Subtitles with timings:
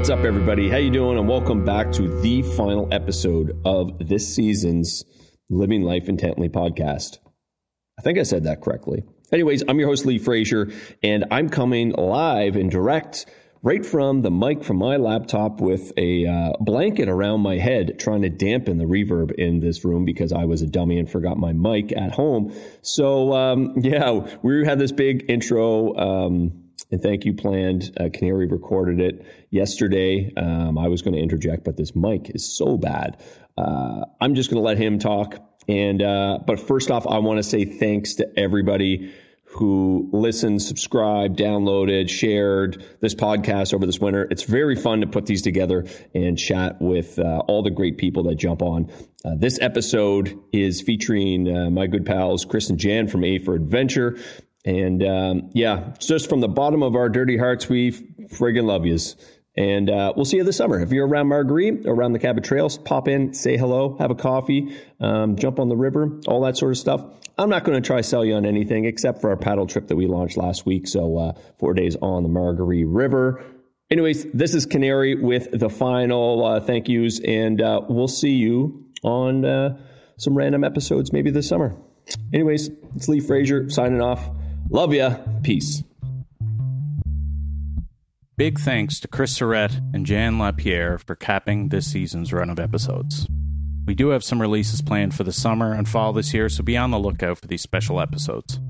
[0.00, 0.70] What's up, everybody?
[0.70, 1.18] How you doing?
[1.18, 5.04] And welcome back to the final episode of this season's
[5.50, 7.18] Living Life Intently podcast.
[7.98, 9.02] I think I said that correctly.
[9.30, 10.70] Anyways, I'm your host Lee Frazier,
[11.02, 13.26] and I'm coming live and direct
[13.62, 18.22] right from the mic from my laptop with a uh, blanket around my head, trying
[18.22, 21.52] to dampen the reverb in this room because I was a dummy and forgot my
[21.52, 22.54] mic at home.
[22.80, 25.94] So um, yeah, we had this big intro.
[25.94, 27.96] Um, and thank you planned.
[27.98, 30.32] Uh, Canary recorded it yesterday.
[30.36, 33.22] Um, I was going to interject, but this mic is so bad.
[33.56, 35.36] Uh, I'm just going to let him talk.
[35.68, 39.12] And uh, but first off, I want to say thanks to everybody
[39.52, 44.28] who listened, subscribed, downloaded, shared this podcast over this winter.
[44.30, 48.22] It's very fun to put these together and chat with uh, all the great people
[48.24, 48.90] that jump on.
[49.24, 53.54] Uh, this episode is featuring uh, my good pals Chris and Jan from A for
[53.54, 54.18] Adventure.
[54.64, 59.16] And um, yeah, just from the bottom of our dirty hearts, we friggin' love yous.
[59.56, 60.80] And uh, we'll see you this summer.
[60.80, 64.76] If you're around Margaree, around the Cabot Trails, pop in, say hello, have a coffee,
[65.00, 67.04] um, jump on the river, all that sort of stuff.
[67.36, 69.96] I'm not going to try sell you on anything except for our paddle trip that
[69.96, 70.86] we launched last week.
[70.86, 73.42] So uh, four days on the Margaree River.
[73.90, 78.86] Anyways, this is Canary with the final uh, thank yous, and uh, we'll see you
[79.02, 79.78] on uh,
[80.16, 81.76] some random episodes maybe this summer.
[82.32, 84.30] Anyways, it's Lee Frazier signing off.
[84.72, 85.16] Love ya.
[85.42, 85.82] Peace.
[88.36, 93.26] Big thanks to Chris Surette and Jan Lapierre for capping this season's run of episodes.
[93.84, 96.76] We do have some releases planned for the summer and fall this year, so be
[96.76, 98.60] on the lookout for these special episodes.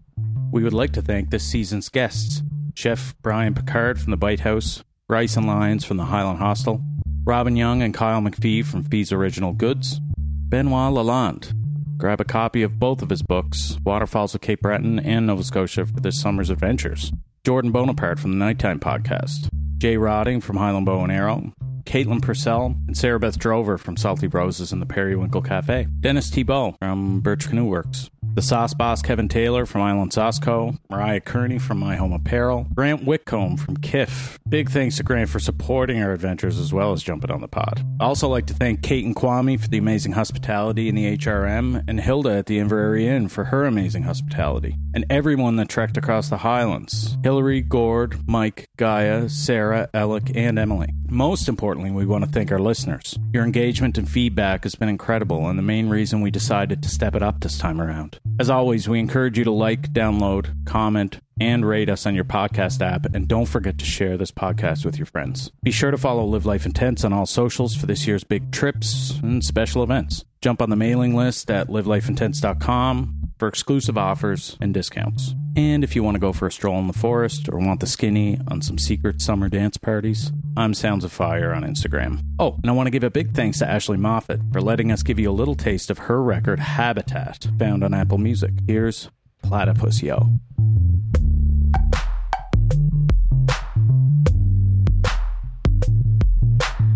[0.50, 2.42] We would like to thank this season's guests
[2.74, 6.82] Chef Brian Picard from the Bite House, Rice and Lions from the Highland Hostel,
[7.26, 10.00] Robin Young and Kyle McPhee from Fee's Original Goods,
[10.48, 11.59] Benoit Lalonde.
[12.00, 15.84] Grab a copy of both of his books, Waterfalls of Cape Breton and Nova Scotia,
[15.84, 17.12] for this summer's adventures.
[17.44, 21.52] Jordan Bonaparte from the Nighttime Podcast, Jay Rodding from Highland Bow and Arrow,
[21.84, 26.76] Caitlin Purcell, and Sarah Beth Drover from Salty Roses and the Periwinkle Cafe, Dennis Thibault
[26.78, 31.58] from Birch Canoe Works, the Sauce Boss Kevin Taylor from Island Sauce Co., Mariah Kearney
[31.58, 34.38] from My Home Apparel, Grant Whitcomb from KIF.
[34.48, 37.84] Big thanks to Grant for supporting our adventures as well as jumping on the pod.
[38.00, 41.84] I also like to thank Kate and Kwame for the amazing hospitality in the HRM,
[41.88, 46.28] and Hilda at the Inverary Inn for her amazing hospitality, and everyone that trekked across
[46.28, 50.90] the Highlands Hillary, Gord, Mike, Gaia, Sarah, Alec, and Emily.
[51.08, 53.19] Most importantly, we want to thank our listeners.
[53.32, 57.16] Your engagement and feedback has been incredible, and the main reason we decided to step
[57.16, 58.19] it up this time around.
[58.38, 62.81] As always, we encourage you to like, download, comment, and rate us on your podcast
[62.81, 65.50] app, and don't forget to share this podcast with your friends.
[65.62, 69.19] Be sure to follow Live Life Intense on all socials for this year's big trips
[69.22, 70.25] and special events.
[70.41, 75.34] Jump on the mailing list at livelifeintense.com for exclusive offers and discounts.
[75.56, 77.86] And if you want to go for a stroll in the forest or want the
[77.86, 82.22] skinny on some secret summer dance parties, I'm Sounds of Fire on Instagram.
[82.38, 85.02] Oh, and I want to give a big thanks to Ashley Moffat for letting us
[85.02, 88.52] give you a little taste of her record Habitat, found on Apple Music.
[88.68, 89.10] Here's
[89.42, 90.28] Platypus Yo.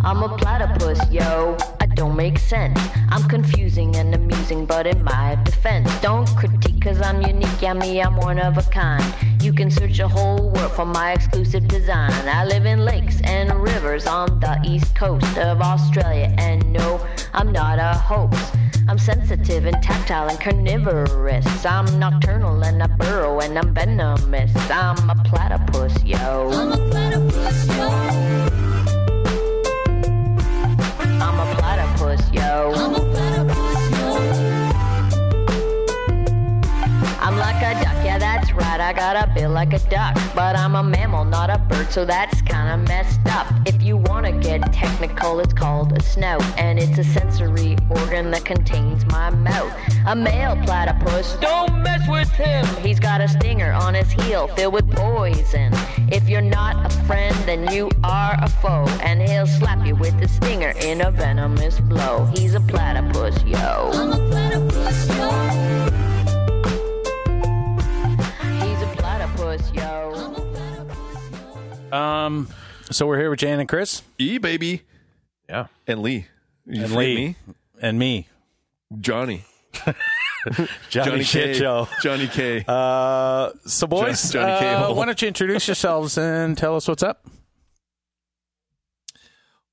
[0.04, 1.56] I'm a platypus, yo.
[1.94, 2.78] Don't make sense.
[3.10, 7.62] I'm confusing and amusing, but in my defense, don't critique cause I'm unique.
[7.62, 9.04] Yeah, me, I'm one of a kind.
[9.40, 12.10] You can search the whole world for my exclusive design.
[12.28, 17.00] I live in lakes and rivers on the east coast of Australia, and no,
[17.32, 18.36] I'm not a hoax.
[18.88, 21.64] I'm sensitive and tactile and carnivorous.
[21.64, 24.52] I'm nocturnal and I burrow and I'm venomous.
[24.70, 26.50] I'm a platypus, yo.
[26.52, 28.53] I'm a platypus, yo.
[32.34, 33.13] Yo.
[38.84, 40.14] I got a bill like a duck.
[40.34, 43.46] But I'm a mammal, not a bird, so that's kinda messed up.
[43.64, 46.44] If you wanna get technical, it's called a snout.
[46.58, 49.72] And it's a sensory organ that contains my mouth.
[50.06, 52.66] A male platypus, don't mess with him.
[52.82, 55.72] He's got a stinger on his heel filled with poison.
[56.12, 58.84] If you're not a friend, then you are a foe.
[59.02, 62.26] And he'll slap you with the stinger in a venomous blow.
[62.34, 63.90] He's a platypus, yo.
[63.94, 65.93] I'm a platypus, yo.
[69.74, 70.10] Yo.
[71.92, 72.48] Um,
[72.90, 74.82] so we're here with Jan and Chris E baby
[75.48, 75.66] Yeah.
[75.86, 76.26] and Lee.
[76.66, 77.36] You and forget Lee me?
[77.82, 78.26] and me,
[79.00, 79.44] Johnny,
[80.88, 81.58] Johnny, Shit K.
[81.58, 81.88] Show.
[82.02, 82.64] Johnny K.
[82.66, 84.94] Uh, so boys, Johnny uh, K-hole.
[84.94, 87.26] why don't you introduce yourselves and tell us what's up?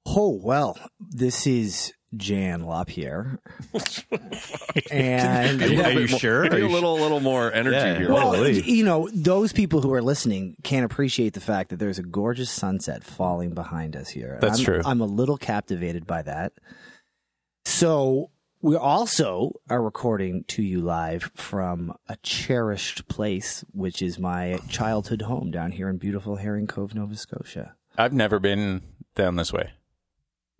[0.06, 3.40] Oh, well, this is Jan LaPierre.
[4.92, 6.44] and Are you, are you sure?
[6.44, 7.98] Maybe Are a you little, little more energy Yeah.
[7.98, 8.12] here.
[8.13, 8.62] well, Holy.
[8.69, 12.50] you know, those people who are listening can't appreciate the fact that there's a gorgeous
[12.52, 14.38] sunset falling behind us here.
[14.42, 14.81] That's I'm, true.
[14.86, 16.54] I'm a little captivated by that.
[17.66, 18.31] So
[18.62, 25.24] we also are recording to you live from a cherished place, which is my childhood
[25.24, 27.75] home down here in beautiful Herring Cove, Nova Scotia.
[27.98, 28.81] I've never been
[29.16, 29.72] down this way.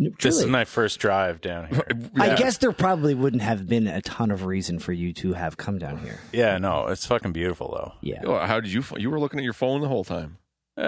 [0.02, 1.86] N- This is my first drive down here.
[2.18, 5.58] I guess there probably wouldn't have been a ton of reason for you to have
[5.58, 6.20] come down here.
[6.34, 7.94] Yeah, no, it's fucking beautiful though.
[8.02, 8.22] Yeah.
[8.26, 8.84] Well, How did you?
[8.98, 10.38] You were looking at your phone the whole time.
[10.78, 10.82] Uh,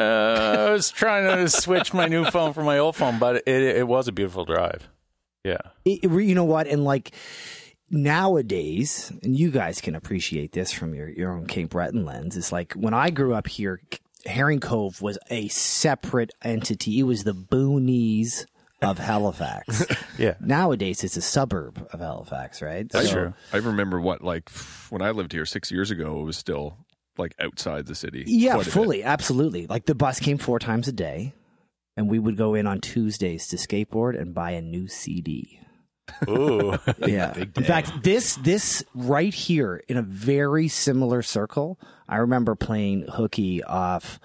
[0.67, 3.87] I was trying to switch my new phone for my old phone, but it, it
[3.87, 4.89] was a beautiful drive.
[5.43, 5.57] Yeah.
[5.85, 7.11] it, it- you know what and like
[7.89, 12.51] nowadays and you guys can appreciate this from your, your own cape breton lens it's
[12.51, 13.79] like when i grew up here
[14.25, 18.45] herring cove was a separate entity it was the boonies
[18.83, 19.85] of halifax
[20.17, 20.35] Yeah.
[20.39, 23.33] nowadays it's a suburb of halifax right That's So- true.
[23.53, 24.49] I remember what like
[24.89, 26.19] when I lived here six years ago.
[26.21, 26.77] It was still
[27.17, 28.23] like outside the city.
[28.27, 28.73] yeah quite a bit.
[28.73, 31.33] fully absolutely like the bus came four times a day
[31.95, 35.59] and we would go in on tuesdays to skateboard and buy a new cd
[36.27, 36.77] Ooh.
[37.07, 37.33] Yeah.
[37.37, 41.79] In fact, this this right here in a very similar circle,
[42.09, 44.19] I remember playing hooky off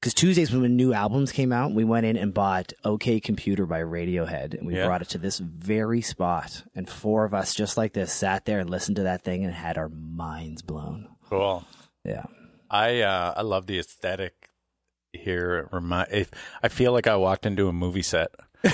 [0.00, 3.80] because Tuesdays when new albums came out, we went in and bought OK Computer by
[3.80, 4.86] Radiohead, and we Yeah.
[4.86, 8.60] brought it to this very spot, and four of us just like this sat there
[8.60, 11.08] and listened to that thing and had our minds blown.
[11.28, 11.64] cool.
[12.04, 12.24] Yeah.
[12.70, 14.48] I uh, I love the aesthetic
[15.12, 15.58] here.
[15.58, 16.30] It remind, if,
[16.62, 18.28] I feel like I walked into a movie set.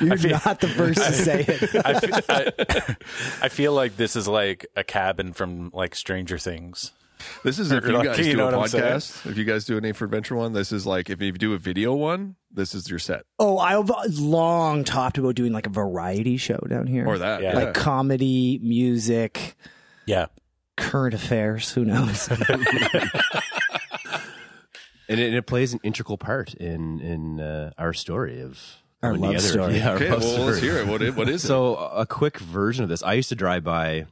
[0.00, 1.74] You're feel- not the first to say it.
[1.84, 2.96] I feel, I,
[3.42, 6.92] I feel like this is like a cabin from like Stranger Things.
[7.44, 8.84] This is if you Like, guys you do know a what I'm saying?
[8.84, 9.30] podcast.
[9.30, 11.54] If you guys do an A for Adventure one, this is like if you do
[11.54, 15.70] a video one, this is your set oh, I've long talked about doing like a
[15.70, 17.42] variety show down here, or that.
[17.42, 17.52] Yeah.
[17.52, 17.64] Yeah.
[17.64, 19.56] like comedy, music,
[20.06, 20.26] Yeah.
[20.76, 21.70] current affairs.
[21.72, 22.28] Who knows?
[25.08, 28.58] and it, and it plays an integral part in in uh, our story of
[29.02, 29.48] Our coming love together.
[29.48, 29.76] story.
[29.78, 30.86] Yeah, our okay, love well, let's hear it.
[30.86, 31.46] What is, what is it?
[31.48, 33.02] So a quick version of this.
[33.02, 34.06] I used to drive by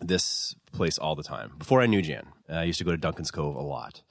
[0.00, 2.26] this place all the time before I knew Jan.
[2.48, 4.02] I used to go to Duncan's Cove a lot,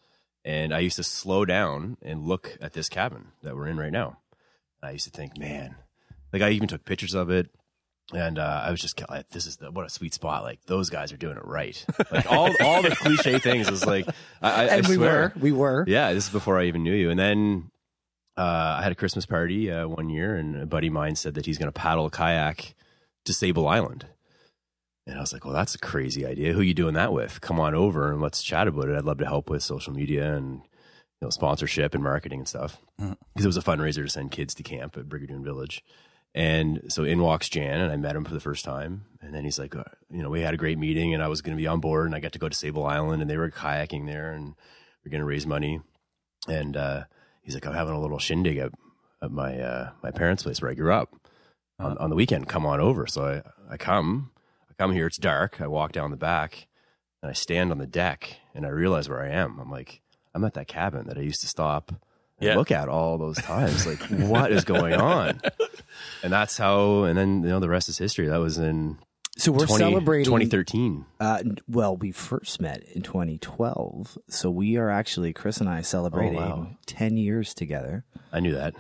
[0.44, 3.92] and I used to slow down and look at this cabin that we're in right
[3.92, 4.18] now.
[4.84, 5.76] I used to think, man,
[6.32, 7.50] like I even took pictures of it.
[8.14, 10.44] And uh, I was just like, "This is the, what a sweet spot!
[10.44, 11.84] Like those guys are doing it right.
[12.12, 14.08] Like all all the cliche things is like,
[14.44, 15.34] I, I, and I we swear.
[15.36, 15.86] were, we were.
[15.88, 17.10] Yeah, this is before I even knew you.
[17.10, 17.72] And then
[18.38, 21.34] uh, I had a Christmas party uh, one year, and a buddy of mine said
[21.34, 22.76] that he's going to paddle a kayak
[23.26, 24.06] to Sable Island.
[25.08, 26.54] And I was like, well, that's a crazy idea.
[26.54, 27.40] Who you doing that with?
[27.42, 28.98] Come on over and let's chat about it.
[28.98, 32.78] I'd love to help with social media and you know sponsorship and marketing and stuff
[32.98, 35.84] because it was a fundraiser to send kids to camp at Brigadoon Village.
[36.34, 39.06] And so in walks Jan, and I met him for the first time.
[39.22, 41.42] And then he's like, uh, you know, we had a great meeting, and I was
[41.42, 43.38] going to be on board, and I got to go to Sable Island, and they
[43.38, 44.54] were kayaking there, and
[45.04, 45.80] we're going to raise money.
[46.48, 47.06] And uh,
[47.42, 48.72] he's like, I'm having a little shindig at,
[49.22, 51.16] at my uh, my parents' place where I grew up
[51.80, 52.50] on, on the weekend.
[52.50, 53.08] Come on over.
[53.08, 54.32] So I, I come,
[54.78, 55.08] I come here.
[55.08, 55.62] It's dark.
[55.62, 56.68] I walk down the back,
[57.22, 59.60] and I stand on the deck, and I realize where I am.
[59.60, 60.02] I'm like,
[60.34, 62.00] I'm at that cabin that I used to stop and
[62.42, 62.56] Yeah.
[62.58, 63.88] look at all those times.
[63.88, 65.42] Like, what is going on?
[66.24, 67.04] And that's how.
[67.04, 68.28] And then you know the rest is history.
[68.28, 68.98] That was in
[69.38, 71.06] So we're 20 celebrating 2013.
[71.22, 76.38] Uh, well, we first met in 2012, so we are actually Chris and I celebrating
[76.38, 76.68] Oh, wow.
[76.86, 78.04] 10 years together.
[78.34, 78.74] I knew that.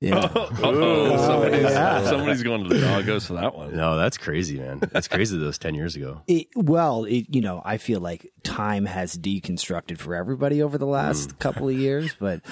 [0.00, 2.04] Yeah, oh, somebody's, yeah.
[2.04, 3.76] somebody's going to the doggos for that one.
[3.76, 4.80] No, that's crazy, man.
[4.92, 5.36] That's crazy.
[5.36, 6.22] that was ten years ago.
[6.28, 10.86] it, well, it, you know, I feel like time has deconstructed for everybody over the
[10.86, 12.42] last couple of years, but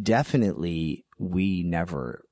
[0.00, 2.24] definitely we never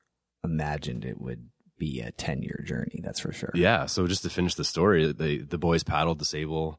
[0.44, 3.00] imagined it would be a 10 year journey.
[3.02, 3.50] That's for sure.
[3.54, 3.86] Yeah.
[3.86, 6.78] So just to finish the story, the the boys paddled the Sable.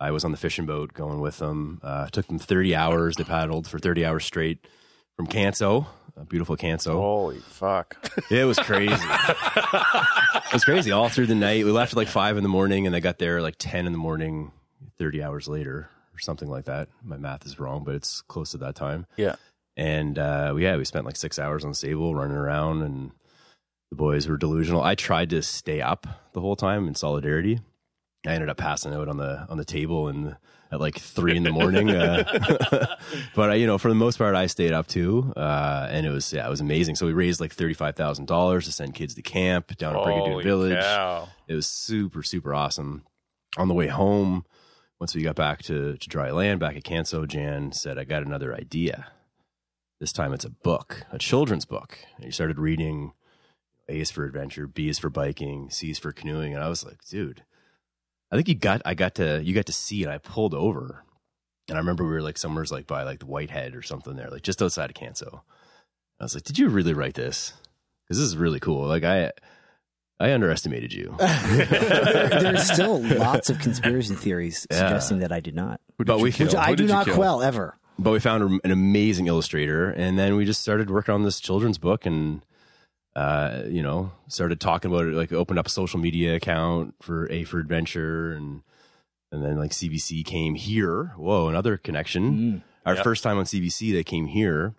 [0.00, 1.80] I was on the fishing boat going with them.
[1.82, 3.16] Uh, it took them 30 hours.
[3.16, 4.66] They paddled for 30 hours straight
[5.16, 6.92] from Canso, a beautiful Canso.
[6.92, 7.96] Holy fuck.
[8.30, 8.94] It was crazy.
[8.94, 11.64] it was crazy all through the night.
[11.64, 13.92] We left at like five in the morning and they got there like 10 in
[13.92, 14.52] the morning,
[14.98, 16.88] 30 hours later or something like that.
[17.02, 19.06] My math is wrong, but it's close to that time.
[19.16, 19.36] Yeah.
[19.76, 23.10] And uh, yeah, we spent like six hours on the Sable running around, and
[23.90, 24.82] the boys were delusional.
[24.82, 27.60] I tried to stay up the whole time in solidarity.
[28.26, 30.36] I ended up passing out on the on the table and
[30.70, 31.90] at like three in the morning.
[31.90, 32.96] Uh,
[33.34, 36.10] but uh, you know, for the most part, I stayed up too, uh, and it
[36.10, 36.96] was yeah, it was amazing.
[36.96, 40.02] So we raised like thirty five thousand dollars to send kids to camp down at
[40.02, 40.78] Brigadoon Village.
[40.78, 41.28] cow.
[41.48, 43.04] It was super super awesome.
[43.58, 44.46] On the way home,
[44.98, 48.22] once we got back to, to dry land, back at Canso, Jan said, "I got
[48.22, 49.08] another idea."
[50.00, 51.96] This time it's a book, a children's book.
[52.16, 53.12] And he started reading
[53.88, 56.84] A is for adventure, B is for biking, C is for canoeing, and I was
[56.84, 57.44] like, dude,
[58.32, 61.04] I think you got I got to you got to see, and I pulled over,
[61.68, 64.30] and I remember we were like somewhere's like by like the Whitehead or something there,
[64.30, 65.42] like just outside of Canso.
[66.18, 67.52] I was like, did you really write this?
[68.04, 68.86] Because this is really cool.
[68.86, 69.30] Like I.
[70.20, 71.16] I underestimated you.
[71.18, 71.66] there,
[72.40, 74.78] there's still lots of conspiracy theories Yeah.
[74.78, 76.46] suggesting that I did not, did But we- kill?
[76.46, 77.16] which I do not kill?
[77.16, 77.76] quell ever.
[77.98, 81.76] but we found an amazing illustrator and then we just started working on this children's
[81.76, 82.44] book and
[83.14, 87.30] uh, you know started talking about it like opened up a social media account for
[87.30, 88.62] a for adventure and
[89.30, 93.04] and then like cbc came here whoa another connection our Yep.
[93.04, 94.74] first time on cbc they came here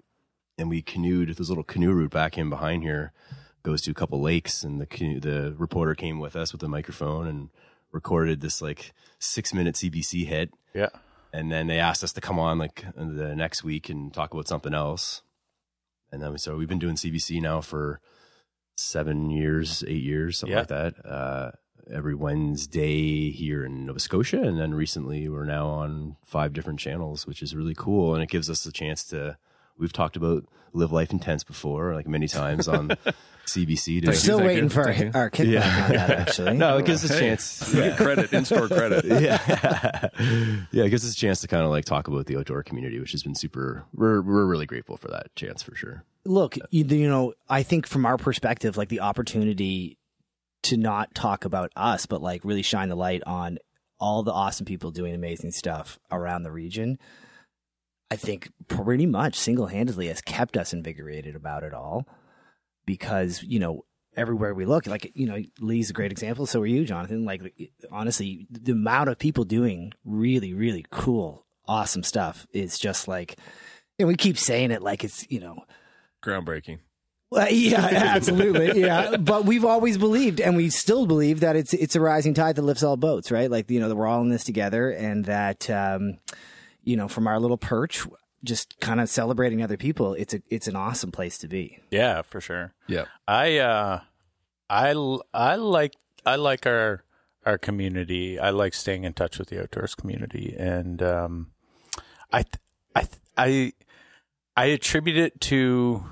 [0.57, 3.11] and we canoed this little canoe route back in behind here
[3.61, 6.67] goes to a couple lakes and the canoe, the reporter came with us with a
[6.67, 7.49] microphone and
[7.91, 10.89] recorded this like six minute cbc hit Yeah.
[11.31, 14.47] and then they asked us to come on like the next week and talk about
[14.47, 15.21] something else.
[16.11, 17.99] And then we so we've been doing CBC now for
[18.75, 20.59] seven years, eight years, something Yeah.
[20.59, 21.05] like that.
[21.05, 21.51] Uh,
[21.91, 27.27] every Wednesday here in Nova Scotia, and then recently we're now on five different channels,
[27.27, 29.37] which is really cool, and it gives us a chance to.
[29.77, 32.89] We've talked about live life intense before, like many times on
[33.45, 34.01] CBC.
[34.01, 35.11] To We're still waiting for Thank you.
[35.13, 36.53] our kickback on that, actually.
[36.57, 37.73] no, it gives us a chance.
[37.73, 39.05] you get credit, in store credit.
[39.21, 40.09] yeah,
[40.71, 42.99] yeah, it gives us a chance to kind of like talk about the outdoor community,
[42.99, 43.85] which has been super.
[43.93, 46.03] We're we're really grateful for that chance for sure.
[46.25, 49.97] Look, you, you know, I think from our perspective, like the opportunity
[50.63, 53.59] to not talk about us, but like really shine the light on
[53.99, 56.97] all the awesome people doing amazing stuff around the region.
[58.13, 62.07] I think pretty much single handedly has kept us invigorated about it all
[62.85, 66.45] because, you know, everywhere we look, like, you know, Lee's a great example.
[66.45, 67.25] So are you, Jonathan.
[67.25, 67.41] Like,
[67.91, 73.39] honestly, the amount of people doing really, really cool, awesome stuff is just like,
[73.97, 75.63] and we keep saying it like it's, you know,
[76.23, 76.81] Groundbreaking.
[77.31, 77.79] well, yeah,
[78.13, 78.79] absolutely.
[78.79, 79.17] Yeah.
[79.17, 82.61] But we've always believed and we still believe that it's it's a rising tide that
[82.61, 83.49] lifts all boats, right?
[83.49, 86.19] Like, you know, that we're all in this together and that um,
[86.83, 88.05] you know, from our little perch,
[88.43, 91.79] just kind of celebrating other people, it's a it's an awesome place to be.
[91.91, 92.73] Yeah, for sure.
[92.87, 93.05] Yeah.
[93.27, 94.01] I uh
[94.69, 95.93] I l- I like
[96.25, 97.03] I like our
[97.45, 98.39] our community.
[98.39, 101.51] I like staying in touch with the outdoors community and um
[102.31, 102.55] I th-
[102.95, 103.73] I th- I
[104.55, 106.05] I attribute it to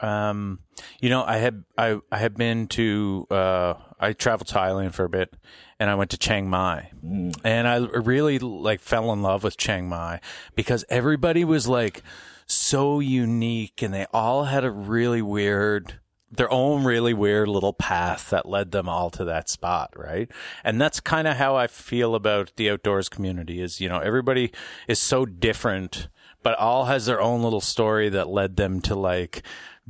[0.00, 0.60] um
[1.00, 5.04] you know I had I I had been to uh I traveled to Thailand for
[5.04, 5.34] a bit
[5.78, 6.90] and I went to Chiang Mai.
[7.04, 7.36] Mm.
[7.44, 10.20] And I really like fell in love with Chiang Mai
[10.56, 12.02] because everybody was like
[12.46, 16.00] so unique and they all had a really weird
[16.32, 20.30] their own really weird little path that led them all to that spot, right?
[20.62, 24.52] And that's kind of how I feel about the outdoors community is, you know, everybody
[24.86, 26.08] is so different,
[26.42, 29.42] but all has their own little story that led them to like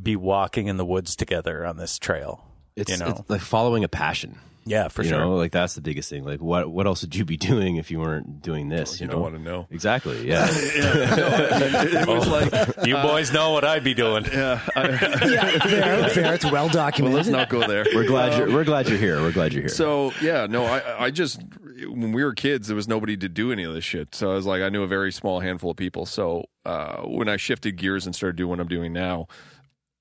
[0.02, 2.49] be walking in the woods together on this trail.
[2.76, 4.38] It's, you know, it's like following a passion.
[4.66, 5.20] yeah, for you sure.
[5.20, 6.24] know, like that's the biggest thing.
[6.24, 9.00] Like, what what else would you be doing if you weren't doing this?
[9.00, 9.66] You You, don't want to know.
[9.70, 10.26] exactly.
[10.26, 12.52] Yeah, it was like,
[12.86, 14.24] you boys know what I'd be doing.
[14.26, 16.34] yeah, I, Yeah, fair, fair.
[16.34, 17.16] It's well well, documented.
[17.16, 17.84] let's not go there.
[17.94, 19.20] we're glad you're we're glad you're here.
[19.20, 19.68] We're glad you're here.
[19.68, 21.40] So yeah, no, I I just
[21.88, 24.14] when we were kids, there was nobody to do any of this shit.
[24.14, 26.04] So I was like, I knew a very small handful of people.
[26.06, 29.28] So uh, when I shifted gears and started doing what I'm doing now,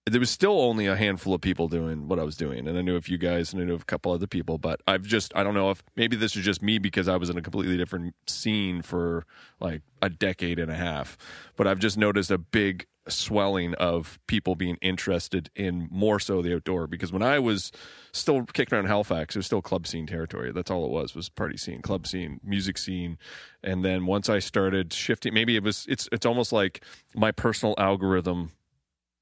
[0.09, 2.81] there was still only a handful of people doing what I was doing, and I
[2.81, 4.57] knew a few guys and I knew a couple other people.
[4.57, 7.29] But I've just I don't know if maybe this is just me because I was
[7.29, 9.25] in a completely different scene for
[9.59, 11.17] like a decade and a half.
[11.55, 16.55] But I've just noticed a big swelling of people being interested in more so the
[16.55, 17.71] outdoor because when I was
[18.11, 20.51] still kicking around Halifax, it was still club scene territory.
[20.51, 23.17] That's all it was was party scene, club scene, music scene.
[23.63, 26.83] And then once I started shifting, maybe it was it's it's almost like
[27.15, 28.51] my personal algorithm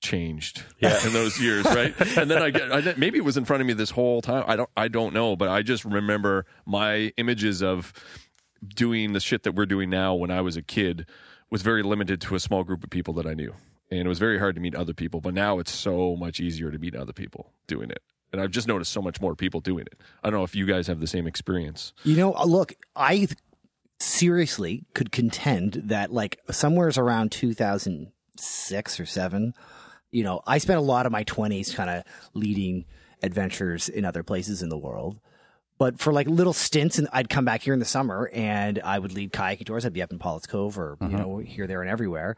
[0.02, 1.06] changed Yeah.
[1.06, 1.94] in those years, right?
[2.18, 4.44] and then I get I, maybe it was in front of me this whole time.
[4.48, 7.94] I don't I don't know, but I just remember my images of
[8.76, 11.06] doing the shit that we're doing now when I was a kid
[11.50, 13.54] was very limited to a small group of people that I knew.
[13.90, 16.72] And it was very hard to meet other people, but now it's so much easier
[16.72, 18.02] to meet other people doing it.
[18.34, 20.02] And I've just noticed so much more people doing it.
[20.24, 21.94] I don't know if you guys have the same experience.
[22.04, 23.38] You know, uh, look, I th-
[24.00, 29.54] seriously could contend that like somewhere's around 2006 or 7,
[30.18, 32.86] you know, I spent a lot of my 20s kind of leading
[33.22, 35.20] adventures in other places in the world.
[35.78, 38.98] But for like little stints, and I'd come back here in the summer and I
[38.98, 39.86] would lead kayaking tours.
[39.86, 42.36] I'd be up in Pollett's Cove or, you know, here, there, and everywhere.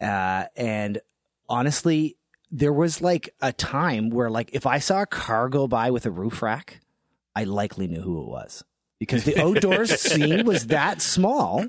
[0.00, 1.00] Uh, and
[1.48, 2.16] honestly,
[2.50, 6.06] there was like a time where like if I saw a car go by with
[6.06, 6.80] a roof rack,
[7.36, 8.64] I likely knew who it was
[8.98, 11.64] because the outdoors scene was that small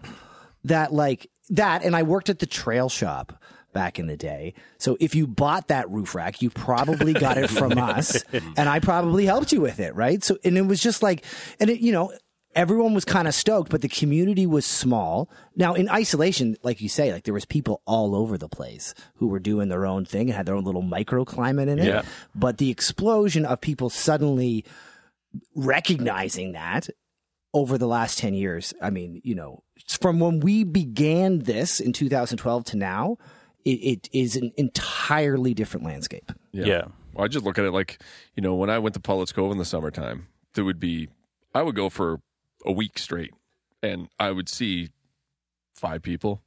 [0.63, 3.39] that like that and I worked at the trail shop
[3.73, 4.53] back in the day.
[4.77, 8.23] So if you bought that roof rack, you probably got it from us
[8.57, 10.23] and I probably helped you with it, right?
[10.23, 11.23] So, and it was just like,
[11.59, 12.13] and it, you know,
[12.55, 15.29] everyone was kind of stoked, but the community was small.
[15.55, 19.27] Now in isolation, like you say, like there was people all over the place who
[19.27, 21.85] were doing their own thing and had their own little microclimate in it.
[21.85, 22.03] Yeah.
[22.35, 24.65] But the explosion of people suddenly
[25.55, 26.89] recognizing that
[27.53, 29.63] over the last 10 years, I mean, you know,
[29.99, 33.17] from when we began this in 2012 to now,
[33.65, 36.31] it, it is an entirely different landscape.
[36.51, 36.83] Yeah.
[37.13, 38.01] Well, I just look at it like,
[38.35, 41.09] you know, when I went to Pollett's Cove in the summertime, there would be,
[41.53, 42.21] I would go for
[42.65, 43.33] a week straight
[43.83, 44.89] and I would see
[45.73, 46.41] five people,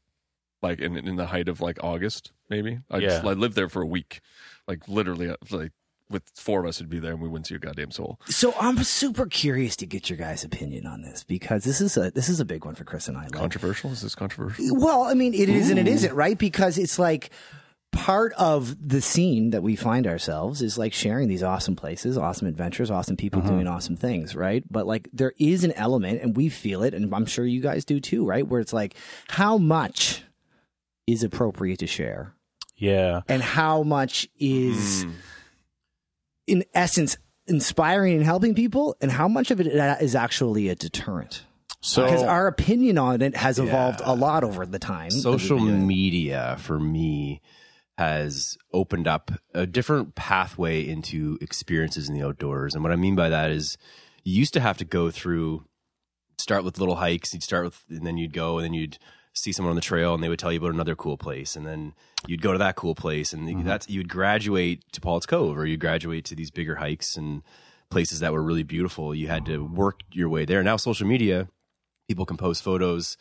[0.63, 2.79] like in, in the height of like August, maybe.
[2.91, 3.31] I just, Yeah.
[3.31, 4.21] I lived there for a week.
[4.67, 5.73] Like literally, uh, like
[6.11, 8.21] with four of us would be there and we wouldn't see a goddamn soul.
[8.27, 12.11] So I'm super curious to get your guys' opinion on this because this is a
[12.11, 13.23] this is a big one for Chris and I.
[13.23, 13.91] Like, Controversial?
[13.91, 14.67] Is this controversial?
[14.77, 16.39] Well, I mean, it is and it isn't, right?
[16.39, 17.31] Because it's like
[17.95, 22.49] part of the scene that we find ourselves is like sharing these awesome places, awesome
[22.49, 23.51] adventures, awesome people uh-huh.
[23.51, 24.65] doing awesome things, right?
[24.71, 27.85] But like there is an element, and we feel it, and I'm sure you guys
[27.85, 28.47] do too, right?
[28.47, 28.95] Where it's like,
[29.29, 30.23] how much
[31.07, 32.35] is appropriate to share,
[32.77, 33.21] Yeah.
[33.29, 35.11] and how much is, hmm.
[36.47, 41.45] In essence, inspiring and helping people, and how much of it is actually a deterrent.
[41.81, 45.11] So Because our opinion on it has evolved a lot over the time.
[45.11, 47.43] social media for me
[47.99, 52.75] has opened up a different pathway into experiences in the outdoors.
[52.75, 53.77] And what I mean by that is
[54.25, 55.65] you used to have to go through
[56.39, 58.99] start with little hikes, you'd start with and then you'd go and then you'd
[59.35, 61.67] see someone on the trail and they would tell you about another cool place and
[61.67, 61.93] then
[62.27, 65.77] you'd go to that cool place and that's you'd graduate to Paul's Cove or you
[65.77, 67.43] graduate to these bigger hikes and
[67.91, 69.15] places that were really beautiful.
[69.15, 70.63] You had to work your way there.
[70.63, 71.49] Now social media,
[72.09, 73.17] people can post photos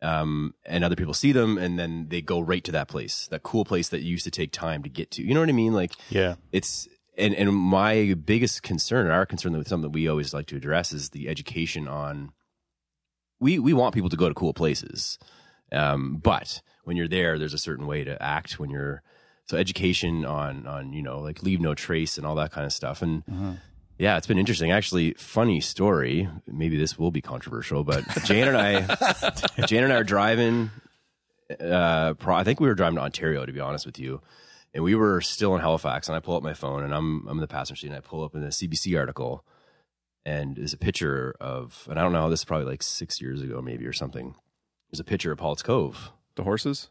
[0.00, 3.42] um, and other people see them and then they go right to that place, that
[3.42, 5.24] cool place that used to take time to get to.
[5.24, 5.72] You know what I mean?
[5.72, 6.36] Like yeah.
[6.52, 10.56] it's and and my biggest concern, our concern with something that we always like to
[10.56, 12.32] address is the education on.
[13.40, 15.18] We we want people to go to cool places,
[15.72, 19.02] um, but when you're there, there's a certain way to act when you're.
[19.46, 22.72] So education on on you know like leave no trace and all that kind of
[22.72, 23.22] stuff and.
[24.00, 24.70] Yeah, it's been interesting.
[24.70, 26.28] Actually, funny story.
[26.46, 30.70] Maybe this will be controversial, but Jan and I, Jan and I are driving.
[31.58, 34.20] Uh, pro- I think we were driving to Ontario, to be honest with you,
[34.72, 36.08] and we were still in Halifax.
[36.08, 38.00] And I pull up my phone, and I'm I'm in the passenger seat, and I
[38.00, 39.44] pull up in a CBC article,
[40.24, 43.42] and there's a picture of, and I don't know, this is probably like six years
[43.42, 44.36] ago, maybe or something.
[44.90, 46.12] There's a picture of Paul's Cove.
[46.36, 46.88] The horses?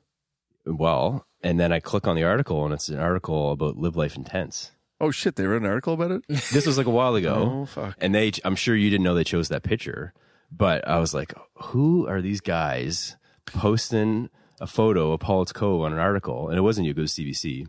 [0.65, 4.15] Well, and then I click on the article, and it's an article about live life
[4.15, 4.71] intense.
[4.99, 6.23] Oh shit, they wrote an article about it?
[6.51, 7.61] This was like a while ago.
[7.61, 7.95] Oh fuck.
[8.01, 10.13] and they i'm sure you didn't know they chose that picture
[10.51, 14.29] but i was like who are these guys posting
[14.59, 17.61] a photo of paul's cove on an article and it wasn't you it was cbc
[17.61, 17.67] it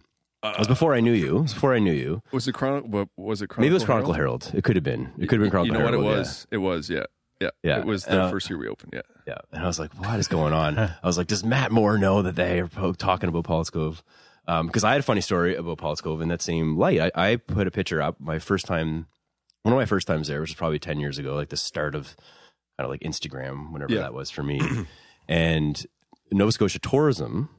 [0.58, 3.10] was uh, before i knew you it was before i knew you Was it Chronicle?
[3.16, 3.48] Was it?
[3.48, 5.66] Chronicle maybe it was chronicle herald, it could have been it could have been chronicle
[5.66, 6.18] You know what it herald yeah.
[6.18, 6.46] was?
[6.50, 7.04] It was, yeah.
[7.40, 7.51] Yeah.
[7.62, 7.79] Yeah.
[7.81, 9.03] It was the Uh, first year we opened, yeah.
[9.27, 9.38] Yeah.
[9.53, 10.79] And I was like, what is going on?
[10.79, 14.03] I was like, does Matt Moore know that they are talking about Paul's Cove?
[14.46, 17.01] Because I had a funny story about Paul's Cove in that same light.
[17.14, 19.07] I, I put a picture up my first time,
[19.62, 21.94] one of my first times there, which was probably 10 years ago, like the start
[21.94, 22.16] of
[22.79, 24.01] kind of like Instagram, whenever Yeah.
[24.01, 24.61] that was for me.
[25.29, 25.87] and
[26.33, 27.51] Nova Scotia Tourism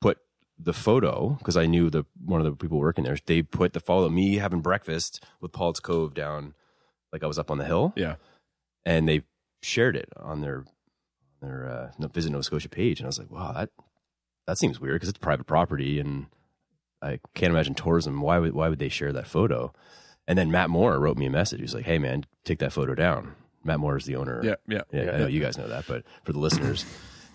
[0.00, 0.18] put
[0.58, 3.80] the photo, because I knew the one of the people working there, they put the
[3.80, 6.54] photo of me having breakfast with Paul's Cove down,
[7.12, 8.16] like I was up on the hill Yeah.
[8.84, 9.22] And they
[9.62, 10.64] shared it on their
[11.40, 13.70] their uh, Visit Nova Scotia page, and I was like, wow, that
[14.46, 16.26] that seems weird because it's private property, and
[17.02, 18.20] I can't imagine tourism.
[18.20, 19.72] Why would why would they share that photo?
[20.26, 21.58] And then Matt Moore wrote me a message.
[21.58, 23.34] He was like, hey man, take that photo down.
[23.62, 24.40] Matt Moore is the owner.
[24.42, 24.54] Yeah.
[24.66, 24.82] Yeah.
[24.92, 26.84] Yeah, I know you guys know that, but for the listeners.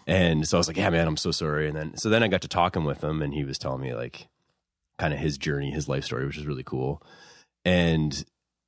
[0.07, 1.67] And so I was like, yeah, man, I'm so sorry.
[1.67, 3.93] And then, so then I got to talking with him and he was telling me
[3.93, 4.27] like
[4.97, 7.03] kind of his journey, his life story, which is really cool.
[7.63, 8.23] And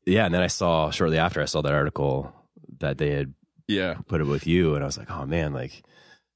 [0.06, 2.34] yeah, and then I saw shortly after I saw that article
[2.80, 3.34] that they had
[3.68, 3.96] Yeah.
[4.08, 4.76] put it with you.
[4.76, 5.84] And I was like, oh man, like,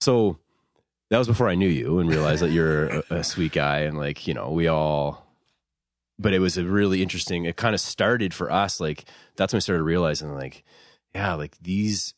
[0.01, 0.37] so
[1.09, 3.79] that was before I knew you and realized that you're a, a sweet guy.
[3.79, 5.25] And like, you know, we all,
[6.17, 8.79] but it was a really interesting, it kind of started for us.
[8.79, 10.63] Like, that's when I started realizing like,
[11.13, 12.13] yeah, like these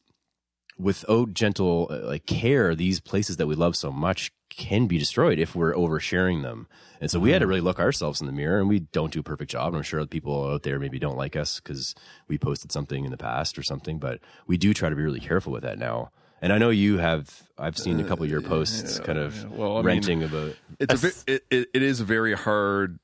[0.77, 5.39] without gentle uh, like care, these places that we love so much can be destroyed
[5.39, 6.67] if we're oversharing them.
[6.99, 7.49] And so we had to mm-hmm.
[7.49, 9.67] really look ourselves in the mirror, and we don't do a perfect job.
[9.67, 11.95] And I'm sure people out there maybe don't like us because
[12.27, 15.19] we posted something in the past or something, but we do try to be really
[15.19, 16.11] careful with that now.
[16.41, 17.43] And I know you have.
[17.57, 19.47] I've seen a couple of your uh, posts, kind of yeah.
[19.49, 20.55] Well, I mean, ranting about.
[20.79, 21.11] It's a
[21.49, 22.99] it, it is a very hard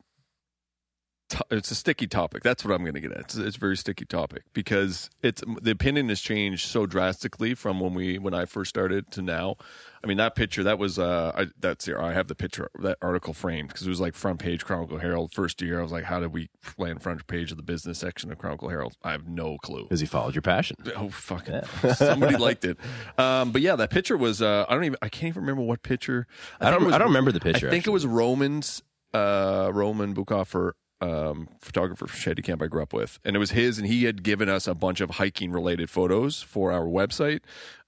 [1.34, 2.42] to- it's a sticky topic.
[2.44, 3.20] That's what I'm going to get at.
[3.20, 7.80] It's, it's a very sticky topic because it's the opinion has changed so drastically from
[7.80, 9.56] when we when I first started to now.
[10.04, 11.98] I mean that picture that was uh I, that's here.
[12.00, 15.32] I have the picture that article framed because it was like front page Chronicle Herald
[15.34, 15.80] first year.
[15.80, 18.68] I was like, how did we land front page of the business section of Chronicle
[18.70, 18.96] Herald?
[19.04, 19.84] I have no clue.
[19.84, 20.76] Because he followed your passion.
[20.98, 21.62] Oh fucking!
[21.96, 22.78] Somebody liked it,
[23.18, 24.42] um, but yeah, that picture was.
[24.42, 24.98] Uh, I don't even.
[25.02, 26.28] I can't even remember what picture.
[26.60, 27.92] I don't- was- I don't remember the picture, I think actually.
[27.92, 28.82] it was Roman's.
[29.16, 30.72] Uh, Roman Bukoffer,
[31.04, 34.06] um, photographer from Shady Camp I grew up with, and it was his, and he
[34.06, 37.42] had given us a bunch of hiking related photos for our website,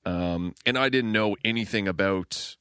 [0.05, 2.57] um, and I didn't know anything about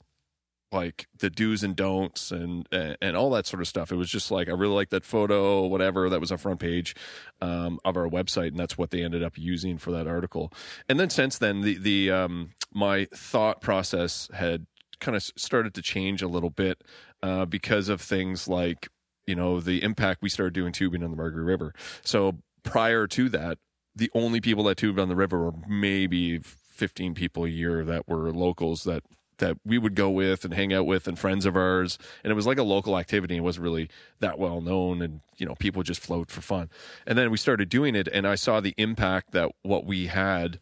[0.73, 3.93] like the do's and don'ts and, and all that sort of stuff.
[3.93, 6.11] It was just like I really like that photo, whatever.
[6.11, 6.97] That was a front page
[7.41, 10.53] um, of our website, and that's what they ended up using for that article.
[10.89, 14.67] And then since then, the the um, my thought process had
[15.01, 16.83] kind of started to change a little bit
[17.23, 18.89] uh, because of things like
[19.27, 21.75] you know the impact we started doing tubing on the Margaree River.
[22.03, 23.59] So prior to that,
[23.95, 28.09] the only people that tubed on the river were maybe 15 people a year that
[28.09, 29.05] were locals that
[29.39, 31.99] that we would go with and hang out with and friends of ours.
[32.23, 33.37] And it was like a local activity.
[33.37, 36.71] It wasn't really that well known and you know people just float for fun.
[37.07, 40.59] And then we started doing it and i saw the impact that what we had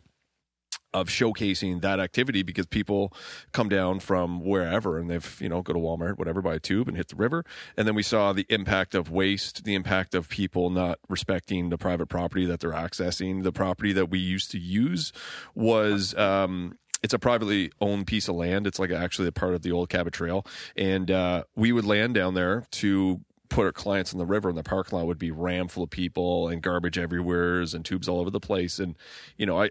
[0.94, 3.12] of showcasing that activity because people
[3.52, 6.88] come down from wherever and they've you know go to Walmart whatever buy a tube
[6.88, 7.44] and hit the river
[7.76, 11.78] and then we saw the impact of waste the impact of people not respecting the
[11.78, 15.12] private property that they're accessing the property that we used to use
[15.54, 18.66] was um it's a privately owned piece of land.
[18.66, 22.14] It's like actually a part of the old Cabot Trail, and uh, we would land
[22.14, 25.30] down there to put our clients in the river, and the parking lot would be
[25.30, 28.78] rammed full of people and garbage everywhere and tubes all over the place.
[28.78, 28.96] And
[29.36, 29.70] you know, I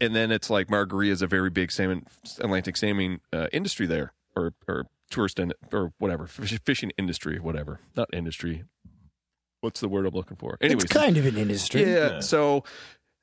[0.00, 2.06] and then it's like Margaree is a very big salmon
[2.38, 8.08] Atlantic salmon uh, industry there, or or tourist in, or whatever fishing industry, whatever, not
[8.12, 8.64] industry.
[9.60, 10.58] What's the word I'm looking for?
[10.60, 11.84] Anyways, it's kind of an industry.
[11.88, 12.18] yeah.
[12.20, 12.64] So,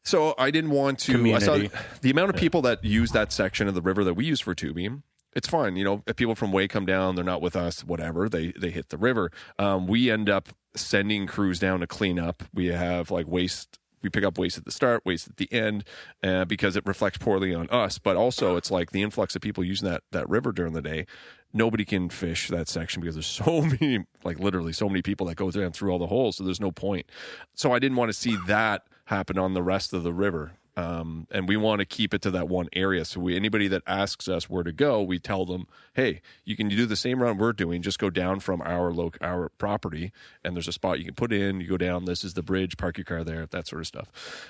[0.06, 1.34] so I didn't want to.
[1.34, 1.60] I saw
[2.02, 4.56] the amount of people that use that section of the river that we use for
[4.56, 5.04] tubing.
[5.36, 6.02] It's fine, you know.
[6.08, 7.84] If people from way come down, they're not with us.
[7.84, 9.32] Whatever, they they hit the river.
[9.60, 12.44] Um, we end up sending crews down to clean up.
[12.54, 13.78] We have like waste.
[14.02, 15.84] We pick up waste at the start, waste at the end,
[16.24, 17.98] uh, because it reflects poorly on us.
[17.98, 21.06] But also, it's like the influx of people using that that river during the day.
[21.52, 25.36] Nobody can fish that section because there's so many, like literally so many people that
[25.36, 26.38] go down through all the holes.
[26.38, 27.08] So there's no point.
[27.56, 30.54] So I didn't want to see that happen on the rest of the river.
[30.80, 33.04] Um, and we want to keep it to that one area.
[33.04, 36.70] So we, anybody that asks us where to go, we tell them, "Hey, you can
[36.70, 37.82] do the same run we're doing.
[37.82, 40.12] Just go down from our our property,
[40.44, 41.60] and there's a spot you can put in.
[41.60, 42.06] You go down.
[42.06, 42.78] This is the bridge.
[42.78, 43.46] Park your car there.
[43.48, 44.10] That sort of stuff."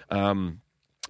[0.10, 0.62] Um,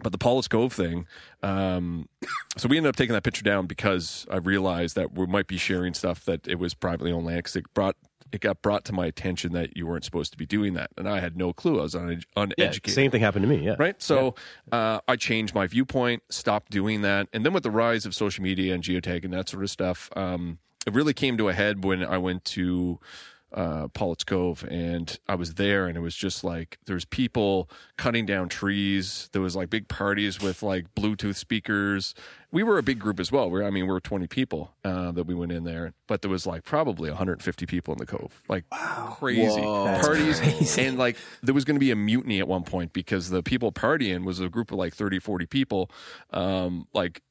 [0.02, 1.06] but the Pollett's Cove thing,
[1.44, 2.08] um,
[2.56, 5.58] so we ended up taking that picture down because I realized that we might be
[5.58, 7.44] sharing stuff that it was privately owned land.
[7.44, 7.98] 'cause it brought
[8.32, 11.08] it got brought to my attention that you weren't supposed to be doing that, and
[11.08, 11.80] I had no clue.
[11.80, 13.66] I was un- Yeah, uneducated same thing happened to me.
[13.66, 13.76] Yeah.
[13.80, 14.02] right?
[14.02, 14.36] So
[14.72, 18.44] uh, I changed my viewpoint, stopped doing that, and then with the rise of social
[18.44, 21.84] media and geotag and that sort of stuff, um, it really came to a head
[21.84, 23.00] when I went to
[23.52, 28.26] uh, Pollett's Cove and I was there, and it was just like there's people cutting
[28.26, 29.30] down trees.
[29.34, 32.14] There was like big parties with like Bluetooth speakers.
[32.52, 33.50] We were a big group as well.
[33.50, 36.32] We're, I mean, we were 20 people uh, that we went in there, but there
[36.32, 38.42] was like probably 150 people in the cove.
[38.48, 39.62] Like crazy.
[39.62, 43.44] Parties and like there was going to be a mutiny at one point because the
[43.44, 45.92] people partying was a group of like 30 40 people
[46.32, 47.22] um like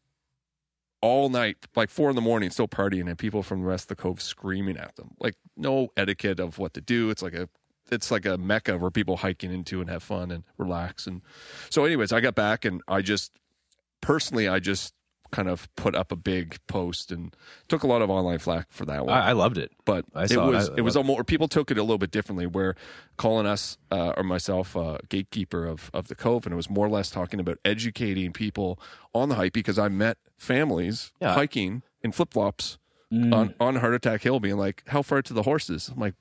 [1.00, 3.96] all night like four in the morning still partying and people from the rest of
[3.96, 5.14] the cove screaming at them.
[5.18, 7.10] Like no etiquette of what to do.
[7.10, 7.48] It's like a
[7.90, 11.22] it's like a mecca where people hiking into and have fun and relax and
[11.70, 13.32] so anyways i got back and i just
[14.00, 14.92] personally i just
[15.30, 17.34] kind of put up a big post and
[17.68, 19.70] took a lot of online flack for that one I, I loved it.
[19.84, 20.52] but I it saw it.
[20.54, 22.46] was I- it, was almost people took it a little bit differently.
[22.46, 22.74] Where
[23.16, 26.86] calling us uh, or myself uh, gatekeeper of of the cove, and it was more
[26.86, 28.78] or less talking about educating people
[29.14, 31.34] on the hike because I met families Yeah.
[31.34, 32.78] hiking in flip flops
[33.12, 33.34] Mm.
[33.34, 36.14] on on Heart Attack Hill, being like, "How far to the horses?" I'm like,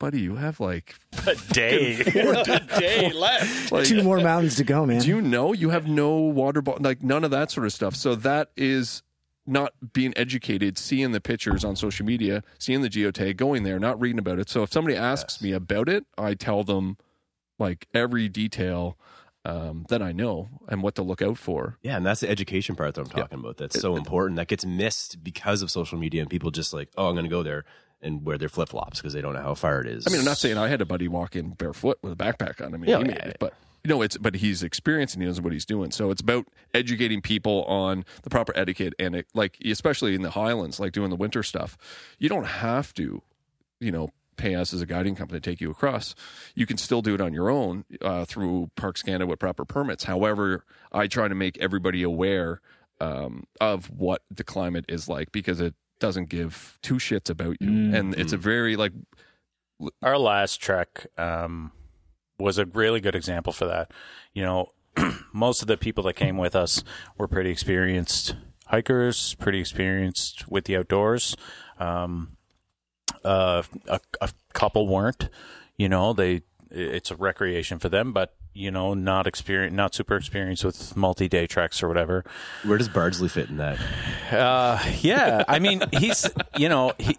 [0.00, 0.96] "Buddy, you have like
[1.28, 2.00] A day.
[2.00, 3.70] a day left.
[3.70, 5.00] like." Two more mountains to go, man.
[5.00, 7.94] do you know you have no water bottle like none of that sort of stuff
[7.94, 9.02] so that is
[9.46, 14.00] not being educated seeing the pictures on social media seeing the geotag going there not
[14.00, 16.96] reading about it so if somebody asks me about it i tell them
[17.58, 18.96] like every detail
[19.46, 22.76] um, that i know and what to look out for Yeah, and that's the education
[22.76, 23.56] part that I'm talking about.
[23.56, 24.36] That's so important.
[24.36, 27.30] That gets missed because of social media and people just like, oh, I'm going to
[27.30, 27.64] go there
[28.02, 30.06] and wear their flip flops because they don't know how far it is.
[30.06, 32.64] i mean i'm not saying i had a buddy walk in barefoot with a backpack
[32.64, 35.14] on i mean Yeah, he made yeah, it, but you know it's but he's experienced
[35.14, 38.94] and he knows what he's doing so it's about educating people on the proper etiquette
[38.98, 41.76] and it, like especially in the highlands like doing the winter stuff
[42.18, 43.22] you don't have to
[43.80, 46.14] you know pay us as a guiding company to take you across.
[46.54, 50.04] You can still do it on your own uh, through Parks Canada with proper permits.
[50.04, 52.62] However, I try to make everybody aware
[53.02, 57.68] um, of what the climate is like because it doesn't give two shits about you,
[57.94, 58.92] and it's a very like
[60.02, 61.72] Our last trek um,
[62.38, 63.92] was a really good example for that.
[64.34, 64.68] You know,
[65.32, 66.82] most of the people that came with us
[67.16, 68.34] were pretty experienced
[68.66, 71.36] hikers, pretty experienced with the outdoors.
[71.78, 72.36] Um,
[73.24, 75.28] uh, a, a couple weren't.
[75.76, 80.16] You know, they it's a recreation for them, but you know, not experience, not super
[80.16, 82.24] experienced with multi-day treks or whatever.
[82.64, 83.78] Where does Bardsley fit in that?
[84.30, 87.16] Uh, yeah, I mean, he's you know he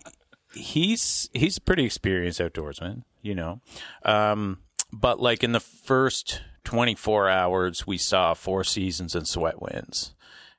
[0.53, 3.61] he's he's a pretty experienced outdoorsman, you know,
[4.03, 4.59] um,
[4.91, 10.13] but like in the first twenty four hours, we saw four seasons and sweat winds,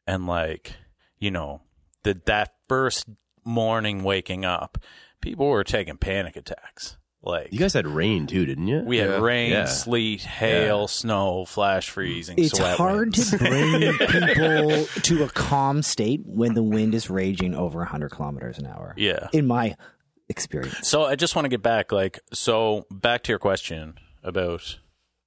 [0.06, 0.76] and like
[1.18, 1.62] you know
[2.02, 3.08] that that first
[3.44, 4.78] morning waking up,
[5.20, 6.96] people were taking panic attacks.
[7.24, 8.80] Like You guys had rain too, didn't you?
[8.80, 9.20] we had Yeah.
[9.20, 9.64] rain, Yeah.
[9.66, 12.36] sleet, hail, snow, flash freezing.
[12.38, 13.30] It's sweat hard winds.
[13.30, 18.58] to bring people to a calm state when the wind is raging over 100 kilometers
[18.58, 18.94] an hour.
[18.96, 19.28] Yeah.
[19.32, 19.76] In my
[20.28, 20.88] experience.
[20.88, 24.78] So I just want to get back, like, so back to your question about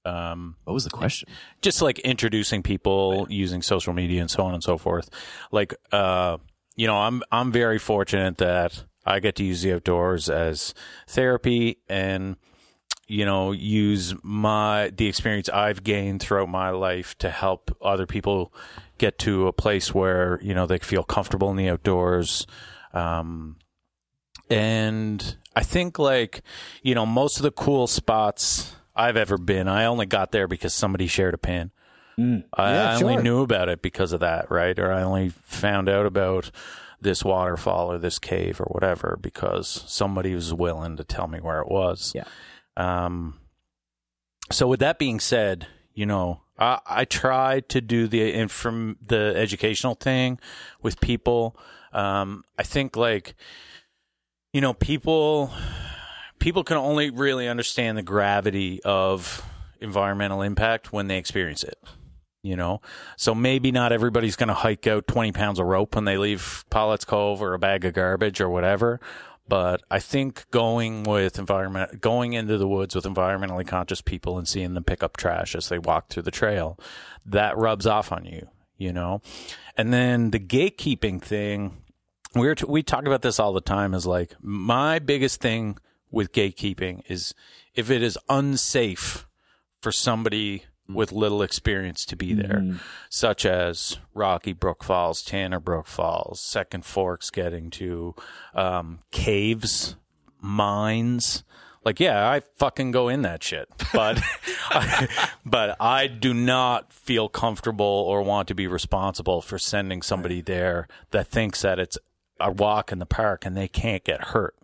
[0.03, 1.29] um, what was the question?
[1.61, 5.09] just like introducing people using social media and so on and so forth.
[5.51, 6.37] Like, uh,
[6.75, 10.73] you know, I'm I'm very fortunate that I get to use the outdoors as
[11.07, 12.37] therapy and
[13.07, 18.53] you know use my the experience I've gained throughout my life to help other people
[18.97, 22.47] get to a place where you know they feel comfortable in the outdoors.
[22.93, 23.57] Um,
[24.49, 26.41] and I think like
[26.81, 30.73] you know most of the cool spots I've ever been, I only got there because
[30.73, 31.71] somebody shared a pin.
[32.53, 34.77] I, Yeah, I only knew about it because of that, right?
[34.79, 36.49] Or I only found out about
[37.01, 41.61] this waterfall or this cave or whatever because somebody was willing to tell me where
[41.61, 42.13] it was.
[42.15, 42.25] Yeah.
[42.77, 43.39] Um.
[44.51, 49.33] So with that being said, you know, I, I try to do the from the
[49.35, 50.39] educational thing
[50.81, 51.57] with people.
[51.93, 53.35] Um, I think like,
[54.53, 55.51] you know, people
[56.39, 59.43] people can only really understand the gravity of
[59.79, 61.77] environmental impact when they experience it.
[62.45, 62.79] You know,
[63.17, 66.63] so maybe not everybody's going to hike out 20 pounds of rope when they leave
[66.69, 68.99] Pollett's Cove or a bag of garbage or whatever.
[69.47, 74.47] But I think going with environment, going into the woods with environmentally conscious people and
[74.47, 76.77] seeing them pick up trash as they walk through the trail,
[77.25, 79.21] that rubs off on you, you know?
[79.75, 81.81] And then the gatekeeping thing,
[82.35, 85.79] we're t- we talk about this all the time is like my biggest thing
[86.11, 87.33] with gatekeeping is
[87.73, 89.27] if it is unsafe
[89.81, 92.63] for somebody with little experience to be there,
[93.09, 98.15] such as Rocky Brook Falls, Tanner Brook Falls, Second Forks getting to
[98.53, 99.95] um, caves,
[100.41, 101.43] mines.
[101.83, 104.19] Like, yeah, I fucking go in that shit, but,
[105.45, 110.87] but I do not feel comfortable or want to be responsible for sending somebody there
[111.11, 111.97] that thinks that it's
[112.39, 114.55] a walk in the park and they can't get hurt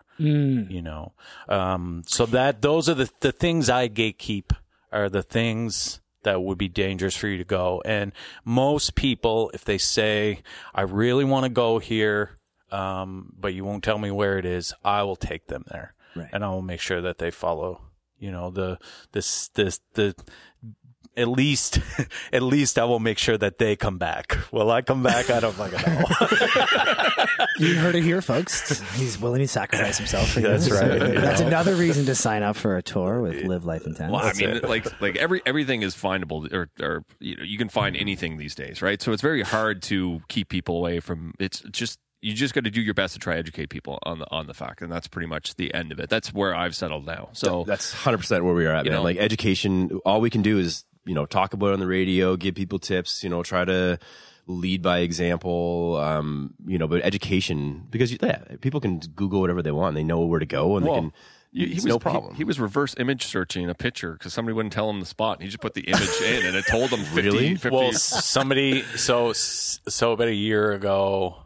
[0.69, 1.13] you know?
[1.49, 4.51] Um, so that those are the the things i gatekeep
[4.91, 8.11] are the things that would be dangerous for you to go and
[8.45, 10.39] most people if they say
[10.73, 12.31] i really want to go here
[12.71, 16.29] um, but you won't tell me where it is i will take them there Right.
[16.33, 17.81] and i will make sure that they follow
[18.19, 18.77] you know the
[19.13, 20.15] this this the
[21.17, 21.79] at least
[22.33, 25.39] at least i will make sure that they come back will i come back i
[25.39, 26.05] don't fucking know
[27.57, 28.79] You heard it here, folks.
[28.95, 30.47] He's willing to sacrifice himself for you.
[30.47, 31.47] That's So right, you That's know.
[31.47, 34.11] another reason to sign up for a tour with Live Life Intense.
[34.11, 37.69] Well, I mean, like like every everything is findable, or or you know, you can
[37.69, 38.99] find anything these days, right?
[39.01, 41.33] So it's very hard to keep people away from.
[41.39, 44.19] It's just you just got to do your best to try to educate people on
[44.19, 46.09] the on the fact, and that's pretty much the end of it.
[46.09, 47.29] That's where I've settled now.
[47.33, 48.99] So That's 100% where we are at, You man.
[48.99, 49.03] know.
[49.03, 52.35] like education, all we can do is, you know, talk about it on the radio,
[52.35, 53.97] give people tips, you know, try to
[54.47, 59.71] lead by example, um, you know, but education, because yeah, people can Google whatever they
[59.71, 59.95] want.
[59.95, 61.13] They know where to go and Well, they can,
[61.53, 62.35] he, he was no he- problem.
[62.35, 65.37] He, was reverse image searching a picture because somebody wouldn't tell him the spot.
[65.37, 67.55] And he just put the image in, and it told him 50, Really?
[67.55, 71.37] 50 well somebody so so about a year ago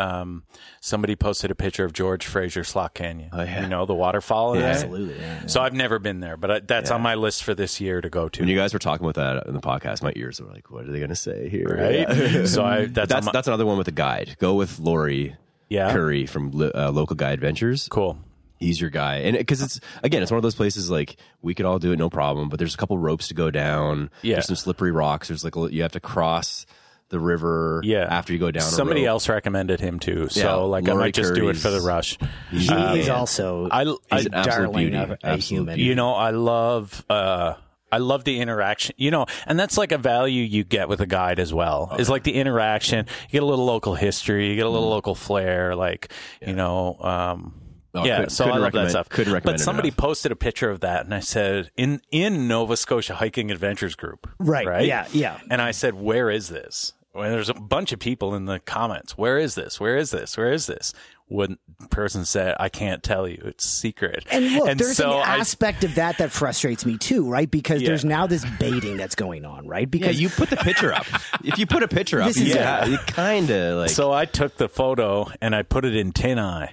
[0.00, 0.42] um
[0.80, 3.62] somebody posted a picture of george fraser slot canyon Oh, yeah.
[3.62, 4.64] you know the waterfall Yeah.
[4.66, 5.18] Absolutely.
[5.20, 5.46] Yeah.
[5.46, 8.08] so i've never been there but I, that's on my list for this year to
[8.08, 10.48] go to when you guys were talking about that in the podcast, my ears were
[10.50, 11.66] like, what are they going to say here?
[11.68, 14.36] right so i that's, that's, my- that's another one with a guide.
[14.38, 15.36] Go with Lori
[15.68, 17.86] yeah Curry from uh, Local Guide Adventures.
[17.90, 18.18] cool
[18.58, 21.64] he's your guy and because it's again it's one of those places like we could
[21.64, 24.34] all do it no problem but there's a couple ropes to go down Yeah.
[24.34, 26.66] there's some slippery rocks there's like you have to cross
[27.10, 27.80] the river.
[27.84, 28.06] Yeah.
[28.08, 28.62] after you go down.
[28.62, 29.08] Somebody rope.
[29.10, 32.16] else recommended him too, so Yeah, like I might just do it for the rush.
[32.50, 33.14] He Uh, is yeah.
[33.14, 34.96] also I, I He's an absolute darling beauty.
[34.96, 35.78] of a Absolute human.
[35.78, 37.04] you know, I love.
[37.10, 37.54] uh
[37.92, 41.06] I love the interaction, you know, and that's like a value you get with a
[41.06, 41.96] guide as well.
[41.98, 43.06] Is like the interaction.
[43.28, 44.92] You get a little local history, you get a little Mm.
[44.92, 47.54] local flair, like you know, um,
[47.92, 48.18] Oh, yeah.
[48.18, 49.08] couldn't- so I love that stuff.
[49.08, 49.96] couldn't recommend But somebody enough.
[49.96, 54.28] posted a picture of that, and I said, in in Nova Scotia Hiking Adventures Group,
[54.38, 54.86] Right, Right.
[54.86, 55.38] yeah, yeah.
[55.50, 56.92] And I said, where is this?
[57.12, 59.18] Well, there's a bunch of people in the comments.
[59.18, 59.80] Where is this?
[59.80, 60.36] Where is this?
[60.36, 60.92] Where is this?
[61.26, 61.58] One
[61.90, 63.40] person said, I can't tell you.
[63.46, 64.24] It's secret.
[64.30, 67.50] And look, there's so an I- aspect of that that frustrates me too, right?
[67.50, 67.88] Because Yeah.
[67.88, 69.82] there's now this baiting that's going on, right?
[69.82, 71.06] Yeah, Because you put the picture up.
[71.44, 72.90] if you put a picture up, yeah, it.
[72.90, 73.90] you kind of like.
[73.90, 76.70] So I took the photo and I put it in TinEye.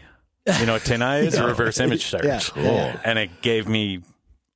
[0.60, 1.36] You know what TinEye is?
[1.38, 2.24] A reverse image search.
[2.26, 2.40] Yeah.
[2.40, 2.94] Cool.
[3.04, 4.02] And it gave me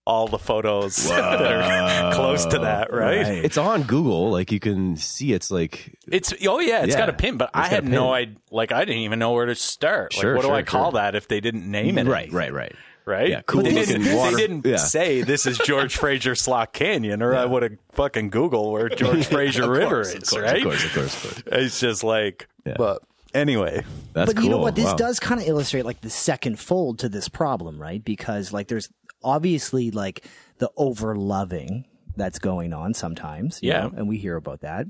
[0.05, 3.27] all the photos that are close to that, right?
[3.27, 4.31] it's on Google.
[4.31, 6.99] Like you can see, it's like It's oh yeah, it's Yeah.
[7.01, 8.35] got a pin, but It's I had no idea.
[8.51, 10.13] Like I didn't even know where to start.
[10.13, 10.99] Sure, like what do I call sure.
[11.01, 12.07] that if they didn't name it?
[12.07, 12.75] right, right, right.
[13.05, 13.29] right?
[13.29, 14.77] Yeah, cool They didn't, water- they didn't yeah.
[14.77, 19.27] say this is George Fraser Slot Canyon, or I would have fucking Google where George
[19.27, 20.57] Fraser Of River course, is, of course, right?
[20.57, 21.63] Of course, of course, of course.
[21.63, 22.73] It's just like, Yeah.
[22.77, 23.01] but
[23.33, 23.83] anyway,
[24.13, 24.75] That's but you know what?
[24.75, 24.95] This Wow.
[24.95, 28.03] does kind of illustrate like the second fold to this problem, right?
[28.03, 28.89] Because like there's
[29.23, 30.25] obviously like
[30.57, 33.59] the over loving that's going on sometimes.
[33.61, 33.81] Yeah.
[33.81, 34.87] know, and we hear about that.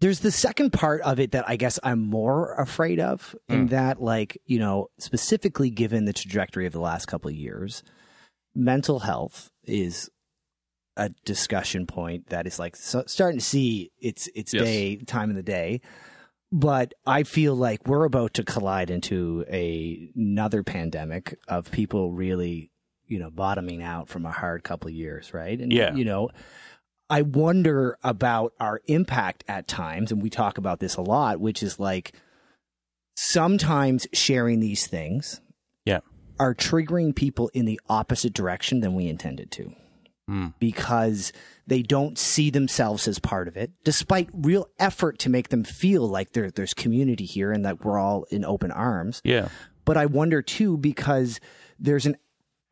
[0.00, 3.66] There's the second part of it that I guess I'm more afraid of, in hmm.
[3.68, 7.82] that, like, you know, specifically given the trajectory of the last couple of years,
[8.54, 10.10] mental health is
[10.98, 14.64] a discussion point that is like so, starting to see its its Yes.
[14.64, 15.80] day time of the day
[16.52, 22.70] but I feel like we're about to collide into a, another pandemic of people really,
[23.08, 25.58] you know, bottoming out from a hard couple of years, right?
[25.60, 25.94] And Yeah.
[25.94, 26.30] you know,
[27.08, 31.62] I wonder about our impact at times, and we talk about this a lot, which
[31.62, 32.12] is like
[33.16, 35.40] sometimes sharing these things
[35.84, 36.00] yeah,
[36.38, 39.72] are triggering people in the opposite direction than we intended to
[40.28, 40.54] Mm.
[40.58, 41.32] because
[41.68, 46.08] they don't see themselves as part of it, despite real effort to make them feel
[46.08, 49.20] like there, there's community here and that we're all in open arms.
[49.24, 49.48] yeah,
[49.84, 51.38] But I wonder too, because
[51.78, 52.16] there's an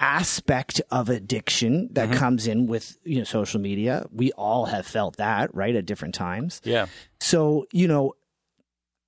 [0.00, 2.18] aspect of addiction that mm-hmm.
[2.18, 4.06] comes in with you know social media.
[4.12, 6.60] We all have felt that, right, at different times.
[6.64, 6.86] yeah.
[7.20, 8.14] So, you know,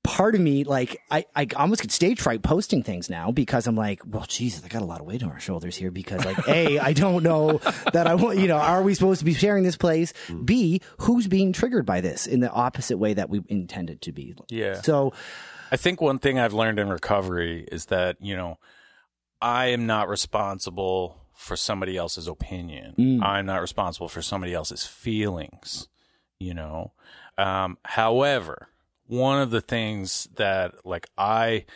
[0.07, 3.77] part of me, like, I, I almost get stage fright posting things now because I'm
[3.77, 6.49] like, well, Jesus, I got a lot of weight on our shoulders here because, like,
[6.49, 7.61] A, I don't know
[7.93, 10.15] that I want, you know, are we supposed to be sharing this place?
[10.29, 10.47] Mm.
[10.47, 14.35] B, who's being triggered by this in the opposite way that we intended to be?
[14.49, 14.81] Yeah.
[14.81, 15.13] So,
[15.71, 18.59] I think one thing I've learned in recovery is that, you know,
[19.41, 22.95] I am not responsible for somebody else's opinion.
[22.99, 23.23] Mm.
[23.23, 25.89] I'm not responsible for somebody else's feelings,
[26.39, 26.93] you know.
[27.37, 28.69] Um, however,
[29.07, 31.67] one of the things that like I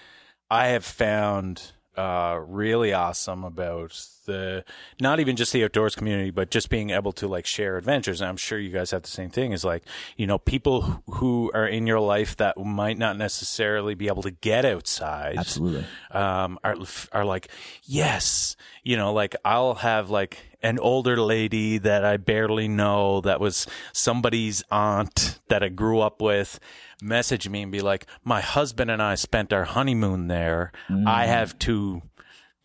[0.51, 3.93] I have found uh, really awesome about
[4.27, 4.65] the
[5.01, 8.21] not even just the outdoors community, but just being able to like share adventures.
[8.21, 9.53] And I'm sure you guys have the same thing.
[9.53, 9.83] Is like
[10.17, 14.31] you know people who- are in your life that might not necessarily be able to
[14.31, 15.37] get outside.
[15.39, 15.85] absolutely.
[16.11, 16.77] Um, are
[17.13, 17.49] are like
[17.85, 23.41] yes, you know, like I'll have like an older lady that I barely know that
[23.41, 26.59] was somebody's aunt that I grew up with
[27.03, 30.71] message me and be like, my husband and I spent our honeymoon there.
[31.07, 32.03] I have two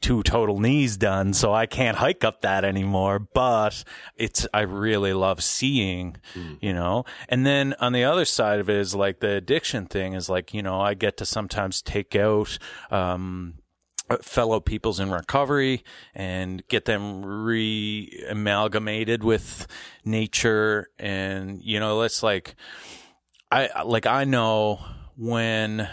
[0.02, 3.18] two total knees done, so I can't hike up that anymore.
[3.18, 3.84] But
[4.18, 6.18] it's I really love seeing,
[6.62, 7.06] you know.
[7.30, 10.54] And then on the other side of it is like the addiction thing is like
[10.54, 12.58] you know I get to sometimes take out.
[12.92, 13.56] um
[14.08, 19.66] Uh, fellow peoples in recovery and get them re amalgamated with
[20.04, 22.56] nature and you know let's like
[23.52, 24.80] I like I know
[25.18, 25.90] when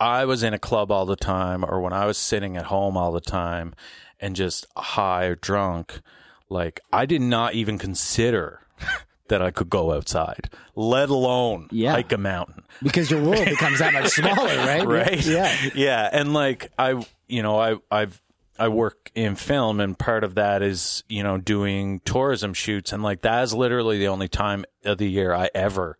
[0.00, 2.96] I was in a club all the time or when I was sitting at home
[2.96, 3.74] all the time
[4.20, 6.00] and just high or drunk,
[6.48, 8.60] like I did not even consider
[9.28, 11.92] that I could go outside, let alone Yeah.
[11.92, 14.86] hike a mountain Because your world becomes that much smaller, right?
[14.86, 15.54] right Yeah.
[15.74, 17.02] yeah and like i
[17.34, 18.22] you know i i've
[18.60, 22.92] i work in film and part of that is you know doing tourism shoots.
[22.92, 25.98] And like that is literally the only time of the year i ever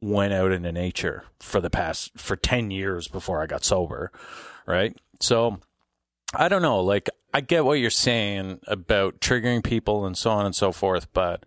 [0.00, 4.10] went out into nature for the past for 10 years before i got sober
[4.66, 4.96] right?
[5.20, 5.60] So
[6.34, 6.80] i don't know.
[6.80, 11.12] Like i get what you're saying about triggering people and so on and so forth
[11.12, 11.44] but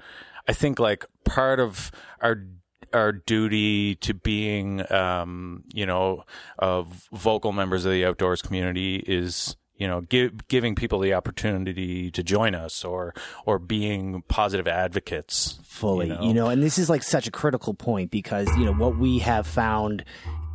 [0.48, 1.92] i think like part of
[2.22, 2.46] our
[2.94, 6.24] our duty to being, um, you know,
[6.60, 12.12] uh, vocal members of the outdoors community is, you know, give, giving people the opportunity
[12.12, 13.14] to join us or
[13.46, 15.60] or being positive advocates.
[15.64, 16.46] fully You you know?
[16.46, 16.50] know?
[16.50, 20.06] and this is like such a critical point because you know what we have found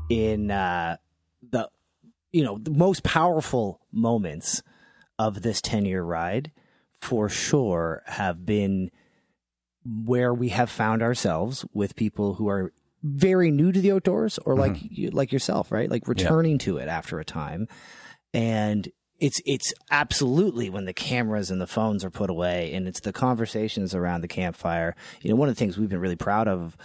[0.09, 0.97] in uh
[1.51, 1.69] the
[2.33, 4.63] you know the most powerful moments
[5.19, 6.51] of this 10 year ride
[7.01, 8.91] for sure have been
[10.05, 12.73] where we have found ourselves with people who are
[13.03, 15.91] very new to the outdoors or like you, like yourself right?
[15.91, 17.69] Like returning to it after a time.
[18.35, 18.89] And
[19.21, 23.13] it's it's absolutely when the cameras and the phones are put away and it's the
[23.13, 24.95] conversations around the campfire.
[25.23, 26.77] You know one of the things we've been really proud of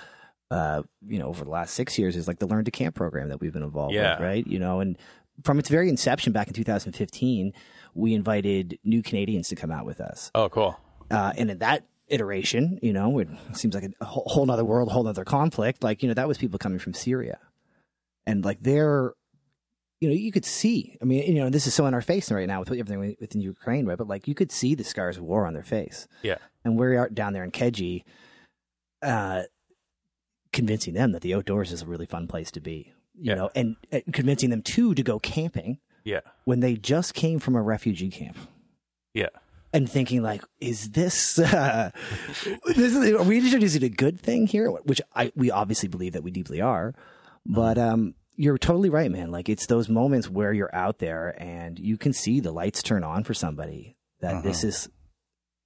[0.51, 3.29] uh you know over the last six years is like the learn to camp program
[3.29, 4.13] that we've been involved Yeah.
[4.13, 4.47] with right?
[4.47, 4.97] You know and
[5.43, 7.53] from its very inception back in 2015
[7.95, 10.31] we invited new canadians to come out with us.
[10.33, 10.79] Oh, cool.
[11.11, 15.03] uh, and in that iteration, you know, it seems like a whole, nother world, whole
[15.03, 15.83] nother conflict.
[15.83, 17.39] Like, you know, that was people coming from Syria.
[18.25, 19.13] And like they're,
[19.99, 22.31] you know, you could see, I mean, you know, this is so in our face
[22.31, 23.97] right now with everything within Ukraine, right?
[23.97, 26.07] But like you could see the scars of war on their face.
[26.21, 26.37] Yeah.
[26.65, 28.03] And we are down there in Keji,
[29.01, 29.43] uh,
[30.51, 33.35] convincing them that the outdoors is a really fun place to be, you Yeah.
[33.35, 36.19] know, and uh, convincing them too to go camping Yeah.
[36.45, 38.37] when they just came from a refugee camp
[39.13, 39.27] Yeah.
[39.73, 41.91] And thinking like, is this, uh,
[42.65, 44.69] this is, are we introducing a good thing here?
[44.69, 46.93] Which I, we obviously believe that we deeply are,
[47.45, 49.31] but, um, you're totally right, man.
[49.31, 53.03] Like it's those moments where you're out there and you can see the lights turn
[53.03, 54.89] on for somebody that this is,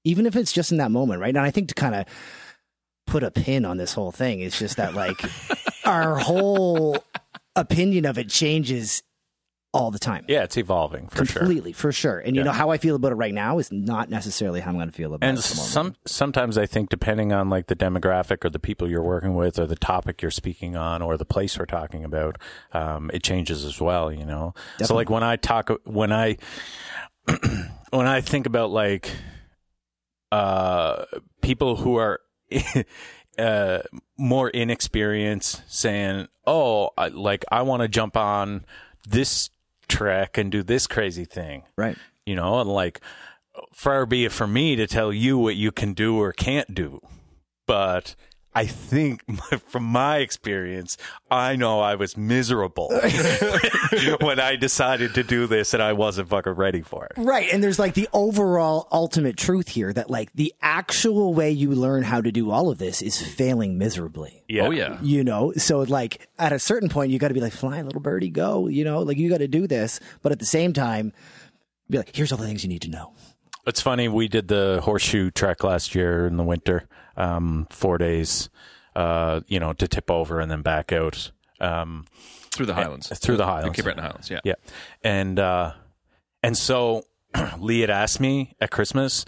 [0.03, 1.34] even if it's just in that moment, right?
[1.34, 2.05] And I think to kind of
[3.05, 5.18] put a pin on this whole thing is just that like
[5.86, 6.97] our whole
[7.55, 9.01] opinion of it changes
[9.78, 10.25] all the time.
[10.28, 11.41] Yeah, it's evolving for sure.
[11.41, 12.19] completely for sure.
[12.19, 14.78] And you know how i feel about it right now is not necessarily how i'm
[14.78, 17.75] going to feel about And it tomorrow some sometimes I think depending on like the
[17.75, 21.25] demographic or the people you're working with or the topic you're speaking on or the
[21.25, 22.38] place we're talking about,
[22.73, 24.11] um, it changes as well.
[24.11, 24.53] You know,
[24.84, 26.38] so like when I talk when I
[27.91, 29.11] when I think about like
[30.32, 31.05] uh,
[31.41, 32.19] people who are
[33.38, 33.80] uh,
[34.17, 38.65] more inexperienced saying, "Oh, I, like I want to jump on
[39.07, 39.49] this
[39.88, 43.00] trek and do this crazy thing," right you know, and like
[43.74, 47.00] far be it for me to tell you what you can do or can't do.
[47.66, 48.16] But
[48.58, 49.22] I think
[49.70, 50.97] from my experience,
[51.30, 52.89] I know I was miserable
[54.22, 57.12] when I decided to do this and I wasn't fucking ready for it.
[57.18, 61.72] right and there's like the overall ultimate truth here that like the actual way you
[61.72, 64.68] learn how to do all of this is failing miserably Yeah.
[64.68, 64.97] Oh yeah.
[65.01, 68.01] you know so like at a certain point you got to be like fly little
[68.01, 71.14] birdie go you know like you got to do this but at the same time
[71.89, 73.14] be like here's all the things you need to know
[73.68, 74.08] It's funny.
[74.08, 76.88] We did the horseshoe trek last year in the winter,
[77.18, 78.49] um, four days,
[78.95, 81.32] uh, you know, to tip over and then back out.
[81.59, 82.05] Um,
[82.51, 83.09] Through the Highlands.
[83.20, 83.76] through the Highlands.
[83.76, 84.39] Cape Breton Highlands, yeah.
[84.43, 84.53] Yeah.
[85.03, 85.74] And uh
[86.43, 87.03] and so
[87.59, 89.26] Lee had asked me at Christmas,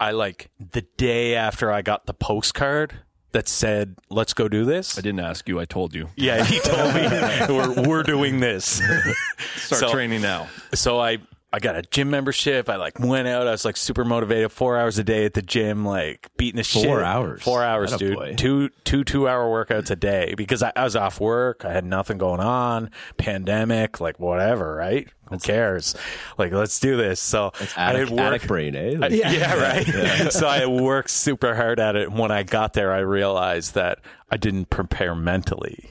[0.00, 2.94] I like the day after I got the postcard
[3.32, 6.08] that said, "Let's go do this." I didn't ask you, I told you.
[6.16, 7.02] Yeah, he told me
[7.48, 8.64] we're we're doing this.
[9.56, 10.48] Start So- training now.
[10.74, 11.18] so I
[11.54, 12.70] I got a gym membership.
[12.70, 13.46] I like went out.
[13.46, 14.50] I was like super motivated.
[14.52, 16.84] Four hours a day at the gym, like beating the shit.
[16.86, 17.42] Four hours?
[17.42, 18.16] Four hours, Atta dude.
[18.16, 18.34] boy.
[18.36, 21.64] Two two two hour workouts a day because I, I was off work.
[21.66, 22.90] I had nothing going on.
[23.18, 25.08] Pandemic, like whatever, right?
[25.28, 25.94] Who cares?
[26.38, 27.20] Like let's do this.
[27.20, 28.20] So I Attic, had work.
[28.20, 28.98] attic brain, eh?
[29.02, 30.32] I- yeah, right.
[30.32, 32.08] so I worked super hard at it.
[32.08, 33.98] And when I got there, I realized that
[34.30, 35.90] I didn't prepare mentally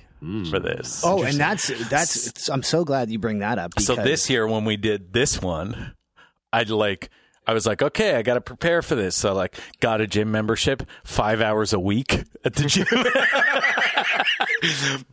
[0.49, 1.01] for this.
[1.03, 4.47] oh and that's that's i'm so glad you bring that up So because- this year
[4.47, 5.95] when we did this one,
[6.53, 7.09] I'd like
[7.47, 9.15] I was like, okay, I got to prepare for this.
[9.15, 12.85] So like, got a gym membership, five hours a week at the gym.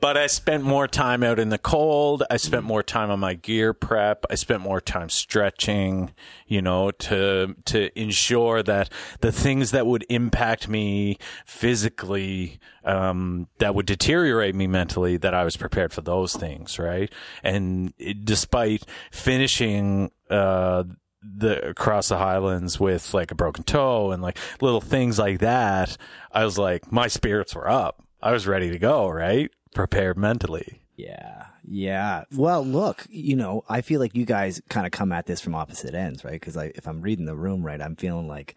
[0.00, 2.22] but I spent more time out in the cold.
[2.30, 4.24] I spent more time on my gear prep.
[4.30, 6.12] I spent more time stretching,
[6.46, 13.74] you know, to to ensure that the things that would impact me physically, um, that
[13.74, 17.10] would deteriorate me mentally, that I was prepared for those things, right?
[17.42, 20.84] And it, despite finishing, uh,
[21.22, 25.96] the across the highlands with like a broken toe and like little things like that,
[26.32, 28.02] I was like, my spirits were up.
[28.22, 29.50] I was ready to go, right?
[29.74, 30.82] Prepared mentally.
[30.96, 31.46] Yeah.
[31.64, 32.24] Yeah.
[32.34, 35.54] Well, look, you know, I feel like you guys kind of come at this from
[35.54, 36.32] opposite ends, right?
[36.32, 38.56] Because if I'm reading the room right, I'm feeling like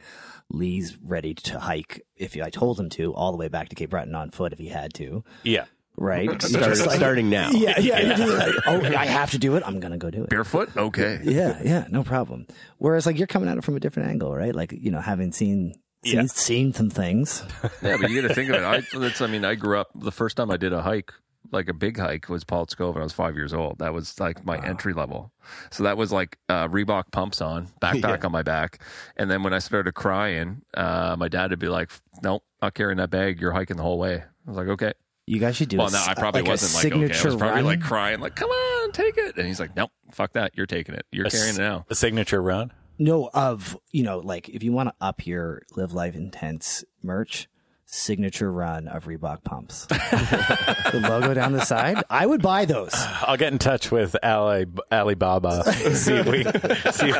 [0.49, 3.89] Lee's ready to hike, if I told him to, all the way back to Cape
[3.91, 5.65] Breton on foot if he had to, Yeah.
[5.97, 6.41] Right?
[6.41, 7.51] Start- like- starting now.
[7.51, 7.79] Yeah.
[7.79, 7.99] Yeah.
[7.99, 9.63] you're just like, oh, I have to do it.
[9.65, 10.29] I'm going to go do it.
[10.29, 10.75] Barefoot?
[10.75, 11.19] Okay.
[11.23, 11.59] Yeah.
[11.63, 11.85] Yeah.
[11.89, 12.47] No problem.
[12.77, 14.55] Whereas, like, you're coming at it from a different angle, right?
[14.55, 15.73] Like, you know, having seen.
[16.03, 16.25] Seen, Yeah.
[16.25, 17.43] seen some things.
[17.83, 18.63] Yeah, but you got to think of it.
[18.63, 21.11] I, that's, I mean, I grew up, the first time I did a hike
[21.51, 23.79] like a big hike was Pollett's Cove when I was five years old.
[23.79, 25.33] That was like my entry level.
[25.71, 28.81] So that was like uh, Reebok pumps on, backpack on my back.
[29.17, 31.91] And then when I started crying, uh, my dad would be like,
[32.23, 33.41] "Nope, not carrying that bag.
[33.41, 34.93] You're hiking the whole way." I was like, "Okay."
[35.31, 35.77] You guys should do.
[35.77, 37.05] Well, a, no, I probably like wasn't like okay.
[37.05, 37.65] I signature was probably run.
[37.65, 40.51] like crying, like, "Come on, take it." And he's like, "Nope, fuck that.
[40.57, 41.05] You're taking it.
[41.09, 42.73] You're A s- carrying it now." A signature run.
[42.99, 47.47] No, of you know, like if you want to up your live life intense merch,
[47.91, 49.85] signature run of Reebok pumps.
[49.85, 52.03] the logo down the side.
[52.09, 52.93] I would buy those.
[52.95, 55.71] I'll get in touch with Ali, Alibaba.
[55.93, 56.43] see if we
[56.91, 57.13] see,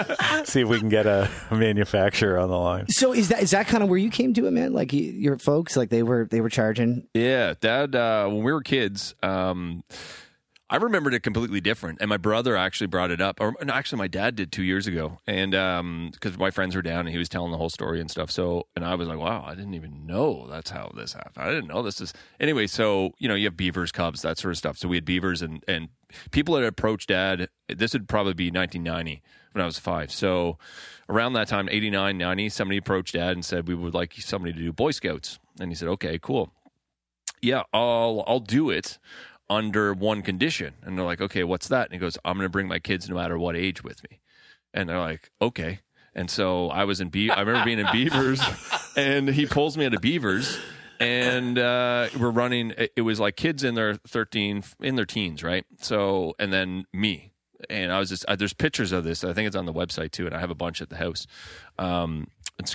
[0.46, 2.88] see if we can get a manufacturer on the line.
[2.88, 4.74] So is that is that kind of where you came to it, man?
[4.74, 7.08] Like your folks, like they were they were charging.
[7.14, 7.96] Yeah, Dad.
[7.96, 9.84] Uh, when we were kids, um,
[10.72, 13.42] I remembered it completely different, and my brother actually brought it up.
[13.42, 17.02] Or actually, my dad did two years ago, and um, because my friends were down,
[17.02, 18.32] and he was telling the whole story and stuff.
[18.32, 21.46] So, and I was like, "Wow, I didn't even know that's how this happened.
[21.46, 24.54] I didn't know this is." Anyway, so you know, you have beavers, cubs, that sort
[24.54, 24.78] of stuff.
[24.78, 25.90] So we had beavers, and and
[26.32, 27.50] people that approached Dad.
[27.68, 30.10] This would probably be 1990 when I was five.
[30.10, 30.58] So
[31.10, 34.60] around that time, 89, 90, somebody approached Dad and said, "We would like somebody to
[34.60, 36.54] do Boy Scouts," and he said, "Okay, cool."
[37.42, 39.00] yeah, I'll I'll do it
[39.52, 40.74] under one condition.
[40.82, 41.88] And they're like, okay, what's that?
[41.88, 44.22] And he goes, I'm going to bring my kids no matter what age with me.
[44.74, 45.82] And they're like, okay.
[46.16, 48.42] And so I was in Be- I remember being in Beavers,
[48.98, 50.58] and he pulls me out of Beavers,
[51.00, 52.74] and uh, we're running.
[52.96, 55.66] It was like kids in their 13, in their teens, right?
[55.80, 57.32] So, and then me.
[57.70, 59.24] And I was just, uh, there's pictures of this.
[59.24, 61.28] I think it's on the website too, and I have a bunch at the house.
[61.78, 62.28] Um,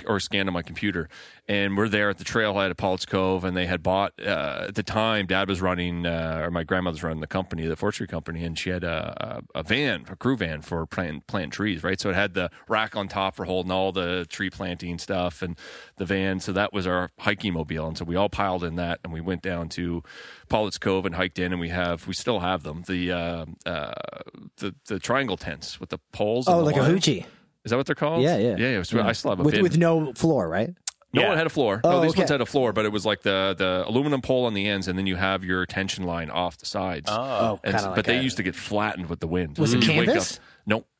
[0.05, 1.09] or scanned on my computer.
[1.49, 4.75] And we're there at the trailhead at Pollett's Cove, and they had bought uh, at
[4.75, 5.27] the time.
[5.27, 8.69] Dad was running, uh, or my grandmother's running the company, the forestry company, and she
[8.69, 12.01] had a, a, a van, a crew van for planting plant trees, right?
[12.01, 15.57] So it had the rack on top for holding all the tree planting stuff, and
[15.95, 16.41] the van.
[16.41, 19.21] So that was our hiking mobile, and so we all piled in that, and we
[19.21, 20.03] went down to
[20.49, 23.93] Pollett's Cove and hiked in, and we have, we still have them, the uh, uh,
[24.57, 26.49] the the triangle tents with the poles.
[26.49, 27.25] Oh, and the like a hoochie
[27.67, 28.23] Is that what they're called?
[28.23, 28.55] Yeah, yeah.
[28.57, 28.69] yeah.
[28.77, 28.83] yeah.
[28.83, 29.61] So I still have a with bin.
[29.63, 30.73] with no floor, right?
[31.11, 31.27] No Yeah.
[31.27, 31.81] one had a floor.
[31.83, 32.21] Oh, no, these okay.
[32.21, 34.87] ones had a floor, but it was like the the aluminum pole on the ends,
[34.87, 37.09] and then you have your tension line off the sides.
[37.11, 39.19] Oh, oh And kind s- of like but they a- used to get flattened with
[39.19, 39.57] the wind.
[39.57, 40.39] Was it You'd wake canvas?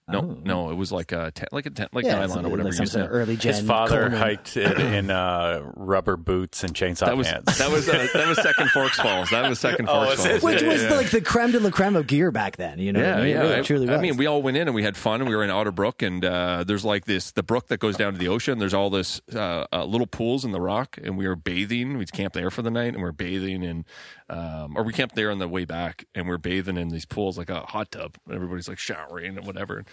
[0.08, 0.70] Up- No, no, no.
[0.72, 2.70] It was like a tent, like a tent, like yeah, nylon or whatever.
[2.70, 2.92] like you some said.
[2.94, 3.54] sort of early gen.
[3.56, 4.20] His father Coleman.
[4.20, 7.58] hiked it in uh, rubber boots and chainsaw That was pants.
[7.58, 9.30] that was uh, that was second Forks Falls.
[9.32, 10.38] That was second Oh, Forks was Falls.
[10.38, 10.44] it?
[10.44, 10.94] which Yeah, was yeah.
[10.94, 12.80] like the creme de la creme of gear back then.
[12.80, 13.28] You know, Yeah, I mean?
[13.30, 13.36] yeah.
[13.38, 15.30] It really, I- truly I mean, we all went in and we had fun, and
[15.30, 18.14] we were in Otter Brook, and uh, there's like this the brook that goes down
[18.14, 18.60] to the ocean.
[18.60, 21.98] There's all this uh, uh, little pools in the rock, and we were bathing.
[21.98, 23.86] We camped there for the night, and we are bathing in,
[24.30, 27.06] um, or we camped there on the way back, and we are bathing in these
[27.06, 28.18] pools like a hot tub.
[28.32, 29.86] Everybody's like showering and whatever.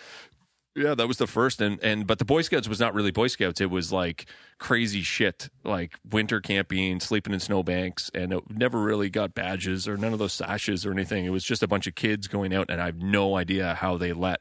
[0.76, 3.28] Yeah, that was the first, and and but the Boy Scouts was not really Boy
[3.28, 3.60] Scouts.
[3.60, 4.26] It was like
[4.58, 9.96] crazy shit, like winter camping, sleeping in snowbanks, and it never really got badges or
[9.96, 11.24] none of those sashes or anything.
[11.24, 13.96] It was just a bunch of kids going out, and I have no idea how
[13.96, 14.40] they let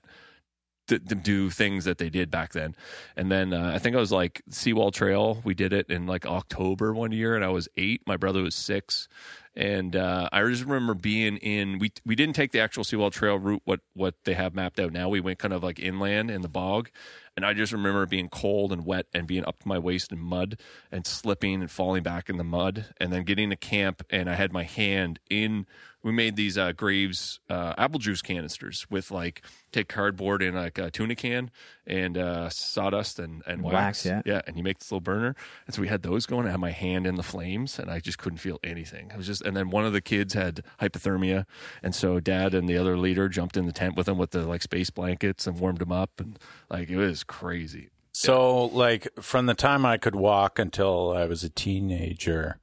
[0.88, 2.76] to, to do things that they did back then.
[3.16, 5.42] And then uh, I think I was like Seawall Trail.
[5.44, 8.02] We did it in like October one year, and I was eight.
[8.08, 9.08] My brother was six,
[9.56, 11.78] and uh, I just remember being in.
[11.78, 14.92] We we didn't take the actual Seawall Trail route what what they have mapped out
[14.92, 15.10] now.
[15.10, 16.90] We went kind of like inland in the bog.
[17.36, 20.20] And I just remember being cold and wet and being up to my waist in
[20.20, 20.60] mud
[20.92, 24.36] and slipping and falling back in the mud and then getting to camp and I
[24.36, 25.66] had my hand in
[26.04, 29.42] we made these uh, Graves uh, apple juice canisters with like
[29.72, 31.50] take cardboard and like a tuna can
[31.88, 33.74] and uh, sawdust and, and wax.
[33.74, 34.22] Wax, yeah.
[34.26, 34.42] yeah.
[34.46, 35.36] And you make this little burner.
[35.66, 36.46] And so we had those going.
[36.46, 39.12] I had my hand in the flames and I just couldn't feel anything.
[39.14, 41.46] I was just, and then one of the kids had hypothermia.
[41.82, 44.46] And so dad and the other leader jumped in the tent with him with the
[44.46, 46.12] like space blankets and warmed him up.
[46.20, 46.38] And
[46.70, 47.90] like it was crazy.
[48.16, 52.60] So, like, from the time I could walk until I was a teenager,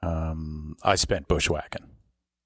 [0.00, 1.91] um, I spent bushwhacking.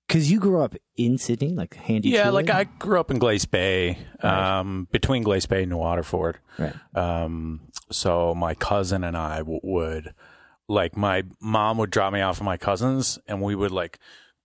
[0.06, 2.10] Because you grew up in Sydney, like handy.
[2.10, 6.38] Yeah, like I grew up in Glace Bay, um, between Glace Bay and Waterford.
[6.58, 6.74] Right.
[6.94, 10.14] Um, so my cousin and I w- would,
[10.68, 13.98] like, my mom would drop me off with my cousins, and we would like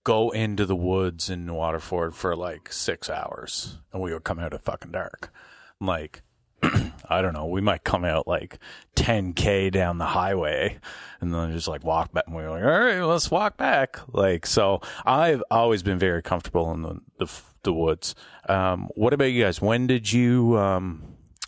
[0.04, 4.54] go into the woods in Waterford for like six hours, and we would come out
[4.56, 5.32] at fucking dark.
[5.80, 6.24] Like,
[7.10, 8.58] I don't know, we might come out like
[8.96, 10.80] 10k down the highway,
[11.20, 12.26] and then just like walk back.
[12.28, 14.00] And we were like, all right, let's walk back.
[14.08, 17.32] Like, so I've always been very comfortable in the the,
[17.64, 18.16] the woods.
[18.48, 19.62] Um, what about you guys?
[19.62, 21.04] When did you um,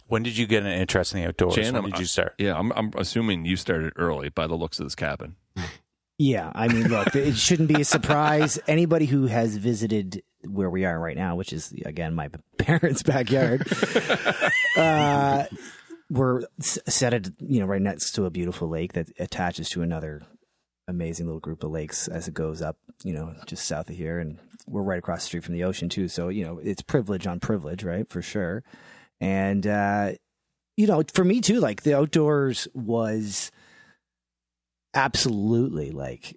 [0.08, 1.56] when did you get an interest in the outdoors?
[1.56, 2.36] Jan, when I'm- did you start?
[2.38, 2.58] Yeah.
[2.58, 5.36] I'm, I'm assuming you started early by the looks of this cabin.
[6.20, 8.60] Yeah, I mean, look, it shouldn't be a surprise.
[8.68, 13.68] Anybody who has visited where we are right now, which is again my parents' backyard,
[14.78, 15.46] uh,
[16.10, 20.22] we're set at you know right next to a beautiful lake that attaches to another
[20.88, 24.20] amazing little group of lakes as it goes up, you know, just south of here,
[24.20, 24.38] and
[24.68, 27.40] we're right across the street from the ocean too, so you know it's privilege on
[27.40, 28.10] privilege, right?
[28.10, 28.64] For sure.
[29.22, 30.14] And uh,
[30.78, 33.52] you know, for me too, like the outdoors was
[34.94, 36.36] absolutely like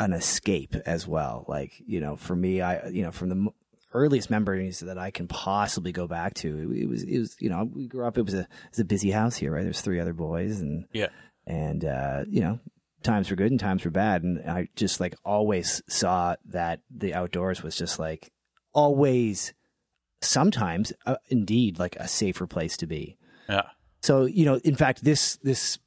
[0.00, 1.44] an escape as well.
[1.48, 3.48] Like you know, for me, I you know from the
[3.94, 7.48] earliest memories that I can possibly go back to, it, it was it was you
[7.50, 8.18] know we grew up.
[8.18, 9.64] It was a it was a busy house here, right?
[9.64, 11.08] There's three other boys, and Yeah.
[11.46, 12.60] and uh, you know
[13.02, 17.14] times were good and times were bad, and I just like always saw that the
[17.14, 18.30] outdoors was just like
[18.74, 19.54] always
[20.20, 23.16] sometimes uh, indeed like a safer place to be.
[23.48, 23.62] Yeah.
[24.02, 25.78] So you know, in fact, this this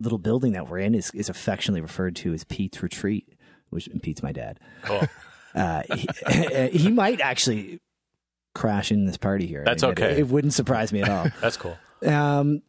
[0.00, 3.28] little building that we're in is is affectionately referred to as Pete's Retreat,
[3.70, 4.60] which and Pete's my dad.
[4.82, 5.02] Cool.
[5.54, 7.80] Uh, he, he might actually
[8.54, 9.62] crash in this party here.
[9.64, 10.18] That's It- okay.
[10.18, 11.28] It, wouldn't surprise me at all.
[11.40, 11.78] That's cool.
[12.04, 12.60] Um,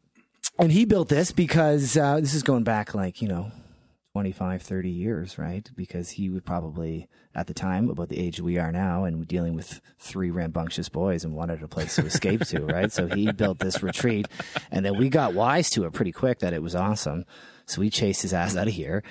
[0.57, 3.51] and he built this because uh, this is going back like, you know,
[4.17, 5.69] 25, 30 years, right?
[5.75, 9.53] Because he would probably, at the time, about the age we are now, and dealing
[9.53, 12.91] with three rambunctious boys and wanted a place to escape to, right?
[12.91, 14.27] So he built this retreat.
[14.71, 17.25] And then we got wise to it pretty quick that it was awesome.
[17.67, 19.03] So we chased his ass out of here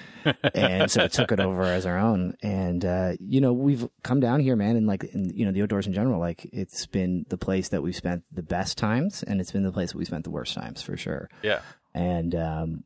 [0.54, 2.34] and so took it over as our own.
[2.42, 5.62] And, uh, you know, we've come down here, man, and like, in, you know, the
[5.62, 9.40] outdoors in general, like it's been the place that we've spent the best times and
[9.40, 11.30] it's been the place that we spent the worst times for sure.
[11.44, 11.60] Yeah.
[11.94, 12.84] And, um,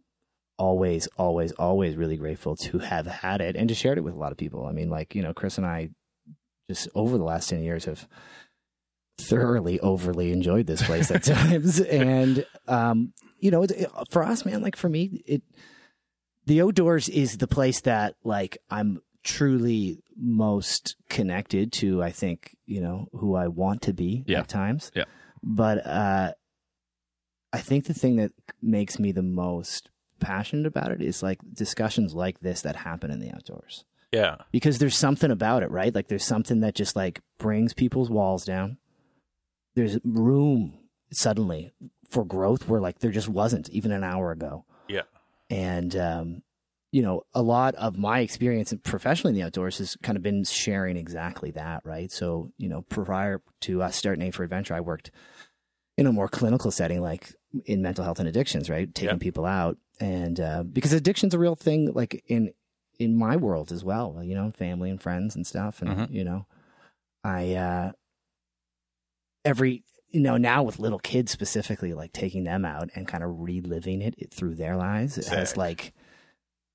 [0.61, 4.19] always, always, always really grateful to have had it and to shared it with a
[4.19, 4.67] lot of people.
[4.67, 5.89] I mean, like, you know, Chris and I
[6.69, 8.07] just over the last 10 years have
[9.19, 11.81] thoroughly overly enjoyed this place at times.
[11.81, 15.43] and, um, you know, it, it- for us, man, like for me, it,
[16.47, 22.81] the outdoors is the place that like I'm truly most connected to, I think, you
[22.81, 24.41] know, who I want to be Yeah.
[24.41, 24.91] at times.
[24.95, 25.05] Yeah.
[25.43, 26.33] But, uh,
[27.53, 28.31] I think the thing that
[28.63, 29.91] makes me the most
[30.21, 34.37] passionate about it is like discussions like this that happen in the outdoors Yeah.
[34.53, 35.95] because there's something about it, right?
[35.95, 38.79] Like there's something that just like brings people's walls down.
[39.75, 40.79] There's room
[41.13, 41.73] suddenly
[42.09, 44.65] for growth where like there just wasn't even an hour ago.
[44.89, 45.03] Yeah.
[45.49, 46.43] And um,
[46.93, 50.43] you know, a lot of my experience professionally in the outdoors has kind of been
[50.45, 52.11] sharing exactly that, right?
[52.11, 55.13] So, you know, prior to us starting A for Adventure, I worked
[55.97, 57.33] in a more clinical setting, like
[57.65, 58.93] in mental health and addictions, right?
[58.93, 59.19] Taking Yeah.
[59.21, 62.53] people out, and uh, because addiction's a real thing, like in
[62.99, 66.11] in my world as well, you know, family and friends and stuff, and Mhm.
[66.13, 66.47] you know,
[67.23, 67.93] I uh,
[69.45, 73.31] every you know now with little kids specifically, like taking them out and kind of
[73.41, 75.93] reliving it, it through their lives, it has like,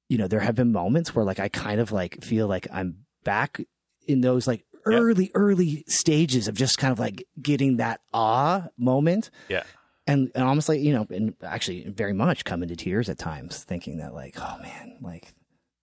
[0.09, 3.05] you know, there have been moments where like I kind of like feel like I'm
[3.23, 3.59] back
[4.07, 9.31] in those like early early stages of just kind of like getting that awe moment
[9.49, 9.63] Yeah.
[10.07, 13.63] And, and almost like you know and actually very much come into tears at times
[13.63, 15.33] thinking that like oh man like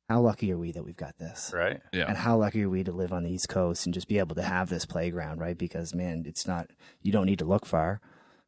[0.09, 1.81] how lucky are we that we've got this Right.
[1.93, 2.05] Yeah.
[2.07, 4.35] and how lucky are we to live on the east coast and just be able
[4.37, 6.69] to have this playground right because man it's not
[7.01, 8.01] you don't need to look far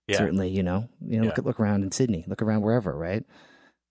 [0.06, 0.18] Yeah.
[0.18, 1.34] certainly you know you know Yeah.
[1.38, 3.24] at look around in sydney look around wherever right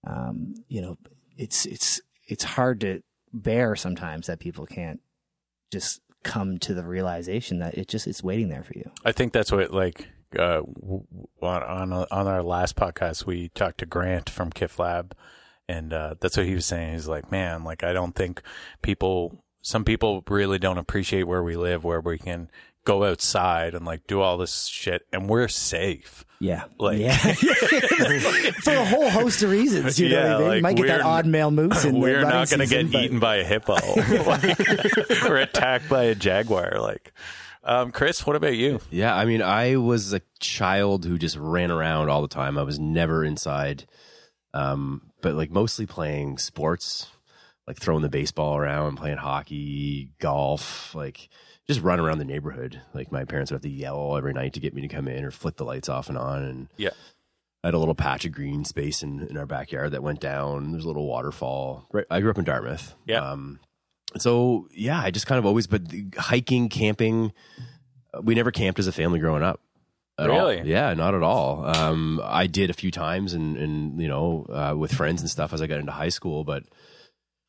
[0.06, 0.98] um you know
[1.38, 3.02] it's it's it's hard to
[3.34, 5.00] bear sometimes that people can't
[5.72, 9.34] just come to the realization that it just it's waiting there for you I think
[9.34, 10.08] that's what like
[10.38, 10.62] uh,
[11.42, 15.16] on on on our last podcast we talked to Grant from Kif Lab,
[15.68, 16.94] and uh, that's what he was saying.
[16.94, 18.42] He's like, man, like I don't think
[18.82, 22.50] people, some people really don't appreciate where we live, where we can
[22.86, 26.26] go outside and like do all this shit, and we're safe.
[26.40, 26.66] Yeah.
[26.78, 27.16] Like- yeah.
[28.64, 29.98] For a whole host of reasons.
[29.98, 30.48] You know Yeah, what I mean?
[30.50, 32.92] like, you might get that we're- odd male moose in we're not going to get
[32.92, 33.78] but- eaten by a hippo
[35.30, 36.80] or attacked by a jaguar.
[36.82, 37.14] Like,
[37.64, 38.80] um, Chris, what about you?
[38.90, 42.58] Yeah, I mean, I was a child who just ran around all the time.
[42.58, 43.86] I was never inside,
[44.54, 47.08] um, but like mostly playing sports,
[47.68, 51.30] like throwing the baseball around, playing hockey, golf, like
[51.68, 52.82] just run around the neighborhood.
[52.94, 55.24] Like my parents would have to yell every night to get me to come in
[55.24, 56.44] or flick the lights off and on.
[56.44, 56.90] And Yeah.
[57.64, 60.74] I had a little patch of green space in, in our backyard that went down.
[60.74, 61.88] There's a little waterfall.
[61.94, 62.94] Right, I grew up in Dartmouth.
[63.06, 63.22] Yeah.
[63.22, 63.62] Um,
[64.18, 65.82] so yeah, I just kind of always, but
[66.18, 67.34] hiking, camping,
[68.22, 69.60] we never camped as a family growing up.
[70.20, 70.48] At all.
[70.50, 70.70] Really?
[70.70, 71.66] Yeah, not at all.
[71.66, 75.54] Um, I did a few times and, and you know, uh, with friends and stuff
[75.54, 76.64] as I got into high school, but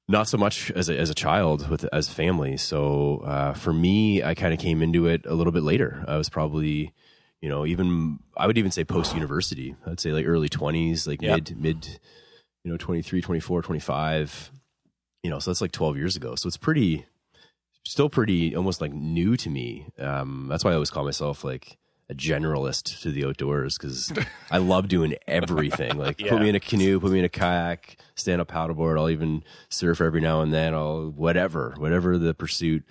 [0.08, 2.56] not so much as a, as a child with as family.
[2.56, 6.04] So uh, for me, I kind of came into it a little bit later.
[6.08, 6.94] I was probably,
[7.42, 9.76] you know, even I would even say post university.
[9.86, 11.34] I'd say like early twenties, like Yeah.
[11.34, 12.00] mid mid,
[12.64, 14.50] you know, 23, 24, 25.
[15.24, 16.36] You know, so that's like twelve years ago.
[16.36, 17.06] So it's pretty,
[17.84, 19.86] still pretty, almost like new to me.
[19.98, 21.76] Um, that's why I always call myself like
[22.10, 24.12] a generalist to the outdoors because
[24.50, 25.96] I love doing everything.
[25.96, 26.28] Like Yeah.
[26.32, 28.98] put me in a canoe, put me in a kayak, stand up paddleboard.
[28.98, 30.74] I'll even surf every now and then.
[30.74, 32.84] I'll whatever, whatever the pursuit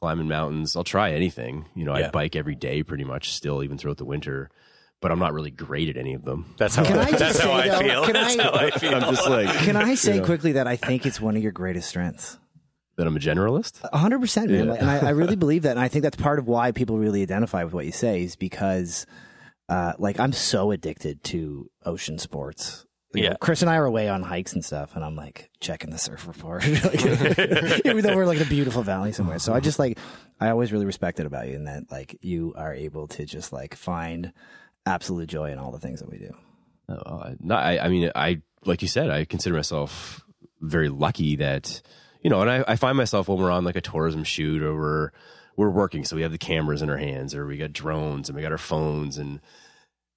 [0.00, 0.76] climbing mountains.
[0.76, 1.64] I'll try anything.
[1.74, 2.08] You know, Yeah.
[2.08, 4.50] I bike every day pretty much still, even throughout the winter.
[5.02, 6.54] But I'm not really great at any of them.
[6.56, 8.04] That's how Can I I, just that's how say, I though, feel.
[8.04, 8.94] can That's I- how I feel.
[8.94, 11.42] I'm just like Can I say you know, quickly that I think it's one of
[11.42, 12.38] your greatest strengths?
[12.96, 13.80] that I'm a generalist.
[13.92, 14.66] Hundred percent, man.
[14.68, 14.74] Yeah.
[14.74, 17.22] And I, I really believe that, and I think that's part of why people really
[17.22, 19.06] identify with what you say is because,
[19.70, 22.84] uh, like, I'm so addicted to ocean sports.
[23.14, 23.36] You know, Yeah.
[23.40, 26.26] Chris and I are away on hikes and stuff, and I'm like checking the surf
[26.28, 27.04] report, Like,
[27.86, 29.38] even though we're like in a beautiful valley somewhere.
[29.38, 29.98] So I just like,
[30.38, 33.54] I always really respect it about you, in that like you are able to just
[33.54, 34.32] like find
[34.86, 36.34] absolute joy in all the things that we do.
[36.88, 40.24] Uh, not, I, I mean, I like you said, I consider myself
[40.60, 41.82] very lucky that
[42.22, 44.74] you know, and I, I find myself when we're on like a tourism shoot or
[44.74, 45.10] we're
[45.56, 48.36] we're working, so we have the cameras in our hands, or we got drones and
[48.36, 49.40] we got our phones, and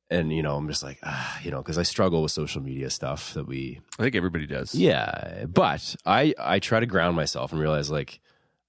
[0.10, 2.90] and you know, I'm just like, ah, you know, because I struggle with social media
[2.90, 4.76] stuff that we, I think everybody does.
[4.76, 8.20] yeah, but I I try to ground myself and realize like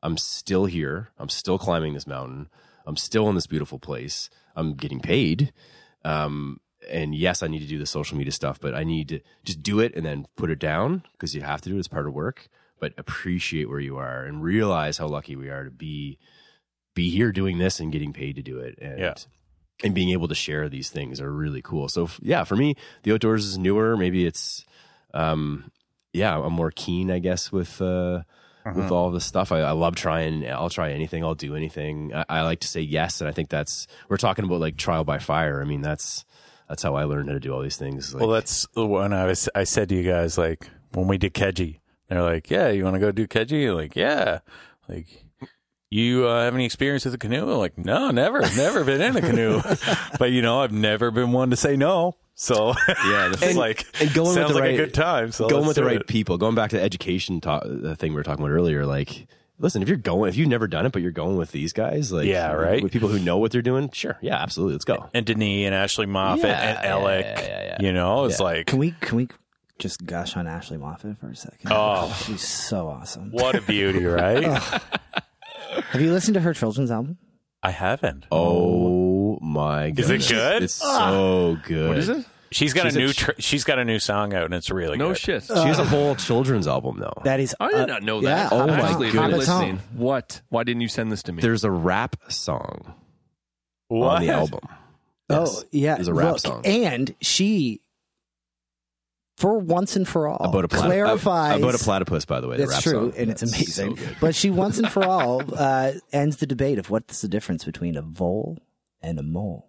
[0.02, 2.48] I'm still here, I'm still climbing this mountain,
[2.86, 5.52] I'm still in this beautiful place, I'm getting paid.
[6.06, 9.20] Um, and yes, I need to do the social media stuff, but I need to
[9.44, 11.88] just do it and then put it down because you have to do it as
[11.88, 12.48] part of work.
[12.78, 16.18] But appreciate where you are and realize how lucky we are to be
[16.94, 18.78] be here doing this and getting paid to do it.
[18.80, 19.14] And Yeah.
[19.82, 21.88] and being able to share these things are really cool.
[21.88, 23.96] So yeah, for me, the outdoors is newer.
[23.96, 24.64] Maybe it's
[25.14, 25.70] um
[26.12, 28.22] yeah, I'm more keen, I guess, with uh
[28.74, 29.52] with all this stuff.
[29.52, 30.48] I, I love trying.
[30.48, 31.24] I'll try anything.
[31.24, 32.14] I'll do anything.
[32.14, 35.04] I, I like to say yes, and I think that's we're talking about like trial
[35.04, 35.60] by fire.
[35.60, 36.24] I mean, that's
[36.68, 38.12] that's how I learned how to do all these things.
[38.14, 39.48] Like, Well, that's when I was.
[39.54, 42.94] I said to you guys like when we did Keji, they're like, "Yeah, you want
[42.94, 44.40] to go do Keji?" Like, "Yeah."
[44.88, 45.06] Like,
[45.90, 47.42] you uh, have any experience with a canoe?
[47.42, 49.60] I'm like, no, never, never been in a canoe.
[50.18, 52.16] but you know, I've never been one to say no.
[52.38, 55.32] So Yeah, it's And- like and going with sounds the like right- a good time.
[55.32, 56.06] So going with the right it.
[56.06, 56.38] people.
[56.38, 58.84] Going back to the education ta- the thing we were talking about earlier.
[58.86, 59.26] Like,
[59.58, 62.12] listen, if you're going, if you've never done it, but you're going with these guys,
[62.12, 62.82] like, Yeah, right.
[62.82, 65.08] with people who know what they're doing, sure, yeah, absolutely, let's go.
[65.14, 67.76] And Denis and Ashley Moffat Yeah, and yeah, Alec, yeah, yeah, yeah.
[67.80, 68.44] you know, it's Yeah.
[68.44, 69.28] like Can we can we
[69.78, 71.70] just gush on Ashley Moffat for a second?
[71.70, 72.14] Oh.
[72.26, 73.30] she's so awesome.
[73.30, 74.44] what a beauty, right?
[75.90, 77.16] Have you listened to her children's album?
[77.62, 78.26] I haven't.
[78.30, 79.05] Oh
[79.46, 80.62] my god, Is it good?
[80.64, 81.88] It's so good.
[81.88, 82.26] What is it?
[82.52, 84.54] She's got She's a a new ch- tr- she's got a new song out and
[84.54, 85.18] it's really No good.
[85.18, 85.42] shit.
[85.44, 87.12] She has a whole children's album though.
[87.24, 87.54] That is.
[87.58, 88.52] I did uh, not know yeah, that.
[88.52, 89.48] Oh my Actually, if I'm goodness.
[89.48, 89.80] listening.
[89.94, 90.40] What?
[90.48, 91.42] Why didn't you send this to me?
[91.42, 92.94] There's a rap song
[93.88, 94.16] What?
[94.16, 94.60] on the album.
[95.28, 95.64] Oh Yes.
[95.72, 96.62] yeah, There's a rap Look, song.
[96.64, 97.80] and she,
[99.36, 102.56] for once and for all, about a platy- clarifies about a platypus, by the way.
[102.58, 103.20] the That's rap true, song.
[103.20, 103.96] and it's That's amazing.
[103.96, 104.16] so good.
[104.20, 107.96] but she once and for all uh, ends the debate of what's the difference between
[107.96, 108.56] a vole
[109.06, 109.68] and a mole.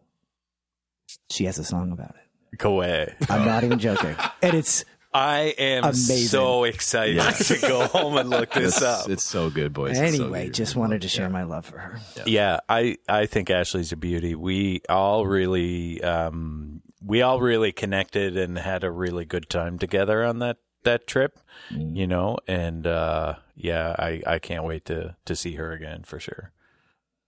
[1.29, 2.57] She has a song about it.
[2.57, 3.13] Go away.
[3.29, 4.83] I'm not even joking, and it's
[5.13, 6.17] I am Amazing.
[6.27, 7.31] so excited Yeah.
[7.31, 9.09] to go home and look this It's, up.
[9.09, 9.97] it's so good, boys.
[9.97, 10.45] It's so anyway.
[10.45, 10.53] good.
[10.53, 11.99] just wanted to share my love for her.
[12.25, 14.35] yeah, I I think Ashley's a beauty.
[14.35, 20.23] We all really um we all really connected and had a really good time together
[20.23, 25.35] on that that trip, you know, and uh yeah, I I can't wait to to
[25.35, 26.51] see her again for sure.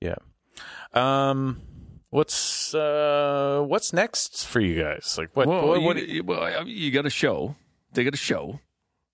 [0.01, 0.15] Yeah.
[0.93, 1.61] Um
[2.09, 5.15] what's uh what's next for you guys?
[5.17, 7.55] Like what well, what, you, what you, well, you got a show.
[7.93, 8.59] They got a show.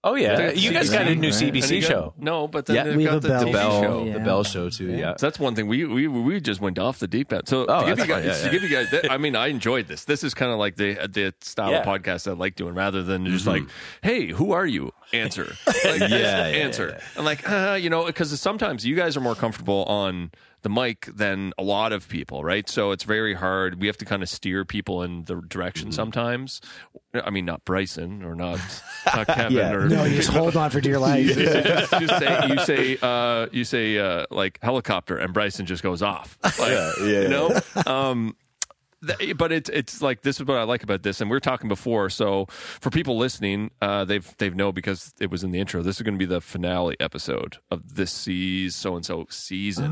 [0.07, 1.35] Oh yeah, got you guys CBC, got a new right?
[1.53, 2.13] CBC got- show.
[2.19, 4.13] No, but then Yeah, they've we got have the, a the bell, show.
[4.13, 4.91] the bell show too.
[4.91, 5.15] Yeah.
[5.17, 5.65] So that's one thing.
[5.65, 7.47] We we we just went off the deep end.
[7.47, 8.23] So Oh, to give you guys, fine.
[8.25, 10.05] Yeah, to give you guys, that, I mean, I enjoyed this.
[10.05, 11.79] This is kind of like the the style Yeah.
[11.79, 13.63] of podcast I like doing, rather than just Mm-hmm.
[13.65, 13.73] like,
[14.03, 15.55] "Hey, who are you?" Answer.
[15.65, 16.89] Like, Yeah, yeah, answer.
[16.99, 20.29] yeah, And like, uh, you know, because sometimes you guys are more comfortable on
[20.65, 22.67] the mic than a lot of people, right?
[22.67, 23.79] So it's very hard.
[23.79, 25.91] We have to kind of steer people in the direction Mm-hmm.
[25.95, 26.59] sometimes.
[27.13, 28.59] I mean, not Bryson or not,
[29.15, 29.73] not Kevin Yeah.
[29.73, 31.25] or No, you just hold on for dear life.
[31.27, 35.83] you just, just say you say uh, you say uh, like helicopter, and Bryson just
[35.83, 36.37] goes off.
[36.59, 36.91] Like, yeah,
[37.21, 37.59] you know.
[37.85, 38.35] Um,
[39.35, 41.67] but it's it's like this is what I like about this, and we are talking
[41.67, 42.09] before.
[42.09, 45.81] So for people listening, uh, they've they've know because it was in the intro.
[45.81, 49.91] This is going to be the finale episode of this season, so and so season.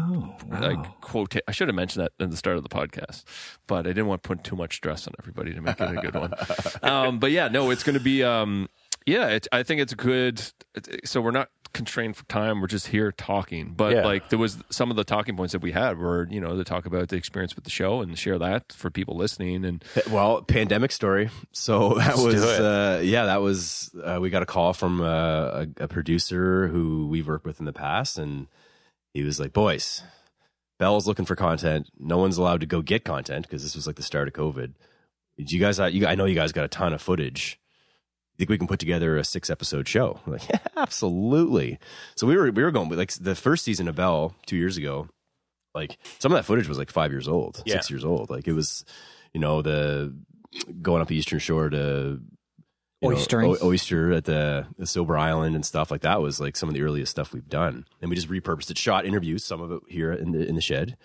[0.51, 3.23] Oh, Like quote, I should have mentioned that in the start of the podcast,
[3.67, 6.01] but I didn't want to put too much stress on everybody to make it a
[6.01, 6.33] good one.
[6.83, 8.23] um, but yeah, no, it's going to be.
[8.23, 8.69] Um,
[9.05, 10.41] yeah, it, I think it's good.
[11.03, 12.61] So we're not constrained for time.
[12.61, 13.73] We're just here talking.
[13.75, 14.05] But Yeah.
[14.05, 16.63] like there was some of the talking points that we had were you know to
[16.63, 19.65] talk about the experience with the show and share that for people listening.
[19.65, 21.29] And Well, pandemic story.
[21.51, 23.93] So that Let's was, uh, yeah, that was.
[24.03, 27.65] Uh, we got a call from uh, a, a producer who we've worked with in
[27.65, 28.47] the past, and
[29.13, 30.03] he was like, "Boys,
[30.79, 31.89] Bell's looking for content.
[31.99, 34.73] No one's allowed to go get content because this was like the start of COVID.
[35.37, 35.79] Did you guys?
[35.93, 37.59] You, I know you guys got a ton of footage.
[38.37, 40.19] Think we can put together a six episode show?
[40.25, 41.79] We're like, yeah, absolutely.
[42.15, 45.07] So we were we were going like the first season of Bell two years ago.
[45.75, 47.73] Like some of that footage was like five years old, Yeah.
[47.75, 48.29] six years old.
[48.29, 48.85] Like it was,
[49.33, 50.13] you know, the
[50.81, 52.19] going up the Eastern Shore to
[53.01, 53.57] you know, Oystering.
[53.61, 56.75] o- oyster at the, the Sober Island and stuff like that was like some of
[56.75, 57.85] the earliest stuff we've done.
[58.01, 60.61] And we just repurposed it, shot interviews, some of it here in the in the
[60.61, 60.95] shed,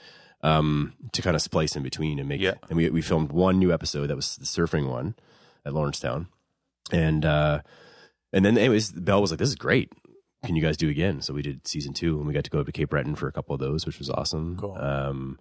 [0.43, 2.41] um, to kind of splice in between and make.
[2.41, 2.55] Yeah.
[2.69, 5.15] And we we filmed one new episode that was the surfing one
[5.65, 6.29] at Lawrencetown,
[6.93, 7.61] and uh,
[8.33, 9.93] and then anyways, Bell was like, "This is great.
[10.45, 12.61] Can you guys do again?" So we did season two, and we got to go
[12.61, 14.57] up to Cape Breton for a couple of those, which was awesome.
[14.59, 14.77] Cool.
[14.79, 15.39] Um,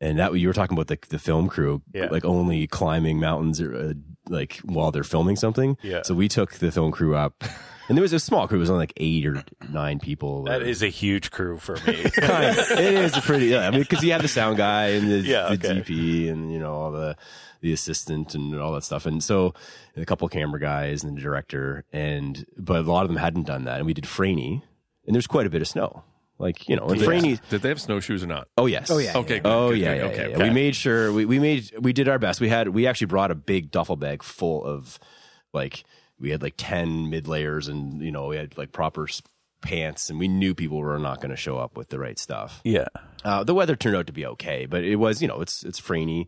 [0.00, 2.06] and that you were talking about the the film crew, Yeah.
[2.10, 3.94] like only climbing mountains, uh,
[4.28, 5.76] like while they're filming something.
[5.82, 6.02] Yeah.
[6.02, 7.44] So we took the film crew up,
[7.88, 8.58] and there was a small crew.
[8.58, 10.44] It was only like eight or nine people.
[10.44, 12.02] That or- is a huge crew for me.
[12.14, 12.70] kind of.
[12.72, 13.46] It is a pretty.
[13.46, 15.80] Yeah, I mean, because you had the sound guy and the, Yeah, the okay.
[15.80, 17.16] DP and you know all the
[17.60, 19.54] the assistant and all that stuff, and so
[19.94, 23.44] and a couple camera guys and the director, and but a lot of them hadn't
[23.46, 24.62] done that, and we did Franey,
[25.06, 26.04] and there's quite a bit of snow,
[26.38, 27.40] like you know, and Franey.
[27.48, 28.48] Did they have snowshoes or not?
[28.58, 28.90] Oh yes.
[28.90, 29.16] Oh, yeah.
[29.16, 29.38] Okay.
[29.38, 29.96] Good, Oh good, yeah, good.
[29.98, 30.16] yeah, okay.
[30.16, 30.34] yeah, yeah.
[30.36, 30.48] okay.
[30.48, 32.38] We made sure we, we made we did our best.
[32.40, 34.98] We had we actually brought a big duffel bag full of
[35.54, 35.84] like
[36.20, 39.08] we had like ten mid layers and you know we had like proper
[39.60, 42.60] pants and we knew people were not going to show up with the right stuff.
[42.64, 42.86] yeah.
[43.24, 45.80] Uh, the weather turned out to be okay, but it was, you know, it's it's
[45.80, 46.26] Franey,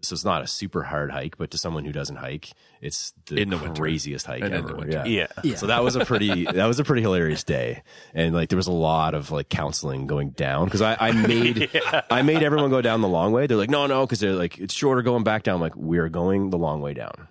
[0.00, 1.36] so it's not a super hard hike.
[1.36, 3.74] But to someone who doesn't hike, it's the, In the winter.
[3.82, 4.68] craziest hike And in ever.
[4.68, 5.02] the winter.
[5.08, 5.26] Yeah.
[5.42, 5.56] Yeah.
[5.56, 7.82] So that was a pretty that was a pretty hilarious day,
[8.14, 11.68] and like there was a lot of like counseling going down because I, I made
[12.12, 13.48] I made everyone go down the long way.
[13.48, 15.56] They're like, no, no, because they're like it's shorter going back down.
[15.56, 17.26] I'm like, we're going the long way down.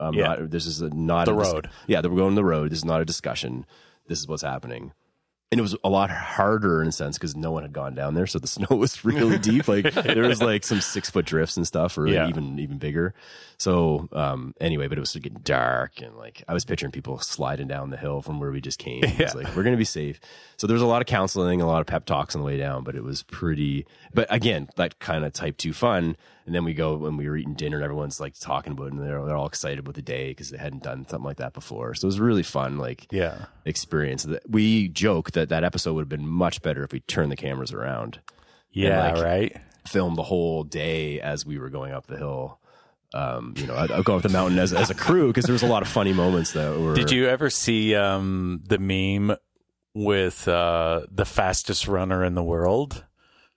[0.00, 0.24] Um, Yeah.
[0.28, 1.70] not, this is a, not The a dis- road.
[1.86, 2.70] yeah, we're going the road.
[2.72, 3.66] This is not a discussion.
[4.08, 4.92] This is what's happening
[5.52, 8.14] and it was a lot harder in a sense because no one had gone down
[8.14, 9.66] there, so the snow was really deep.
[9.66, 12.28] Like there was like some six foot drifts and stuff, or Yeah.
[12.28, 13.14] even even bigger.
[13.60, 17.68] So um, anyway, but it was getting dark, and like I was picturing people sliding
[17.68, 19.04] down the hill from where we just came.
[19.04, 20.18] It was like we're gonna be safe.
[20.56, 22.56] So there was a lot of counseling, a lot of pep talks on the way
[22.56, 23.84] down, but it was pretty.
[24.14, 26.16] But again, that kind of type two fun.
[26.46, 28.92] And then we go when we were eating dinner, and everyone's like talking about it,
[28.94, 31.52] and they're, they're all excited about the day because they hadn't done something like that
[31.52, 31.92] before.
[31.94, 32.78] So it was really fun.
[32.78, 33.44] Like Yeah.
[33.66, 34.26] experience.
[34.48, 37.72] We joke that that episode would have been much better if we turned the cameras
[37.74, 38.20] around,
[38.72, 39.12] Yeah.
[39.12, 39.56] like- right.
[39.86, 42.58] filmed the whole day as we were going up the hill.
[43.12, 45.52] Um, you know, I'd, I'd go up the mountain as as a crew because there
[45.52, 46.94] was a lot of funny moments that were.
[46.94, 49.36] Did you ever see um, the meme
[49.94, 53.04] with uh, the fastest runner in the world?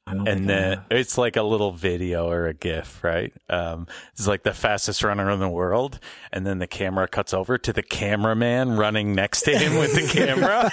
[0.06, 0.86] I don't think And then have.
[0.92, 3.32] it's like a little video or a GIF, right?
[3.50, 5.98] Um, it's like the fastest runner in the world,
[6.34, 10.08] and then the camera cuts over to the cameraman running next to him with the
[10.12, 10.70] camera.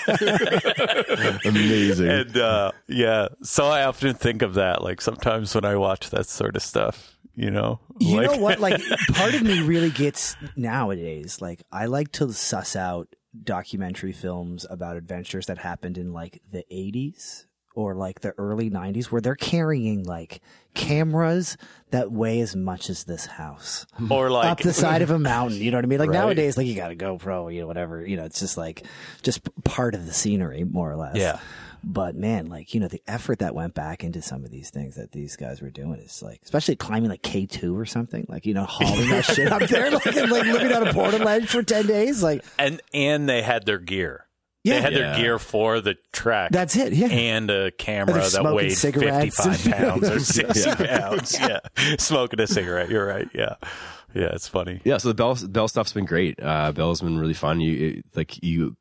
[1.44, 2.08] Amazing.
[2.08, 4.82] and uh, yeah, so I often think of that.
[4.82, 8.60] Like sometimes when I watch that sort of stuff, you know, You like, know what?
[8.60, 8.80] Like,
[9.12, 11.40] part of me really gets nowadays.
[11.40, 13.08] Like, I like to suss out
[13.44, 19.06] documentary films about adventures that happened in like the '80s or like the early '90s,
[19.06, 20.40] where they're carrying like
[20.74, 21.56] cameras
[21.90, 24.10] that weigh as much as this house hmm.
[24.10, 25.58] or like up the side of a mountain.
[25.58, 25.98] You know what I mean?
[25.98, 26.18] Like Right.
[26.18, 28.04] nowadays, like you got a GoPro, you know, whatever.
[28.06, 28.84] You know, it's just like
[29.22, 31.16] just part of the scenery, more or less.
[31.16, 31.38] Yeah.
[31.82, 34.96] But man, like you know, the effort that went back into some of these things
[34.96, 38.44] that these guys were doing is like, especially climbing like K two or something, like
[38.46, 41.46] you know, hauling that shit up there, like and like living on a porta ledge
[41.48, 44.26] for ten days, like and and they had their gear.
[44.62, 44.74] Yeah.
[44.74, 44.98] they had Yeah.
[44.98, 46.50] their gear for the track.
[46.52, 46.92] that's it.
[46.92, 47.06] Yeah.
[47.06, 49.42] and a camera that weighed cigarettes.
[49.42, 51.38] 55 pounds or 60 pounds.
[51.40, 51.60] Yeah.
[51.98, 52.90] Smoking a cigarette.
[52.90, 53.26] You're right.
[53.32, 53.54] Yeah.
[54.12, 54.26] Yeah.
[54.34, 54.82] It's funny.
[54.84, 56.38] yeah, so the Bell Bell stuff's been great.
[56.42, 57.60] Uh, Bell's been really fun.
[57.62, 58.76] You it, like you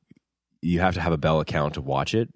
[0.61, 2.27] you have to have a Bell account to watch it,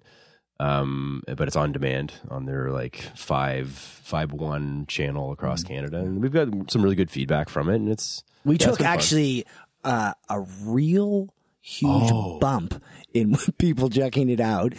[0.60, 5.74] um, but it's on demand on their like five five one channel across Mm-hmm.
[5.74, 7.76] Canada, and we've got some really good feedback from it.
[7.76, 8.86] And it's We yeah, took fun.
[8.86, 9.44] actually
[9.84, 12.38] uh, a real huge Oh.
[12.38, 12.82] bump
[13.12, 14.74] in people checking it out.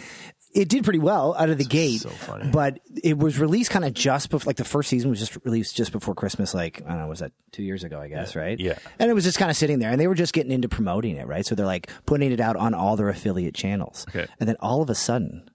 [0.54, 2.48] It did pretty well out of the gate, so funny.
[2.50, 5.76] but it was released kind of just before, like the first season was just released
[5.76, 6.54] just before Christmas.
[6.54, 8.00] Like I don't know, was that two years ago?
[8.00, 8.58] I guess, right?
[8.58, 8.78] Yeah.
[8.98, 11.16] And it was just kind of sitting there, and they were just getting into promoting
[11.16, 11.44] it, right?
[11.44, 14.26] So they're like putting it out on all their affiliate channels, Okay.
[14.40, 15.50] and then all of a sudden.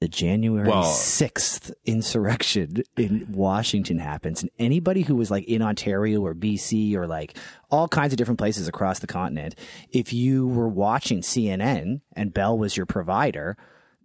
[0.00, 4.42] The January Well- 6th insurrection in Washington happens.
[4.42, 7.38] And anybody who was like in Ontario or BC or like
[7.70, 9.54] all kinds of different places across the continent,
[9.90, 13.56] if you were watching CNN and Bell was your provider,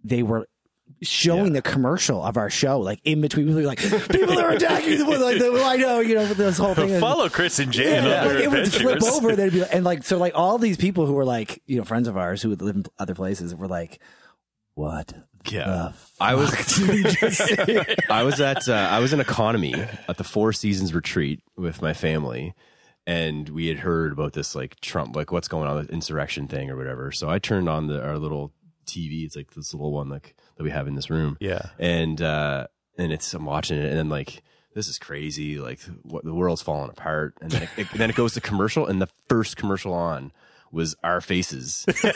[0.02, 0.48] they were
[1.02, 3.46] showing the commercial of our show, like in between.
[3.46, 3.80] People were like,
[4.10, 7.00] people are attacking the like, the, well, I oh, know, you know, this whole thing.
[7.00, 9.36] Follow Chris and Jan Yeah, like it would flip over.
[9.36, 11.84] They'd be like, and like so, like all these people who were like, you know,
[11.84, 14.00] friends of ours who would live in other places were like,
[14.74, 15.12] what?
[15.50, 15.64] Yeah.
[15.64, 17.96] the I was fuck did we just say?
[18.10, 21.92] I was at uh, I was in economy at the Four Seasons retreat with my
[21.94, 22.54] family,
[23.06, 26.70] and we had heard about this like Trump, like what's going on, the insurrection thing
[26.70, 27.10] or whatever.
[27.12, 28.52] So I turned on the our little
[28.86, 29.24] TV.
[29.24, 31.36] It's like this little one like that we have in this room.
[31.40, 31.62] Yeah.
[31.78, 32.66] and uh
[32.98, 34.42] and it's I'm watching it and then like
[34.74, 38.16] this is crazy like what the world's falling apart and then it, it- then it
[38.16, 40.30] goes to commercial and the first commercial on
[40.72, 42.14] was our faces like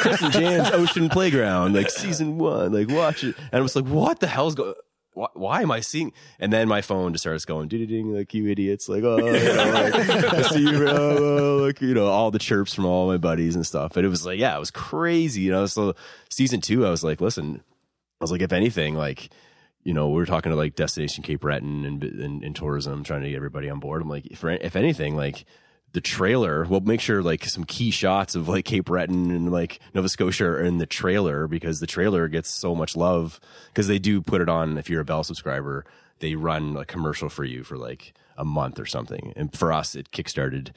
[0.00, 3.86] Chris and Jan's Ocean Playground like season one like watch it and I was like
[3.86, 4.74] what the hell's going
[5.14, 6.12] why, why am I seeing?
[6.38, 9.32] And then my phone just starts going ding ding like you idiots like oh you
[9.32, 13.18] know, like, I see you oh, like you know all the chirps from all my
[13.18, 13.92] buddies and stuff.
[13.94, 15.42] But it was like yeah, it was crazy.
[15.42, 15.94] You know, so
[16.30, 17.62] season two, I was like, listen,
[18.22, 19.30] I was like, if anything, like,
[19.82, 23.22] you know, we were talking to like Destination Cape Breton and, and, and tourism, trying
[23.22, 24.00] to get everybody on board.
[24.00, 25.44] I'm like, if, if anything, like
[25.92, 29.78] the trailer, we'll make sure like some key shots of like Cape Breton and like
[29.94, 33.98] Nova Scotia are in the trailer because the trailer gets so much love because they
[33.98, 34.78] do put it on.
[34.78, 35.84] If you're a Bell subscriber,
[36.20, 39.32] they run a commercial for you for like a month or something.
[39.36, 40.70] And for us, it kickstarted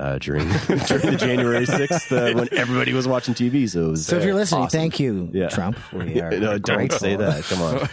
[0.00, 0.48] uh, during
[0.88, 3.68] during the January sixth uh, when everybody was watching TV.
[3.68, 4.80] So, it was, So if you're uh, listening, awesome.
[4.80, 5.48] thank you, Yeah.
[5.48, 5.78] Trump.
[5.92, 7.44] We are no, don't say that.
[7.44, 7.88] Come on.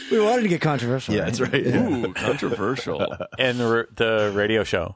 [0.10, 1.14] We wanted to get controversial.
[1.14, 1.26] Yeah, right?
[1.26, 1.66] that's right.
[1.66, 3.16] Ooh, controversial.
[3.38, 4.94] And the the radio show.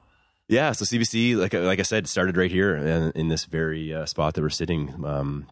[0.48, 4.04] Yeah, so CBC, like like I said, started right here in, in this very uh,
[4.06, 5.46] spot that we're sitting, um,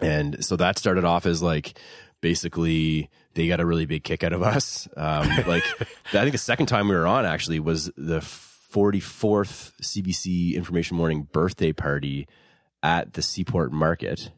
[0.00, 1.78] and so that started off as like
[2.20, 4.88] basically they got a really big kick out of us.
[4.96, 10.54] Um, like I think the second time we were on actually was the 44th CBC
[10.54, 12.26] Information Morning birthday party
[12.82, 14.30] at the Seaport Market,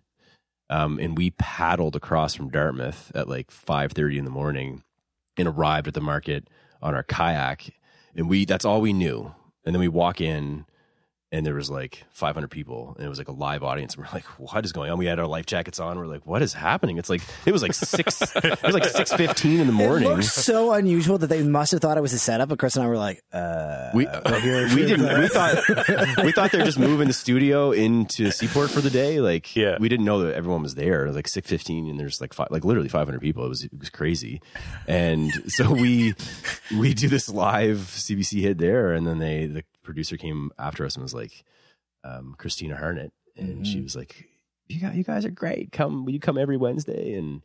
[0.71, 4.83] um, and we paddled across from Dartmouth at like 5:30 in the morning,
[5.37, 6.49] and arrived at the market
[6.81, 7.75] on our kayak,
[8.15, 9.35] and we that's all we knew.
[9.65, 10.65] And then we walk in,
[11.33, 13.95] and there was like 500 people, and it was like a live audience.
[13.95, 15.99] And we're like, "What is going on?" We had our life jackets on.
[15.99, 18.21] We're like, "What is happening?" It's like it was like six.
[18.37, 20.09] it was like 6:15 in the morning.
[20.11, 22.49] It looks so unusual that they must have thought it was a setup.
[22.49, 25.57] But Chris and I were like, uh, we we didn't we thought
[26.25, 29.21] we thought they're just moving the studio into Seaport for the day.
[29.21, 29.77] Like Yeah.
[29.79, 31.05] we didn't know that everyone was there.
[31.05, 33.45] It was like six fifteen, and there's like five, like literally five hundred people.
[33.45, 34.41] It was it was crazy,
[34.89, 36.15] and so we
[36.77, 40.95] we do this live CBC hit there, and then they the producer came after us
[40.95, 41.45] and was like
[42.05, 44.29] um, Christina Harnett, and she was like,
[44.69, 45.73] "You guys, you guys are great.
[45.73, 47.43] Come, will you come every Wednesday?" And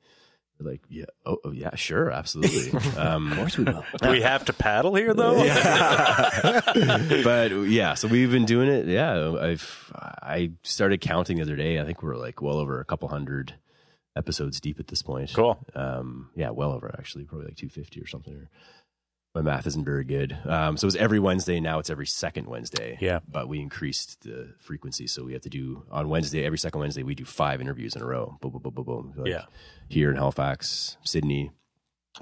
[0.59, 3.83] we're like, "Yeah, oh, oh yeah, sure, absolutely." Um, of course we will.
[4.01, 5.35] Do we have to paddle here though?
[7.23, 8.87] but yeah, so we've been doing it.
[8.87, 11.79] Yeah, I've I started counting the other day.
[11.79, 13.53] I think we're like well over a couple hundred
[14.15, 15.33] episodes deep at this point.
[15.33, 15.59] Cool.
[15.75, 18.47] Um, yeah, well over actually, probably like two fifty or something.
[19.35, 20.35] My math isn't very good.
[20.45, 21.77] Um, so it's every Wednesday now.
[21.79, 22.97] It's every second Wednesday.
[23.01, 23.19] Yeah.
[23.27, 26.45] but we increased the frequency, so we have to do on Wednesday.
[26.45, 28.37] Every second Wednesday, we do five interviews in a row.
[28.41, 29.13] Boom, boom, boom, boom, boom.
[29.17, 29.43] Like Yeah.
[29.89, 31.51] here in Halifax, Sydney,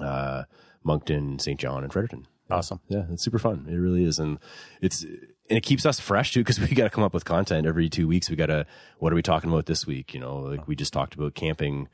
[0.00, 0.42] uh,
[0.82, 1.58] Moncton, St.
[1.58, 2.26] John, and Fredericton.
[2.50, 2.80] Awesome.
[2.88, 3.66] Yeah, it's super fun.
[3.70, 4.38] It really is, and
[4.82, 7.64] it's and it keeps us fresh too because we got to come up with content
[7.66, 8.28] every two weeks.
[8.28, 8.66] We got to
[8.98, 10.12] what are we talking about this week?
[10.12, 11.88] You know, like we just talked about camping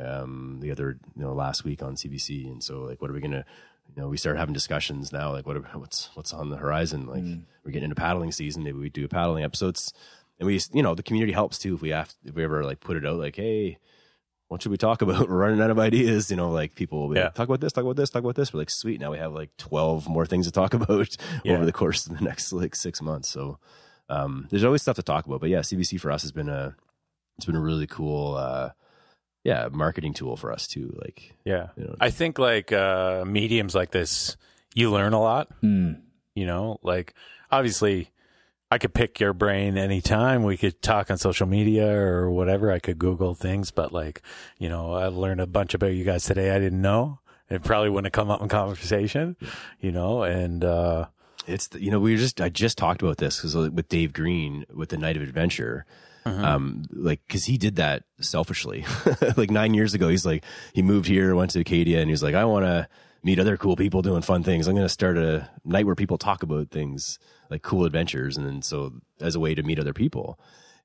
[0.00, 3.20] um, the other you know last week on CBC, and so like what are we
[3.20, 3.46] gonna
[3.96, 7.06] you know we start having discussions now like what what's what's on the horizon?
[7.06, 7.24] Like
[7.64, 9.78] we're getting into paddling season, maybe we do a paddling episode.
[10.38, 11.74] And we, you know, the community helps too.
[11.76, 13.78] If we have, if we ever like put it out, like, hey,
[14.48, 15.30] what should we talk about?
[15.30, 16.30] We're running out of ideas.
[16.30, 17.24] You know, like people will be Yeah.
[17.24, 18.52] like, talk about this, talk about this, talk about this.
[18.52, 19.00] We're like, sweet.
[19.00, 21.54] Now we have like 12 more things to talk about Yeah.
[21.54, 23.30] over the course of the next like six months.
[23.30, 23.58] So,
[24.10, 25.40] um, there's always stuff to talk about.
[25.40, 26.76] But yeah, CBC for us has been a,
[27.38, 28.70] it's been a really cool, uh,
[29.46, 30.92] yeah, marketing tool for us too.
[31.00, 31.68] Like, Yeah.
[31.76, 34.36] You know, I think like uh, mediums like this,
[34.74, 35.48] you learn a lot.
[35.60, 35.92] Hmm.
[36.34, 37.14] You know, like
[37.50, 38.10] obviously,
[38.72, 40.42] I could pick your brain anytime.
[40.42, 42.72] We could talk on social media or whatever.
[42.72, 44.20] I could Google things, but like,
[44.58, 47.20] you know, I learned a bunch about you guys today I didn't know.
[47.48, 49.36] It probably wouldn't have come up in conversation,
[49.80, 51.06] you know, and uh,
[51.46, 54.12] It's the, you know we were just I just talked about this because with Dave
[54.12, 55.86] Green with the Night of Adventure,
[56.26, 58.84] um, like because he did that selfishly,
[59.36, 60.08] like nine years ago.
[60.08, 62.88] He's like he moved here, went to Acadia, and he's like I want to
[63.22, 64.68] meet other cool people doing fun things.
[64.68, 67.18] I'm going to start a night where people talk about things
[67.50, 70.38] like cool adventures, and then so as a way to meet other people.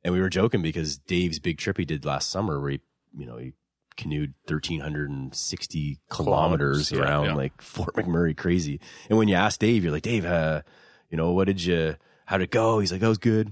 [0.04, 2.82] And we were joking because Dave's big trip he did last summer, where he
[3.16, 3.54] you know he
[3.98, 7.36] canoed 1360 kilometers Kilometers, yeah, around yeah.
[7.36, 8.80] like Fort McMurray crazy.
[9.10, 10.62] And when you ask Dave, you're like, Dave, uh,
[11.10, 12.80] you know, what did you, how'd it go?
[12.80, 13.52] He's like, that was good.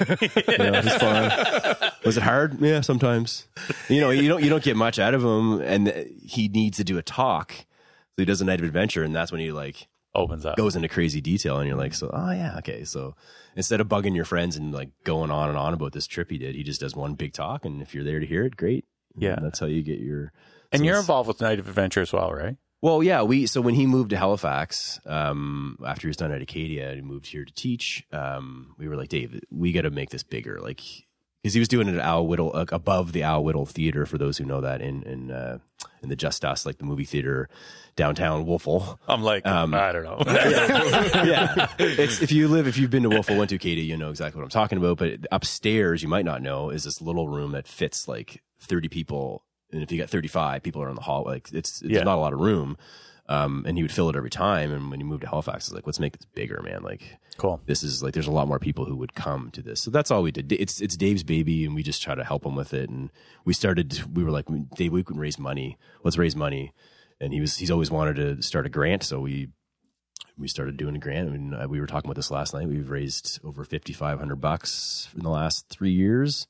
[0.20, 1.92] you know, it was fun.
[2.04, 2.60] Was it hard?
[2.60, 3.46] Yeah, sometimes.
[3.88, 5.88] You know, you don't, you don't get much out of him and
[6.22, 7.52] he needs to do a talk.
[7.52, 10.56] So he does a night of adventure and that's when he like opens up.
[10.56, 12.84] goes into crazy detail and you're like, so, oh yeah, okay.
[12.84, 13.14] So
[13.54, 16.38] instead of bugging your friends and like going on and on about this trip he
[16.38, 17.64] did, he just does one big talk.
[17.64, 18.84] And if you're there to hear it, great.
[19.16, 19.34] Yeah.
[19.34, 20.32] And that's how you get your,
[20.72, 22.56] And so you're involved with Night of Adventure as well, right?
[22.82, 26.42] Well, yeah, we so when he moved to Halifax, um, after he was done at
[26.42, 29.90] Acadia and he moved here to teach, um, we were like, Dave, we got to
[29.90, 30.80] make this bigger, like
[31.42, 34.18] because he was doing it at Al Whittle, like, above the Al Whittle Theater, for
[34.18, 35.58] those who know that in in uh,
[36.02, 37.48] in the Just Us, like the movie theater
[37.94, 38.98] downtown Wolfville.
[39.08, 40.18] I'm like, Um, I don't know.
[40.26, 44.10] yeah, it's if you live if you've been to Wolfville, went to Acadia, you know
[44.10, 44.98] exactly what I'm talking about.
[44.98, 49.44] But upstairs, you might not know, is this little room that fits like 30 people,
[49.76, 52.02] and if you got 35 people are in the hall, like it's, it's Yeah.
[52.02, 52.76] not a lot of room.
[53.28, 54.70] Um, and he would fill it every time.
[54.70, 56.84] And when he moved to Halifax, it's like, let's make this bigger, man.
[56.84, 57.60] Like, cool.
[57.66, 59.80] this is like, there's a lot more people who would come to this.
[59.80, 60.52] So that's all we did.
[60.52, 62.88] It's it's Dave's baby, and we just try to help him with it.
[62.88, 63.10] And
[63.44, 64.00] we started.
[64.16, 64.46] We were like,
[64.76, 65.76] Dave, we can raise money.
[66.04, 66.72] Let's raise money.
[67.20, 69.48] And he was he's always wanted to start a grant, so we
[70.38, 71.28] we started doing a grant.
[71.28, 72.68] I mean, uh, we were talking about this last night.
[72.68, 76.46] We've raised over fifty five hundred bucks in the last three years,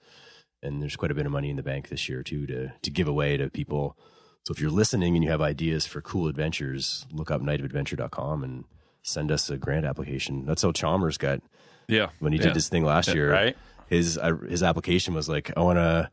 [0.63, 2.91] and there's quite a bit of money in the bank this year too to to
[2.91, 3.97] give away to people.
[4.45, 8.65] So if you're listening and you have ideas for cool adventures, look up nightofadventure.com and
[9.03, 10.45] send us a grant application.
[10.47, 11.41] That's how Chalmers got
[11.89, 12.11] Yeah.
[12.21, 12.47] when he yeah.
[12.47, 13.31] did his thing last year.
[13.33, 13.57] right.
[13.89, 16.11] His uh, his application was like, I want to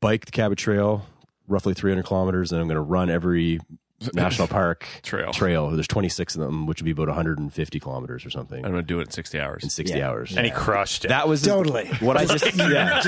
[0.00, 1.04] bike the Cabot Trail,
[1.46, 3.60] roughly 300 kilometers, and I'm going to run every
[4.14, 5.32] national park Trail.
[5.32, 5.70] Trail.
[5.70, 8.86] There's 26 of them, which would be about 150 kilometers or something I'm going to
[8.86, 9.62] do it in 60 hours.
[9.64, 10.08] in 60 Yeah.
[10.10, 10.36] hours.
[10.36, 11.08] And he crushed it.
[11.08, 11.86] that was Totally.
[12.00, 13.00] what I just yeah.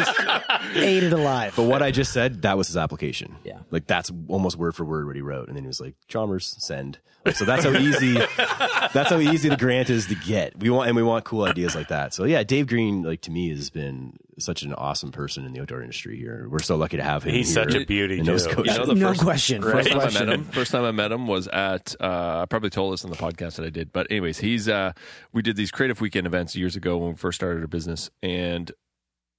[0.75, 1.55] Ate it alive.
[1.57, 3.37] But what I just said, that was his application.
[3.45, 3.59] Yeah.
[3.71, 5.49] Like that's almost word for word what he wrote.
[5.49, 6.99] And then he was like, Chalmers, send.
[7.25, 10.59] Like, so that's how easy that's how easy the grant is to get.
[10.59, 12.15] We want and we want cool ideas like that.
[12.15, 15.61] So yeah, Dave Green, like to me, has been such an awesome person in the
[15.61, 16.47] outdoor industry here.
[16.49, 17.35] We're so lucky to have him.
[17.35, 18.51] He's here such a beauty, in Nova too.
[18.51, 18.73] Scotia.
[18.73, 19.63] You know, the no first, question.
[19.63, 20.23] First time question.
[20.23, 20.45] I met him.
[20.45, 21.95] First time I met him was at.
[22.01, 24.69] Uh, I probably told this in the podcast that I did, but anyways, he's.
[24.69, 24.93] Uh,
[25.33, 28.71] we did these creative weekend events years ago when we first started our business, and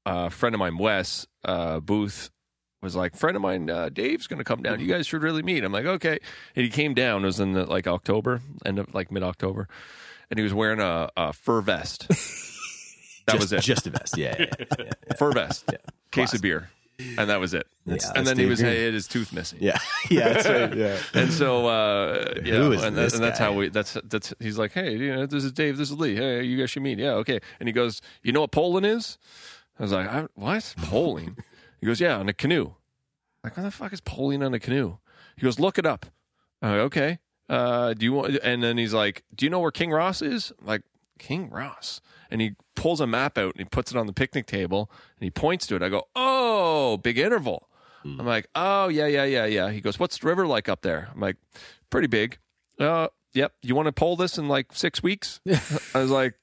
[0.06, 2.30] a friend of mine, Wes uh, Booth,
[2.82, 4.80] was like, "Friend of mine, uh, Dave's going to come down.
[4.80, 6.20] You guys should really meet." I'm like, "Okay,"
[6.56, 7.24] and he came down.
[7.24, 9.68] It was in the, like October, end of like mid October,
[10.30, 12.08] and he was wearing a, a fur vest.
[13.32, 13.62] that just, was it.
[13.62, 14.18] Just a vest.
[14.18, 14.36] Yeah.
[14.40, 15.14] yeah, yeah, yeah, yeah.
[15.16, 15.78] fur vest, case
[16.12, 16.36] Classic.
[16.38, 16.70] of beer,
[17.18, 17.68] and that was it.
[17.86, 19.60] That's- and that's then he was had his tooth missing.
[19.62, 19.78] Yeah.
[20.10, 20.34] Yeah.
[20.34, 20.76] That's right.
[20.78, 20.98] Yeah.
[21.14, 23.70] And so, uh, you Who is and, that, and that's how we.
[23.70, 24.34] That's that's.
[24.40, 25.78] He's like, hey, you know, this is Dave.
[25.78, 26.16] This is Lee.
[26.16, 26.98] Hey, you guys should meet.
[27.00, 27.40] Yeah, okay.
[27.60, 29.18] And he goes, you know what poling is?
[29.80, 31.38] I was like, I, what poling?
[31.80, 32.66] he goes, yeah, on a canoe.
[32.66, 32.74] I'm
[33.46, 34.98] like, what the fuck is poling on a canoe?
[35.38, 36.06] He goes, look it up.
[36.62, 37.20] I'm like, okay.
[37.48, 38.38] Uh, do you want?
[38.44, 40.52] And then he's like, do you know where Kingross is?
[40.60, 40.82] I'm like,
[41.20, 42.02] Kingross.
[42.30, 45.24] And he pulls a map out and he puts it on the picnic table and
[45.26, 45.82] he points to it.
[45.82, 47.68] I go, oh, Big Intervale.
[48.06, 49.72] I'm like, oh yeah, yeah, yeah, yeah.
[49.72, 51.10] He goes, what's the river like up there?
[51.14, 51.36] I'm like,
[51.90, 52.38] pretty big.
[52.80, 53.54] Uh, yep.
[53.62, 55.42] You want to pull this in like six weeks?
[55.94, 56.36] I was like,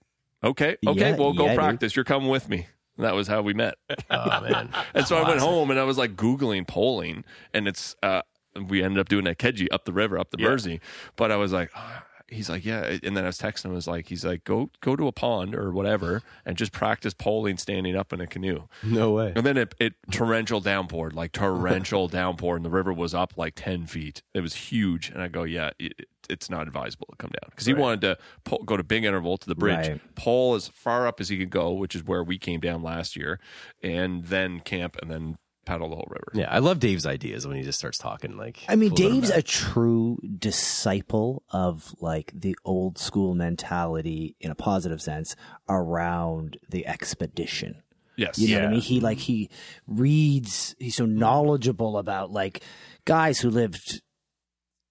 [0.44, 1.58] okay, okay, Yeah, we'll go yeah, dude.
[1.58, 1.96] practice.
[1.96, 2.66] You're coming with me.
[2.98, 3.76] And that was how we met.
[4.10, 4.68] Oh man.
[4.94, 7.24] And so I went home and I was like Googling poling
[7.54, 8.22] and it's, uh,
[8.68, 10.80] we ended up doing a Keji up the river, up the Mersey.
[11.16, 12.98] But I was like, ah, he's like, yeah.
[13.02, 15.12] And then I was texting him, I was like, he's like, go, go to a
[15.12, 18.64] pond or whatever and just practice poling standing up in a canoe.
[18.82, 19.32] No way.
[19.36, 23.54] And then it, it torrential downpour, like torrential downpour, and the river was up like
[23.56, 24.22] ten feet.
[24.34, 25.92] It was huge, and I go, yeah, it,
[26.28, 29.36] it's not advisable to come down because he wanted to pull, go to Big Intervale
[29.38, 30.00] to the bridge, Right.
[30.16, 33.14] pull as far up as he could go, which is where we came down last
[33.14, 33.38] year,
[33.82, 36.30] and then camp and then paddle the whole river.
[36.32, 36.48] Yeah.
[36.50, 38.64] I love Dave's ideas when he just starts talking like.
[38.68, 45.02] I mean, Dave's a true disciple of like the old school mentality in a positive
[45.02, 45.36] sense
[45.68, 47.82] around the expedition.
[48.16, 48.80] Yes, You know what I mean?
[48.80, 49.50] He like he
[49.86, 50.74] reads.
[50.78, 52.62] He's so knowledgeable about like
[53.04, 54.00] guys who lived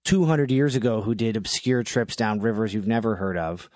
[0.04, 3.68] 200 years ago who did obscure trips down rivers you've never heard of,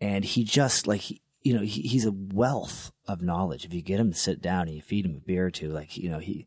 [0.00, 3.64] and he just like he, you know he, he's a wealth of knowledge.
[3.64, 5.68] If you get him to sit down and you feed him a beer or two,
[5.68, 6.46] like you know he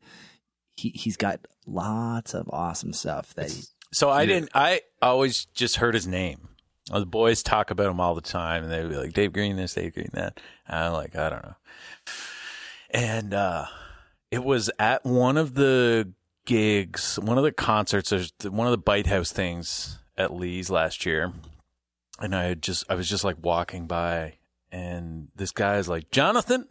[0.75, 4.49] he he's got lots of awesome stuff that he, So I didn't.
[4.53, 6.49] I always just heard his name.
[6.91, 9.75] The boys talk about him all the time, and they'd be like, "Dave Green this,
[9.75, 11.55] Dave Green that." And I'm like, I don't know.
[12.89, 13.67] And uh,
[14.31, 16.11] it was at one of the
[16.45, 21.05] gigs, one of the concerts, there's one of the Bite House things at Lee's last
[21.05, 21.31] year,
[22.19, 24.38] and I had just, I was just like walking by,
[24.71, 26.67] and this guy's like, "Jonathan,"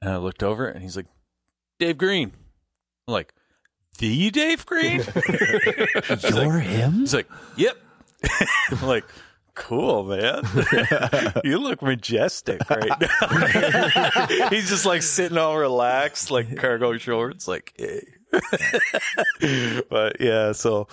[0.00, 1.06] and I looked over, and he's like,
[1.78, 2.32] "Dave Green."
[3.08, 3.34] I'm like,
[3.98, 5.00] "The Dave Green."
[6.08, 6.92] He's you're him.
[7.00, 7.76] He's like, "Yep."
[8.70, 9.04] I'm like,
[9.54, 10.42] "Cool, man.
[11.44, 17.72] you look majestic right now." He's just like sitting all relaxed, like cargo shorts, like,
[17.76, 18.02] "Hey."
[19.88, 20.88] but yeah, so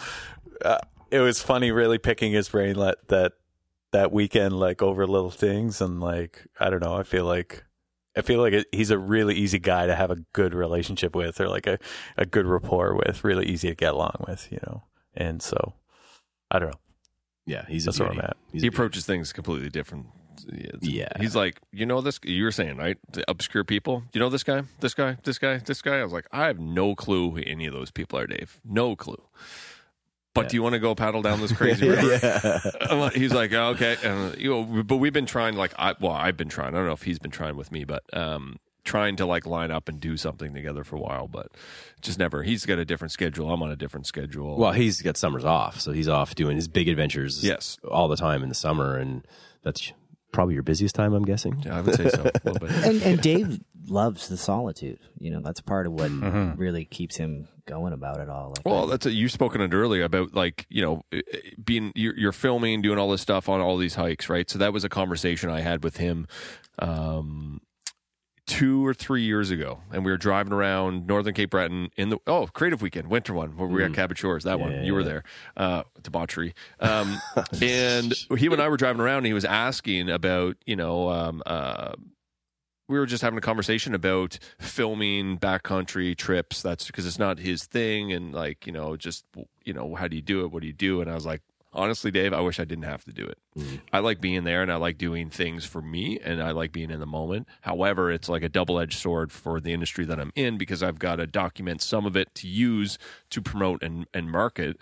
[0.63, 0.77] uh,
[1.11, 3.33] it was funny, really picking his brain that that
[3.93, 7.63] that weekend, like over little things, and like I don't know, I feel like.
[8.15, 11.47] I feel like he's a really easy guy to have a good relationship with, or
[11.49, 11.79] like a,
[12.15, 13.23] a good rapport with.
[13.23, 14.83] Really easy to get along with, you know.
[15.15, 15.73] And so,
[16.51, 16.79] I don't know.
[17.47, 18.21] Yeah, he's That's a where beauty.
[18.21, 18.37] I'm at.
[18.51, 18.75] He's he a beauty.
[18.75, 20.05] approaches things completely different.
[20.47, 21.09] It's- Yeah.
[21.19, 22.19] he's like, you know this.
[22.23, 24.03] You were saying right, the obscure people.
[24.13, 25.97] You know this guy, this guy, this guy, this guy.
[25.97, 28.59] I was like, I have no clue who any of those people are, Dave.
[28.63, 29.23] No clue.
[30.33, 32.61] But do you want to go paddle down this crazy river?
[32.81, 35.55] I'm he's like, oh, okay, and you know, but we've been trying.
[35.55, 36.69] Like, I well, I've been trying.
[36.69, 39.71] I don't know if he's been trying with me, but um, trying to like line
[39.71, 41.47] up and do something together for a while, but
[42.01, 42.43] just never.
[42.43, 43.51] He's got a different schedule.
[43.51, 44.57] I'm on a different schedule.
[44.57, 47.43] Well, he's got summers off, so he's off doing his big adventures.
[47.43, 47.77] Yes.
[47.89, 49.25] all the time in the summer, and
[49.61, 49.93] that's
[50.33, 51.13] probably your busiest time.
[51.13, 51.61] I'm guessing.
[51.65, 52.23] yeah, I would say so.
[52.23, 52.71] A little bit.
[52.85, 54.99] and and Dave loves the solitude.
[55.19, 56.11] You know, that's part of what
[56.57, 58.49] really keeps him going about it all.
[58.49, 61.03] Like, Well, that's a, you spoken it earlier about like you know
[61.63, 64.49] being you're, you're filming, doing all this stuff on all these hikes, right?
[64.49, 66.27] So that was a conversation I had with him
[66.79, 67.61] um,
[68.45, 72.17] two or three years ago, and we were driving around Northern Cape Breton in the
[72.27, 74.43] oh Creative Weekend, winter one, where we were at Cabot Shores.
[74.43, 75.23] That one, you were there,
[75.57, 76.53] uh, debauchery.
[76.79, 77.17] Um,
[77.61, 81.09] and he and I were driving around, and he was asking about you know.
[81.09, 81.93] Um, uh,
[82.89, 86.61] we were just having a conversation about filming backcountry trips.
[86.61, 89.25] That's because it's not his thing, and like you know, just
[89.63, 90.51] you know, how do you do it?
[90.51, 90.99] What do you do?
[91.01, 91.41] And I was like,
[91.73, 93.37] honestly, Dave, I wish I didn't have to do it.
[93.91, 96.91] I like being there, and I like doing things for me, and I like being
[96.91, 97.47] in the moment.
[97.61, 100.99] However, it's like a double edged sword for the industry that I'm in because I've
[100.99, 102.97] got to document some of it to use
[103.29, 104.77] to promote and and market.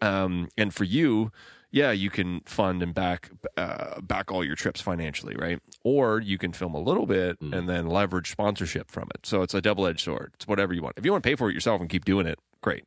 [0.00, 1.30] Um, and for you,
[1.70, 5.60] yeah, you can fund and back uh, back all your trips financially, right?
[5.84, 9.26] Or you can film a little bit and then leverage sponsorship from it.
[9.26, 10.32] So it's a double edged sword.
[10.34, 10.94] It's whatever you want.
[10.96, 12.84] If you want to pay for it yourself and keep doing it, great.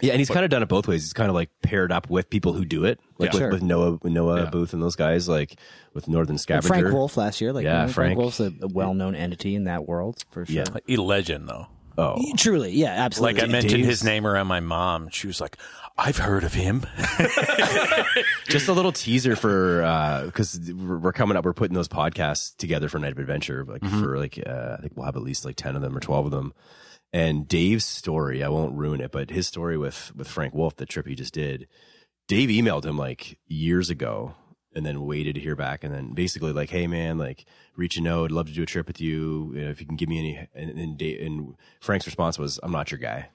[0.00, 1.02] Yeah, and he's kind of done it both ways.
[1.02, 3.34] He's kind of like paired up with people who do it, like Yeah.
[3.34, 3.50] with, Sure.
[3.50, 4.50] with Noah, Noah Yeah.
[4.50, 5.58] Booth and those guys, like
[5.94, 6.68] with Northern Scavenger.
[6.68, 8.18] Frank Wolf last year, like Yeah, you know, Frank.
[8.18, 10.54] Wolf's a, a well-known entity in that world for sure.
[10.86, 10.96] Yeah.
[10.96, 11.66] A legend, though.
[12.00, 13.40] Oh, Truly, yeah, absolutely.
[13.40, 15.56] Like I mentioned Dave's- his name around my mom, she was like,
[15.98, 16.86] "I've heard of him."
[18.48, 19.80] just a little teaser for
[20.26, 21.44] because we're we're coming up.
[21.44, 24.92] We're putting those podcasts together for Night of Adventure, like for like uh, I think
[24.96, 26.52] we'll have at least like ten of them or twelve of them.
[27.12, 30.86] And Dave's story, I won't ruin it, but his story with with Frank Wolf, the
[30.86, 31.66] trip he just did.
[32.26, 34.34] Dave emailed him like years ago,
[34.74, 38.24] and then waited to hear back, and then basically like, hey man, like reaching out,
[38.26, 39.52] I'd love to do a trip with you.
[39.54, 42.60] you know, if you can give me any, and, and, Dave, and Frank's response was,
[42.62, 43.30] I'm not your guy.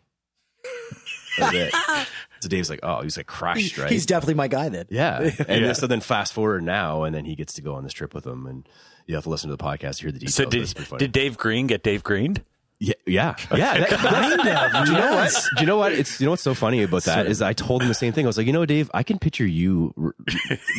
[1.37, 1.73] That's it.
[2.43, 3.89] So Dave's like, oh, he's like crushed, right?
[3.89, 4.85] He's definitely my guy then.
[4.89, 5.19] Yeah.
[5.47, 7.93] And then- so then fast forward now, and then he gets to go on this
[7.93, 8.67] trip with them, and
[9.07, 10.35] you have to listen to the podcast to hear the details.
[10.35, 10.99] so did it's pretty funny.
[10.99, 12.43] did Dave Green get Dave Greened?
[12.83, 13.77] Yeah, yeah, yeah.
[13.77, 14.85] that- Kind of.
[14.85, 15.33] do you know what?
[15.55, 15.91] Do you know what?
[15.93, 18.25] It's you know what's so funny about that is I told him the same thing.
[18.25, 20.11] I was like, you know, Dave, I can picture you re-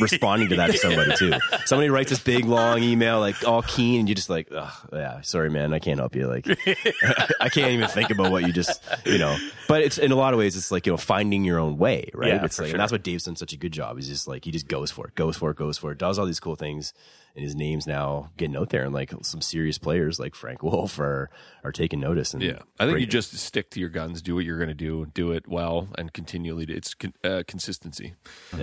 [0.01, 1.33] responding to that to somebody too.
[1.65, 5.21] Somebody writes this big long email, like all keen, and you just like, Ugh, yeah,
[5.21, 6.27] sorry, man, I can't help you.
[6.27, 6.45] Like,
[7.41, 9.35] I can't even think about what you just, you know.
[9.67, 12.09] But it's in a lot of ways, it's like you know, finding your own way,
[12.13, 12.29] right?
[12.29, 12.75] Yeah, it's like, sure.
[12.75, 13.97] and that's what Dave's done such a good job.
[13.97, 16.19] He's just like he just goes for it, goes for it, goes for it, does
[16.19, 16.93] all these cool things.
[17.35, 20.97] And his name's now getting out there, and like some serious players like Frank Wolf
[20.99, 21.29] are
[21.65, 22.33] are taking notice.
[22.33, 24.73] And Yeah, I think you just stick to your guns, do what you're going to
[24.73, 26.65] do, do it well, and continually.
[26.69, 28.13] It's con- uh, consistency,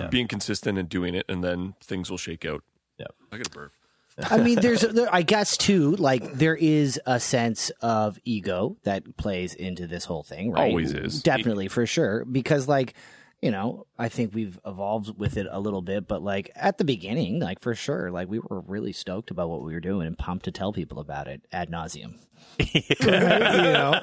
[0.09, 2.63] being consistent and doing it, and then things will shake out.
[2.97, 3.07] Yeah.
[3.31, 3.73] I got a burp.
[4.21, 9.17] I mean, there's, there, I guess too, like there is a sense of ego that
[9.17, 10.69] plays into this whole thing, right?
[10.69, 11.21] Always is.
[11.21, 12.25] definitely for sure.
[12.25, 12.93] Because like,
[13.41, 16.85] you know, I think we've evolved with it a little bit, but like at the
[16.85, 20.17] beginning, like for sure, like we were really stoked about what we were doing and
[20.17, 22.15] pumped to tell people about it ad nauseum.
[22.59, 23.99] You know,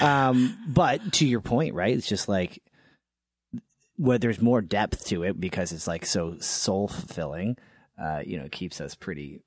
[0.00, 1.96] um, but to your point, right?
[1.96, 2.62] It's just like
[3.96, 7.56] where there's more depth to it because it's like so soul fulfilling.
[8.00, 9.40] Uh, you know, keeps us pretty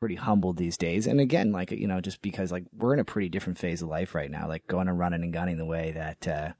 [0.00, 1.06] pretty humbled these days.
[1.06, 3.88] And again, like you know, just because like we're in a pretty different phase of
[3.88, 6.52] life right now, like going and running and gunning the way that uh,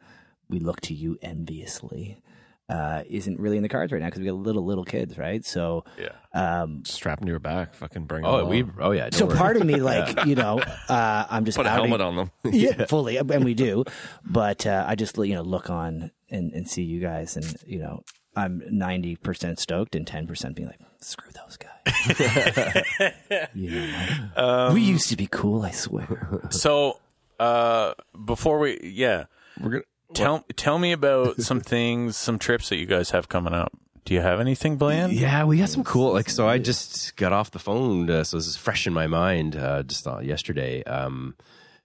[0.48, 2.22] we look to you enviously.
[2.68, 5.44] Uh, isn't really in the cards right now because we got little little kids, right?
[5.44, 8.24] So, Yeah, um, strap into your back, fucking bring.
[8.26, 8.64] Oh, it we.
[8.64, 8.74] on.
[8.80, 9.02] Oh, yeah.
[9.02, 9.36] don't so worry.
[9.36, 10.58] part of me, like you know,
[10.88, 12.32] uh, I'm just put a helmet on them.
[12.52, 13.84] yeah, fully, and we do.
[14.24, 17.78] But uh, I just you know look on and, and see you guys, and you
[17.78, 18.02] know
[18.34, 23.48] I'm ninety percent stoked and ten percent being like, screw those guys.
[23.54, 26.40] you know, like, we used to be cool, I swear.
[26.50, 27.00] So,
[27.38, 27.94] uh,
[28.24, 29.24] before we, yeah,
[29.60, 29.82] We're gonna.
[30.14, 33.72] tell tell me about some things, some trips that you guys have coming up.
[34.04, 35.12] Do you have anything planned?
[35.12, 36.12] Yeah, we got some cool.
[36.12, 39.08] Like, so I just got off the phone, uh, so this is fresh in my
[39.08, 39.56] mind.
[39.56, 41.34] Uh, just yesterday, um,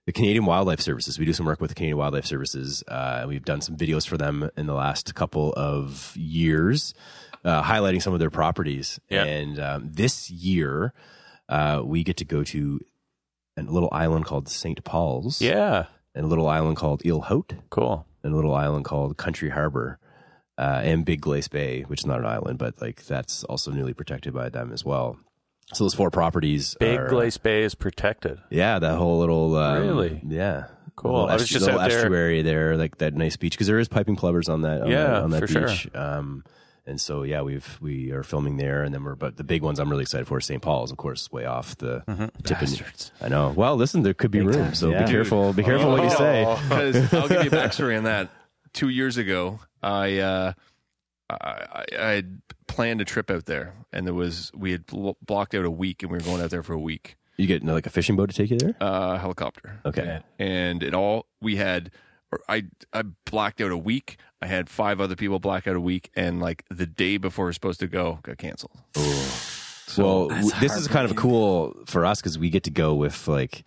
[0.06, 1.18] the Canadian Wildlife Services.
[1.18, 2.84] We do some work with the Canadian Wildlife Services.
[2.88, 6.94] Uh, we've done some videos for them in the last couple of years,
[7.44, 9.00] uh, highlighting some of their properties.
[9.10, 9.24] Yeah.
[9.26, 10.94] And um, this year,
[11.50, 12.80] uh, we get to go to
[13.58, 14.84] a little island called St.
[14.84, 15.86] Paul's, Yeah,
[16.16, 18.06] and a little island called Ile Haute, cool.
[18.24, 19.98] and a little island called Country Harbor.
[20.58, 23.94] uh, and Big Glace Bay, which is not an island, but like that's also newly
[23.94, 25.18] protected by them as well.
[25.74, 28.38] So those four properties, Big are, Glace Bay is protected.
[28.52, 30.22] yeah, that whole little um, Really?
[30.28, 30.66] yeah,
[30.98, 31.14] Cool.
[31.14, 33.66] Little I was estu- just little out there- estuary there, like that nice beach because
[33.66, 34.82] there is piping plovers on that.
[34.84, 35.68] On Yeah, that, on that for sure.
[35.68, 35.88] beach.
[35.96, 36.44] Um,
[36.86, 39.80] and so yeah, we've we are filming there, and then we're but the big ones
[39.80, 40.62] I'm really excited for St.
[40.62, 42.26] Paul's, of course, way off the Mm-hmm.
[42.44, 42.62] tip.
[42.62, 43.54] of- the I know.
[43.56, 45.06] Well, listen, there could be room, time, so yeah.
[45.06, 45.54] be careful.
[45.54, 46.44] Be careful what you say.
[46.70, 48.30] Because I'll give you a backstory on that.
[48.74, 50.54] Two years ago, I uh,
[51.30, 55.54] I, I had planned a trip out there, and there was we had blo- blocked
[55.56, 57.18] out a week, and we were going out there for a week.
[57.38, 58.76] You get like a fishing boat to take you there.
[58.80, 59.80] Uh, helicopter.
[59.86, 60.22] Okay.
[60.40, 61.92] and it all we had
[62.48, 64.18] I I blacked out a week.
[64.42, 67.50] I had five other people black out a week, and like the day before we
[67.50, 68.72] were supposed to go, got canceled.
[69.98, 73.28] well, w- this is kind of cool for us because we get to go with
[73.28, 73.64] like,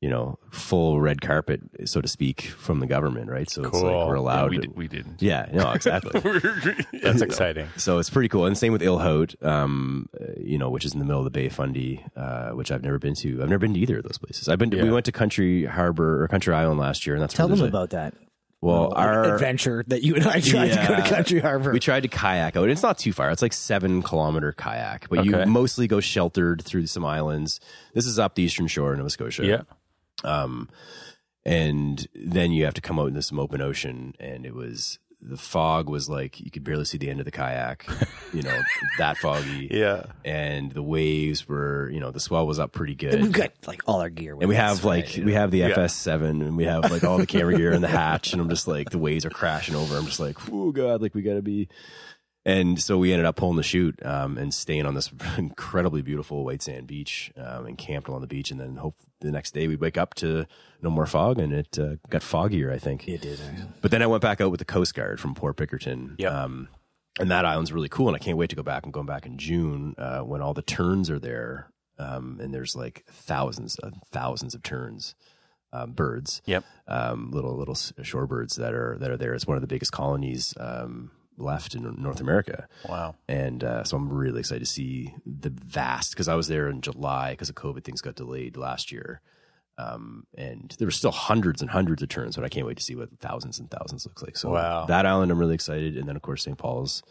[0.00, 3.50] you know, full red carpet, so to speak, from the government, right?
[3.50, 4.06] So it's like Cool.
[4.06, 4.50] we're Yeah, allowed.
[4.50, 5.20] we to, did, we didn't.
[5.20, 6.20] yeah, no, exactly.
[7.02, 7.68] That's exciting.
[7.76, 10.92] so it's pretty cool, and same with Ile Haute, um, uh, you know, which is
[10.92, 13.42] in the middle of the Bay of Fundy, uh, which I've never been to.
[13.42, 14.48] I've never been to either of those places.
[14.48, 14.70] I've been.
[14.70, 14.92] To, We Yeah.
[14.92, 17.74] went to Country Harbor or Country Island last year, and that's Tell where them there's
[17.74, 18.14] a- about that.
[18.60, 21.72] Well, Like, our adventure that you and I tried to go to Country Harbor.
[21.72, 22.68] We tried to kayak out.
[22.68, 23.30] It's not too far.
[23.30, 27.60] It's like seven kilometer kayak, but you mostly go sheltered through some islands.
[27.94, 29.44] This is up the eastern shore of Nova Scotia.
[29.44, 29.62] Yeah.
[30.24, 30.68] Um,
[31.44, 35.36] and then you have to come out into some open ocean, and it was the
[35.36, 37.86] fog was like you could barely see the end of the kayak.
[38.32, 38.60] you know
[38.98, 39.68] that foggy.
[39.70, 40.04] Yeah.
[40.24, 43.20] And the waves were, you know, the swell was up pretty good.
[43.20, 44.36] We've got like all our gear.
[44.38, 45.24] And we us, have like right?
[45.24, 48.32] we have the FS7 and we have like all the camera gear and the hatch
[48.32, 49.96] and I'm just like the waves are crashing over.
[49.96, 51.68] I'm just like, oh god, like we gotta be.
[52.44, 56.44] And so we ended up pulling the chute um, and staying on this incredibly beautiful
[56.44, 58.50] white sand beach um, and camped along the beach.
[58.50, 60.46] And then hope the next day we wake up to
[60.82, 63.08] no more fog and it uh, got foggier, I think.
[63.08, 63.40] It did.
[63.80, 66.14] But then I went back out with the Coast Guard from Port Bickerton.
[66.18, 66.32] Yep.
[66.32, 66.68] Um,
[67.18, 68.06] and that island's really cool.
[68.08, 70.54] And I can't wait to go back i'm going back in June uh, when all
[70.54, 71.70] the terns are there.
[71.98, 75.16] Um, and there's like thousands and thousands of terns,
[75.72, 76.64] um, birds, Yep.
[76.86, 79.34] um, little little shorebirds that are that are there.
[79.34, 82.68] It's one of the biggest colonies um, left in North America.
[82.88, 83.14] Wow.
[83.28, 86.80] And uh, so I'm really excited to see the vast because I was there in
[86.80, 87.84] July because of COVID.
[87.84, 89.20] Things got delayed last year.
[89.78, 92.82] Um, and there were still hundreds and hundreds of terns, but I can't wait to
[92.82, 94.36] see what thousands and thousands looks like.
[94.36, 94.86] So Wow.
[94.86, 96.58] that island, I'm really excited, and then of course St.
[96.58, 97.04] Paul's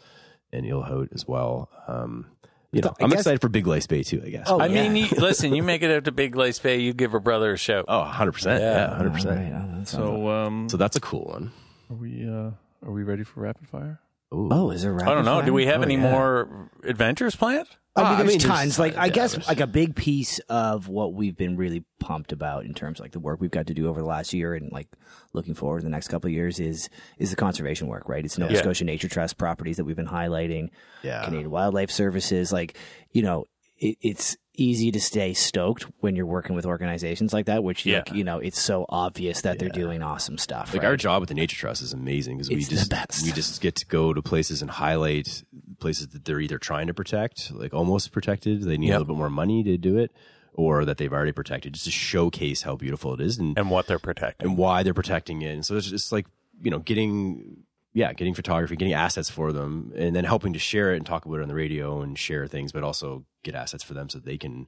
[0.52, 1.70] and Ile Haute as well.
[1.86, 2.26] Um,
[2.70, 4.20] you know, I I'm guess- excited for Big Glace Bay too.
[4.22, 4.48] I guess.
[4.50, 4.86] Oh, I yeah.
[4.86, 7.54] mean, you, listen, you make it up to Big Glace Bay, you give her brother
[7.54, 7.84] a show.
[7.88, 8.60] oh, 100 percent.
[8.62, 9.08] Yeah, 100.
[9.08, 11.52] All percent right, oh, that's- So um, So that's a cool one.
[11.88, 12.50] are we uh,
[12.84, 13.98] are we ready for rapid fire?
[14.32, 14.48] Ooh.
[14.52, 15.00] oh, is there?
[15.00, 15.40] I don't know.
[15.42, 16.10] Do we have Oh, any yeah.
[16.10, 17.68] more adventures planned?
[17.96, 18.78] I mean, Ah, I there's mean, there's- tons.
[18.78, 22.64] Like, I guess, there's- like a big piece of what we've been really pumped about
[22.64, 24.70] in terms of like the work we've got to do over the last year and
[24.70, 24.86] like
[25.32, 26.88] looking forward to the next couple of years is
[27.18, 28.08] is the conservation work.
[28.08, 28.24] Right?
[28.24, 28.60] It's Nova Yeah.
[28.60, 30.68] Scotia Nature Trust properties that we've been highlighting.
[31.02, 31.24] Yeah.
[31.24, 32.52] Canadian Wildlife Services.
[32.52, 32.76] Like,
[33.10, 33.46] you know,
[33.78, 37.98] it, it's easy to stay stoked when you're working with organizations like that, which, Yeah.
[37.98, 40.72] like, you know, it's so obvious that they're doing awesome stuff.
[40.74, 40.88] Like right?
[40.90, 43.24] our job with the Nature Trust is amazing because we It's the just best.
[43.24, 45.44] we just get to go to places and highlight
[45.78, 48.96] places that they're either trying to protect, like almost protected, they need Yep.
[48.96, 50.10] a little bit more money to do it,
[50.54, 53.86] or that they've already protected, just to showcase how beautiful it is and And what
[53.86, 54.48] they're protecting.
[54.48, 55.52] and why they're protecting it.
[55.54, 56.26] And so it's just like
[56.60, 57.58] you know getting
[57.98, 61.24] yeah getting photography, getting assets for them, and then helping to share it and talk
[61.26, 64.18] about it on the radio and share things, but also get assets for them so
[64.18, 64.66] they can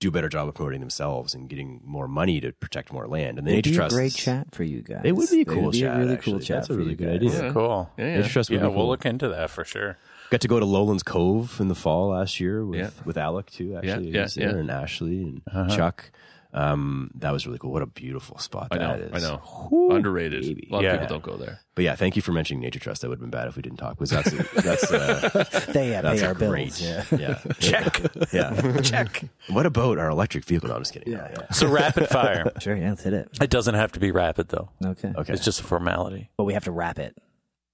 [0.00, 3.38] do a better job of promoting themselves and getting more money to protect more land.
[3.38, 5.02] And the It'd Nature be a Trust great chat for you guys.
[5.04, 6.32] It would be a cool be chat, A really actually.
[6.32, 6.56] cool chat.
[6.56, 7.34] That's a really good guys.
[7.40, 7.52] idea.
[7.52, 7.90] Cool.
[7.96, 8.16] Yeah, yeah.
[8.18, 9.96] Nature Trust would Yeah, be we'll look into that for sure.
[10.30, 12.90] Got to go to Lowlands Cove in the fall last year with Yeah.
[13.04, 13.76] with Alec too.
[13.76, 14.56] Actually, Yeah, He yeah, yeah.
[14.56, 15.76] and Ashley and uh-huh.
[15.76, 16.10] Chuck.
[16.56, 17.72] Um, that was really cool.
[17.72, 19.24] What a beautiful spot I know, that is.
[19.24, 19.88] I know.
[19.90, 20.42] Underrated.
[20.42, 20.68] baby.
[20.70, 20.92] A lot Yeah.
[20.94, 21.58] of people don't go there.
[21.74, 23.02] But yeah, thank you for mentioning Nature Trust.
[23.02, 25.96] That would have been bad if we didn't talk because that's a, that's uh, They
[25.96, 26.66] uh, that's pay our great.
[26.78, 26.80] bills.
[26.80, 27.04] Yeah.
[27.10, 28.00] Yeah, check.
[28.32, 29.24] Yeah, check.
[29.48, 30.68] What about our electric vehicle?
[30.68, 31.12] No, I'm just kidding.
[31.12, 31.50] Yeah, yeah.
[31.50, 32.52] So rapid fire.
[32.60, 32.76] Sure.
[32.76, 32.90] Yeah.
[32.90, 33.28] Let's hit it.
[33.42, 34.68] It doesn't have to be rapid though.
[34.84, 35.12] Okay.
[35.16, 35.32] Okay.
[35.32, 36.30] It's just a formality.
[36.36, 37.16] But we have to wrap it.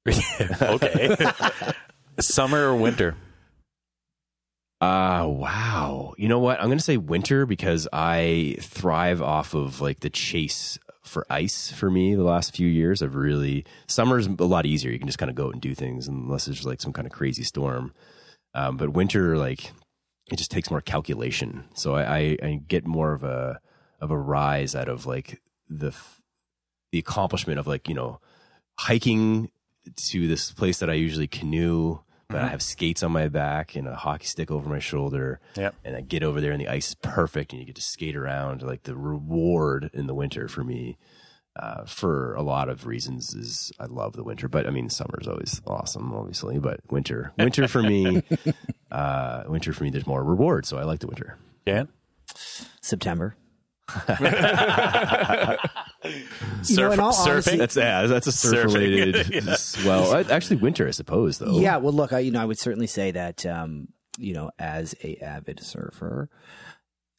[0.63, 1.15] okay.
[2.19, 3.15] Summer or winter?
[4.81, 6.15] Uh wow.
[6.17, 6.59] You know what?
[6.59, 11.71] I'm going to say winter because I thrive off of like the chase for ice
[11.71, 13.03] for me the last few years.
[13.03, 14.91] I've really summer's a lot easier.
[14.91, 17.07] You can just kind of go out and do things unless there's like some kind
[17.07, 17.93] of crazy storm.
[18.55, 19.73] Um, but winter like
[20.31, 21.65] it just takes more calculation.
[21.75, 23.61] So I, I, I get more of a
[24.01, 25.95] of a rise out of like the
[26.93, 28.21] the accomplishment of like, you know,
[28.79, 29.51] hiking
[29.97, 32.01] to this place that I usually canoe,
[32.31, 35.41] but I have skates on my back and a hockey stick over my shoulder.
[35.57, 35.75] Yep.
[35.85, 38.17] And I get over there and the ice is perfect and you get to skate
[38.17, 38.63] around.
[38.63, 40.97] Like the reward in the winter for me
[41.57, 43.35] uh, for a lot of reasons.
[43.35, 46.59] Is I love the winter, but I mean summer's always awesome, obviously.
[46.59, 48.23] But winter, winter for me,
[48.91, 51.37] uh, winter for me, there's more reward, so I like the winter.
[51.67, 51.89] Dan?
[52.81, 53.37] September.
[56.63, 57.27] Surf, know, surfing?
[57.31, 58.75] honesty- That's yeah, that's a surf Surfing.
[58.75, 59.85] related.
[59.87, 61.59] Well, actually, winter, I suppose, though.
[61.59, 63.89] Yeah, well, look, I, you know, I would certainly say that, um,
[64.19, 66.29] you know, as a avid surfer,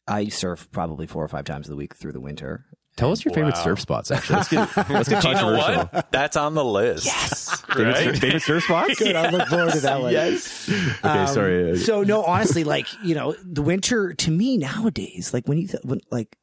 [0.06, 2.66] I surf probably four or five times a week through the winter.
[2.96, 3.64] Tell us your favorite Wow.
[3.64, 4.10] surf spots.
[4.10, 5.84] Actually, let's get let's get Do you know controversial.
[5.92, 6.12] what?
[6.12, 7.06] That's on the list.
[7.06, 7.62] Yes.
[7.72, 8.98] Favorite, favorite surf spots?
[8.98, 10.12] Good, I look forward to that one.
[10.12, 10.68] yes.
[10.68, 11.76] Okay, Um, sorry.
[11.78, 15.82] So no, honestly, like you know, the winter to me nowadays, like when you th-
[15.84, 16.36] when like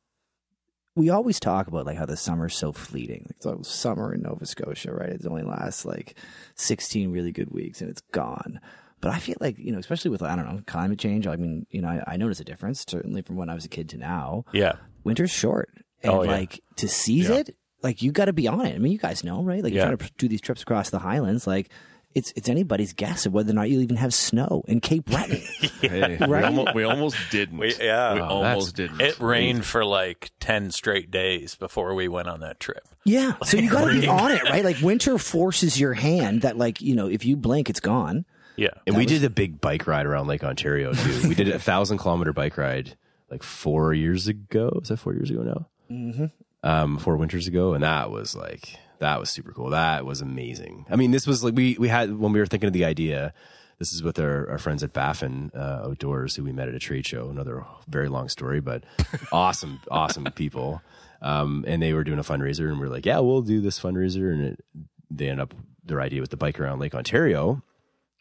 [0.99, 3.25] we always talk about like how the summer's so fleeting.
[3.27, 5.09] Like so summer in Nova Scotia, right?
[5.09, 6.15] It only lasts like
[6.55, 8.59] sixteen really good weeks and it's gone.
[9.01, 11.25] But I feel like you know, especially with I don't know climate change.
[11.25, 13.69] I mean, you know, I, I notice a difference certainly from when I was a
[13.69, 14.45] kid to now.
[14.53, 14.73] Yeah.
[15.03, 15.69] Winter's short,
[16.03, 16.31] and Oh, yeah.
[16.31, 17.37] like to seize Yeah.
[17.37, 18.75] it, like you got to be on it.
[18.75, 19.63] I mean, you guys know, right?
[19.63, 19.87] Like Yeah.
[19.87, 21.69] you're trying to do these trips across the Highlands, like.
[22.15, 25.41] It's it's anybody's guess of whether or not you'll even have snow in Cape Breton.
[25.81, 26.43] Hey, we, Right?
[26.43, 27.57] almost, we almost didn't.
[27.59, 28.13] We- yeah.
[28.15, 28.99] we Oh, almost didn't.
[28.99, 32.85] It rained for like 10 straight days before we went on that trip.
[33.05, 33.33] Yeah.
[33.45, 34.65] So you got to be on it, right?
[34.65, 38.25] Like winter forces your hand that, like, you know, if you blink, it's gone.
[38.57, 38.71] Yeah.
[38.85, 41.29] And we did a big bike ride around Lake Ontario too.
[41.29, 42.97] we did a thousand kilometer bike ride
[43.31, 44.79] like four years ago.
[44.81, 45.67] Is that four years ago now?
[45.89, 46.25] Mm-hmm.
[46.61, 49.69] Um, four winters ago, and that was like that was super cool.
[49.69, 50.85] That was amazing.
[50.89, 53.33] I mean, this was like we we had when we were thinking of the idea.
[53.77, 56.79] This is with our, our friends at Baffin uh, Outdoors, who we met at a
[56.79, 57.29] trade show.
[57.29, 58.83] Another very long story, but
[59.31, 60.81] awesome, awesome people.
[61.21, 63.79] Um, and they were doing a fundraiser, and we are like, "Yeah, we'll do this
[63.79, 64.65] fundraiser." And it,
[65.09, 65.53] they end up
[65.83, 67.63] their idea with the bike around Lake Ontario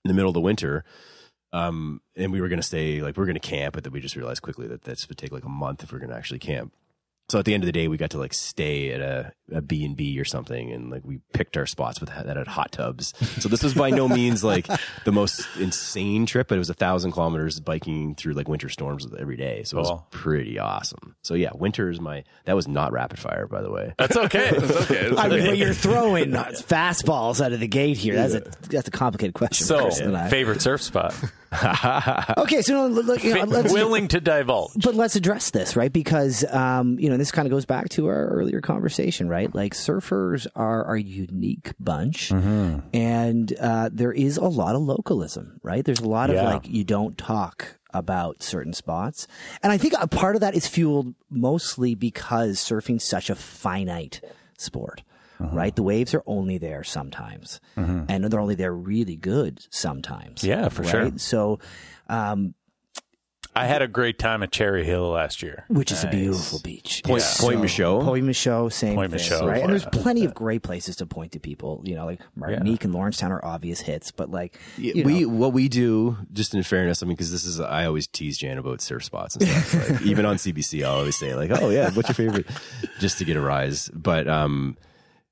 [0.04, 0.84] in the middle of the winter.
[1.52, 3.92] Um, and we were going to stay, like, we are going to camp, but then
[3.92, 6.10] we just realized quickly that this would take like a month if we are going
[6.10, 6.72] to actually camp.
[7.30, 9.60] So at the end of the day, we got to like stay at a, a
[9.60, 10.72] B and B or something.
[10.72, 13.12] And like, we picked our spots with that had hot tubs.
[13.40, 14.66] So this was by no means like
[15.04, 19.06] the most insane trip, but it was a thousand kilometers biking through like winter storms
[19.18, 19.62] every day.
[19.64, 20.06] So it was Cool.
[20.10, 21.16] pretty awesome.
[21.22, 23.92] So yeah, winter is my, that was not rapid fire, by the way.
[23.98, 24.50] That's okay.
[24.58, 25.14] That's okay.
[25.14, 28.14] I mean, but you're throwing fastballs out of the gate here.
[28.14, 29.66] That's a that's a complicated question.
[29.66, 30.30] so, Chris and I.
[30.30, 31.14] favorite surf spot?
[31.52, 34.72] Okay, so no, look, you know, let's, Willing to divulge.
[34.82, 35.92] but let's address this, right?
[35.92, 39.54] Because um, you know, this kind of goes back to our earlier conversation, right?
[39.54, 45.84] Like surfers are a unique bunch, and uh, there is a lot of localism, right?
[45.84, 49.26] There's a lot of like you don't talk about certain spots,
[49.62, 54.20] and I think a part of that is fueled mostly because surfing's such a finite
[54.58, 55.02] sport.
[55.40, 60.42] Right, the waves are only there sometimes, and they're only there really good sometimes.
[60.44, 61.12] Yeah, for sure.
[61.18, 61.60] So,
[62.08, 62.54] um,
[63.58, 65.64] I had a great time at Cherry Hill last year.
[65.68, 67.02] which is a beautiful beach.
[67.04, 68.04] Point, Point Michaud.
[68.04, 69.62] Point Michaud, same Point thing, Michaud, right?
[69.62, 71.82] And there's plenty of great places to point to people.
[71.84, 75.52] You know, like Martinique and Lawrencetown are obvious hits, but like you we know, what
[75.52, 78.80] we do just in fairness i mean because this is i always tease jan about
[78.80, 82.08] surf spots and stuff like, even on cbc i always say like oh yeah what's
[82.08, 82.46] your favorite
[83.00, 84.76] just to get a rise but um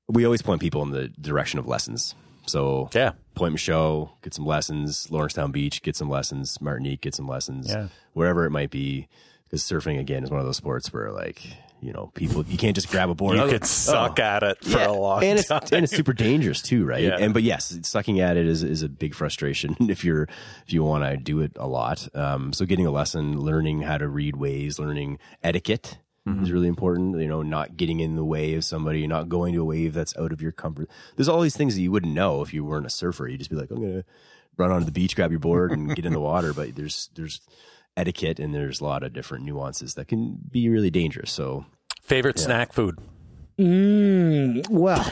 [0.09, 2.15] we always point people in the direction of lessons
[2.45, 3.11] so Yeah.
[3.35, 7.87] point michaud get some lessons lawrencetown beach get some lessons martinique get some lessons Yeah.
[8.13, 9.07] wherever it might be
[9.43, 11.45] because surfing again is one of those sports where like
[11.79, 14.23] you know people you can't just grab a board You Oh, could suck oh.
[14.23, 15.61] at it for Yeah, a long and it's time.
[15.71, 17.03] and it's super dangerous too, right?
[17.03, 17.17] Yeah.
[17.19, 20.23] And but yes, sucking at it is is a big frustration if you're
[20.65, 22.07] if you want to do it a lot.
[22.15, 26.43] Um, so getting a lesson, learning how to read waves, learning etiquette Mm-hmm.
[26.43, 27.19] is really important.
[27.19, 30.15] You know, not getting in the way of somebody, not going to a wave that's
[30.17, 30.89] out of your comfort.
[31.15, 33.27] There's all these things that you wouldn't know if you weren't a surfer.
[33.27, 34.03] You'd just be like, I'm gonna
[34.57, 36.53] run onto the beach, grab your board, and get in the water.
[36.53, 37.41] But there's there's
[37.95, 41.31] etiquette and there's a lot of different nuances that can be really dangerous.
[41.31, 41.65] So
[42.03, 42.99] Favorite snack food?
[43.59, 45.03] mm, well,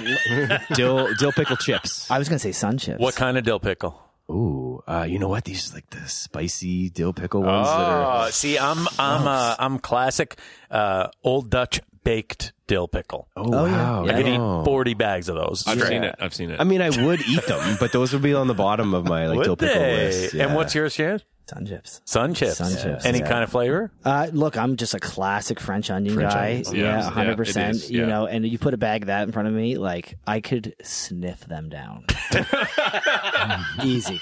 [0.75, 2.09] dill dill pickle chips.
[2.11, 2.99] I was gonna say sun chips.
[2.99, 4.01] What kind of dill pickle?
[4.29, 5.43] Ooh, uh, you know what?
[5.45, 8.25] These like the spicy dill pickle ones that are.
[8.27, 10.37] Oh, see, I'm I'm uh, I'm classic
[10.71, 13.27] uh, old Dutch baked dill pickle.
[13.37, 13.71] Oh, Oh, yeah.
[14.01, 14.05] wow!
[14.07, 14.61] I could Oh.
[14.61, 15.63] eat 40 bags of those.
[15.67, 15.89] I've straight.
[15.89, 16.15] seen it.
[16.19, 16.59] I've seen it.
[16.59, 19.27] I mean, I would eat them, but those would be on the bottom of my
[19.27, 19.95] like dill pickle they?
[20.07, 20.33] list.
[20.33, 21.21] And what's yours, Jan?
[21.47, 22.01] Sun chips?
[22.05, 22.57] Sun chips.
[22.57, 23.27] Sun chips, Any yeah.
[23.29, 23.91] kind of flavor?
[24.03, 26.47] Uh, look, I'm just a classic French onion French guy.
[26.49, 26.73] onions.
[26.73, 27.89] Yeah, Yeah, hundred yeah, it percent.
[27.89, 28.05] You yeah.
[28.07, 30.75] know, and you put a bag of that in front of me, like I could
[30.83, 32.05] sniff them down.
[33.83, 34.19] Easy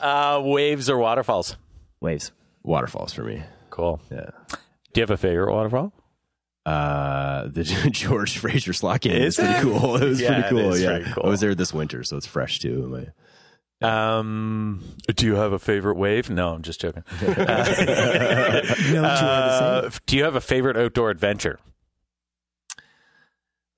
[0.00, 1.56] Uh, waves or waterfalls?
[2.00, 2.32] waves.
[2.62, 3.42] waterfalls for me?
[3.70, 4.00] Cool.
[4.10, 4.30] Yeah.
[4.92, 5.92] Do you have a favorite waterfall?
[6.64, 9.62] Uh, the George Fraser Slot game Is is pretty it?
[9.62, 9.96] cool.
[9.96, 10.72] It was Yeah, pretty cool.
[10.74, 11.22] is yeah, pretty cool.
[11.26, 12.86] I was there this winter, so it's fresh too.
[12.88, 13.06] My-
[13.80, 16.30] Um, do you have a favorite wave?
[16.30, 17.04] No, I'm just joking.
[17.20, 18.74] No, two are the
[19.58, 19.84] same.
[19.86, 21.60] Uh, do you have a favorite outdoor adventure?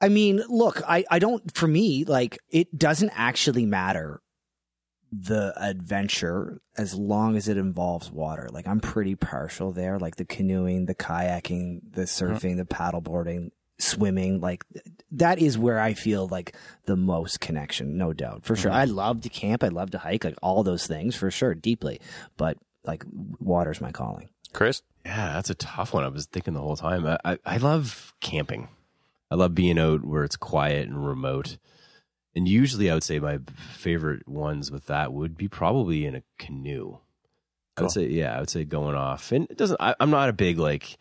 [0.01, 4.23] I mean, look, I, I don't, for me, like, it doesn't actually matter
[5.13, 8.49] the adventure as long as it involves water.
[8.51, 9.99] Like, I'm pretty partial there.
[9.99, 13.51] Like, the canoeing, the kayaking, the surfing, the paddleboarding,
[13.81, 14.41] swimming.
[14.41, 14.65] Like,
[15.13, 16.55] that is where I feel like
[16.87, 18.45] the most connection, no doubt.
[18.45, 18.71] For sure.
[18.71, 18.81] Mm-hmm.
[18.81, 19.65] I love to camp.
[19.65, 22.01] I love to hike, like, all those things for sure, deeply.
[22.37, 23.05] But, like,
[23.39, 24.29] water's my calling.
[24.53, 24.83] Chris?
[25.05, 26.05] Yeah, that's a tough one.
[26.05, 27.07] I was thinking the whole time.
[27.07, 28.69] I, I, I love camping.
[29.31, 31.57] I love being out where it's quiet and remote.
[32.35, 36.23] And usually, I would say my favorite ones with that would be probably in a
[36.39, 36.99] canoe.
[37.77, 39.33] I would say, yeah, I would say going off.
[39.33, 39.81] And it doesn't.
[39.81, 40.99] I, I'm not a big like.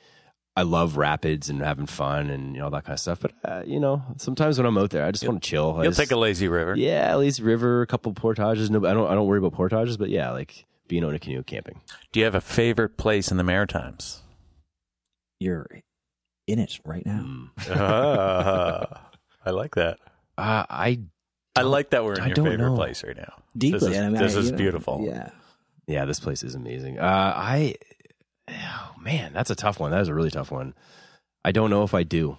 [0.56, 3.20] I love rapids and having fun and you know, all that kind of stuff.
[3.22, 5.76] But uh, you know, sometimes when I'm out there, I just want to chill.
[5.78, 6.76] I You'll just- take a lazy river.
[6.76, 8.70] yeah, at least river, a couple portages.
[8.70, 9.10] No, I don't.
[9.10, 11.80] I don't worry about portages, but yeah, like being on a canoe camping.
[12.12, 14.22] Do you have a favorite place in the Maritimes?
[15.40, 15.68] You're
[16.48, 17.52] in it right now.
[17.70, 19.10] Ah,
[19.46, 20.00] I like that.
[20.38, 21.00] Uh, I
[21.56, 22.76] I like that we're in I your don't favorite know.
[22.76, 23.34] place right now.
[23.58, 23.80] Deeply.
[23.80, 25.04] This is, and I mean, this I- is you know, beautiful.
[25.06, 25.30] Yeah.
[25.88, 27.00] yeah, this place is amazing.
[27.00, 27.76] Uh, I,
[28.52, 29.92] oh man, that's a tough one.
[29.92, 30.74] That is a really tough one.
[31.44, 32.38] I don't know if I do.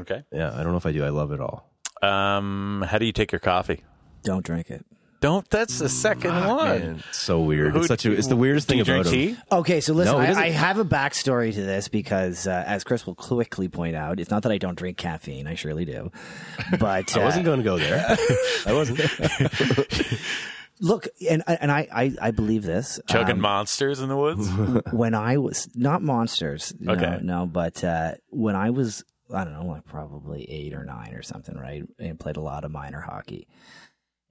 [0.00, 0.22] Okay.
[0.32, 1.04] Yeah, I don't know if I do.
[1.04, 1.70] I love it all.
[2.02, 3.82] Um, how do you take your coffee?
[4.24, 4.84] Don't drink it.
[5.20, 5.48] Don't.
[5.48, 6.78] That's the second one.
[6.80, 7.72] Man, it's so weird.
[7.72, 8.12] Who- it's such a.
[8.12, 9.36] It's the weirdest do thing you drink about him.
[9.36, 9.40] tea?
[9.52, 12.62] Okay, so listen, No, he I, doesn't- I have a backstory to this because, uh,
[12.66, 15.46] as Chris will quickly point out, it's not that I don't drink caffeine.
[15.46, 16.10] I surely do.
[16.78, 18.04] But uh, I wasn't going to go there.
[18.66, 19.00] I wasn't.
[20.84, 23.00] look, and and I I, I believe this.
[23.08, 24.48] Chugging Um, monsters in the woods.
[24.92, 27.18] when I was not monsters, no, Okay.
[27.22, 29.02] no, but uh, when I was,
[29.32, 31.82] I don't know, like probably eight or nine or something, right?
[31.98, 33.48] And played a lot of minor hockey,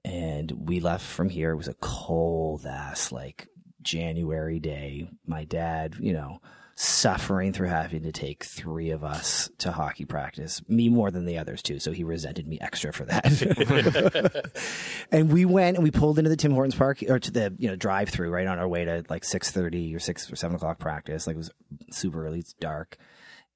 [0.04, 1.50] and we left from here.
[1.52, 3.48] It was a cold ass like
[3.82, 5.08] January day.
[5.26, 6.40] My dad, you know,
[6.76, 11.38] suffering through having to take three of us to hockey practice, me more than the
[11.38, 11.78] others too.
[11.78, 14.52] So he resented me extra for that.
[15.12, 17.68] and we went and we pulled into the Tim Hortons park or to the you
[17.68, 20.56] know drive through right on our way to like six thirty or six or seven
[20.56, 21.26] o'clock practice.
[21.26, 21.50] Like it was
[21.90, 22.96] super early, it's dark,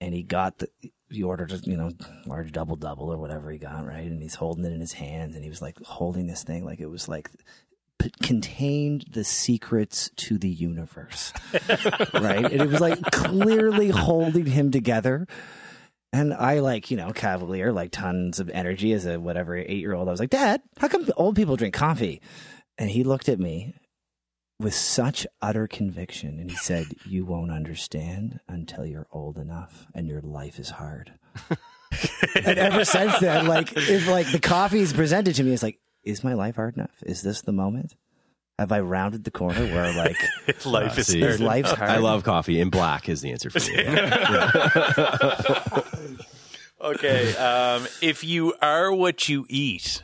[0.00, 0.68] and he got the.
[1.10, 1.90] He ordered you know
[2.26, 5.34] large double double or whatever he got right, and he's holding it in his hands,
[5.34, 7.30] and he was like holding this thing like it was like
[7.98, 11.32] p- contained the secrets to the universe,
[12.14, 12.44] right?
[12.44, 15.26] And it was like clearly holding him together.
[16.12, 19.94] And I like, you know, cavalier, like tons of energy as a whatever eight year
[19.94, 20.08] old.
[20.08, 22.20] I was like, Dad, how come old people drink coffee?
[22.78, 23.74] And he looked at me
[24.60, 30.08] with such utter conviction and he said, You won't understand until you're old enough and
[30.08, 31.12] your life is hard.
[32.34, 35.78] and ever since then, like if like the coffee is presented to me, it's like,
[36.04, 37.02] is my life hard enough?
[37.04, 37.94] Is this the moment?
[38.58, 40.16] Have I rounded the corner where like
[40.66, 41.20] Life is see.
[41.20, 41.90] hard is life's hard?
[41.90, 43.84] I love coffee, and black is the answer for me.
[46.80, 47.34] Okay.
[47.34, 50.02] Um, if you are what you eat,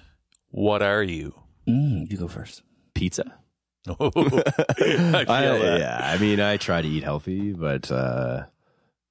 [0.51, 1.33] what are you?
[1.69, 2.63] Mm, you go first.
[2.95, 3.39] Pizza.
[3.89, 5.79] I feel I, that.
[5.79, 8.47] yeah, I mean, I try to eat healthy, but uh,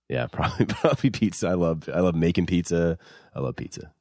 [0.10, 1.48] yeah, probably probably pizza.
[1.48, 2.98] I love I love making pizza.
[3.34, 3.94] I love pizza.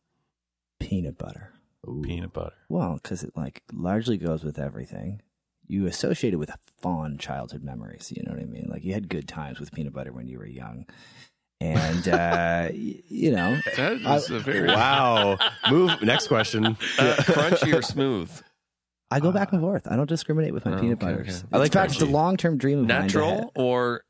[0.81, 1.52] Peanut butter.
[1.89, 2.03] Ooh.
[2.05, 2.55] Peanut butter.
[2.69, 5.21] Well, because it like largely goes with everything.
[5.67, 6.51] You associate it with
[6.81, 8.13] fond childhood memories.
[8.15, 8.67] You know what I mean?
[8.69, 10.87] Like you had good times with peanut butter when you were young,
[11.61, 15.39] and uh, you know, That is a very Wow.
[15.71, 16.03] Move.
[16.03, 16.67] Next question.
[16.67, 16.75] uh,
[17.21, 18.31] crunchy or smooth.
[19.11, 19.87] I go back and forth.
[19.91, 21.39] I don't discriminate with my Oh, peanut okay, butters.
[21.41, 21.47] okay.
[21.53, 24.05] I like In fact, it's a long term dream of mine Natural or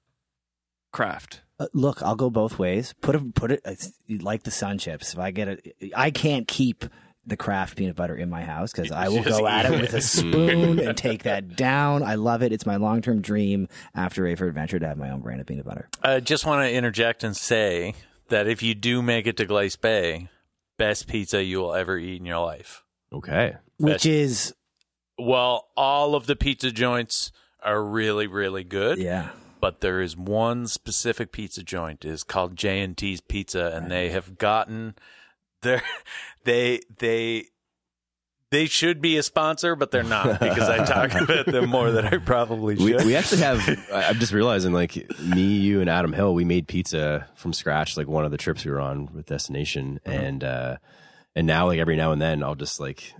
[0.93, 1.41] craft?
[1.59, 2.95] Uh, look, I'll go both ways.
[3.01, 5.13] Put it, put it it's like the sun chips.
[5.13, 6.85] If I get it, I can't keep
[7.27, 9.81] the craft peanut butter in my house because I will go at it it.
[9.81, 12.03] with a spoon and take that down.
[12.03, 12.53] I love it.
[12.53, 15.47] It's my long term dream after a for adventure to have my own brand of
[15.47, 15.89] peanut butter.
[16.03, 17.95] I just want to interject and say
[18.29, 20.29] that if you do make it to Glace Bay,
[20.79, 22.83] best pizza you will ever eat in your life.
[23.13, 23.55] Okay.
[23.79, 24.55] Which is,
[25.19, 27.31] Well, all of the pizza joints
[27.63, 28.99] are really, really good.
[28.99, 29.29] yeah.
[29.61, 34.09] but there is one specific pizza joint is called J and T's Pizza, and they
[34.11, 34.95] have gotten
[35.61, 35.83] their
[36.45, 37.47] they they
[38.51, 42.05] they should be a sponsor, but they're not because I talk about them more than
[42.05, 43.07] I probably should.
[43.07, 43.67] we actually have.
[43.93, 47.97] I'm just realizing, like me, you, and Adam Hill, we made pizza from scratch.
[47.97, 50.77] Like one of the trips we were on with Destination, and uh,
[51.35, 53.15] and now like every now and then, I'll just like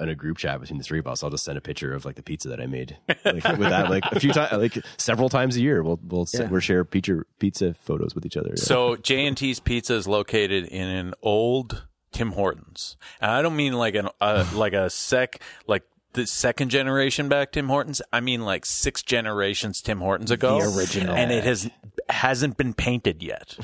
[0.00, 2.04] in a group chat between the three of us, I'll just send a picture of
[2.04, 2.96] like the pizza that I made.
[3.08, 6.46] Like, with that, like a few times, like several times a year, we'll we'll Yeah.
[6.46, 8.50] we'll share pizza pizza photos with each other.
[8.50, 8.62] yeah.
[8.62, 11.82] So J and T's Pizza is located in an old
[12.12, 15.82] Tim Hortons, and I don't mean like an uh, like a sec like
[16.14, 18.00] the second generation back Tim Hortons.
[18.12, 21.14] I mean like six generations Tim Hortons ago, The original.
[21.14, 21.70] and it has
[22.08, 23.56] hasn't been painted yet.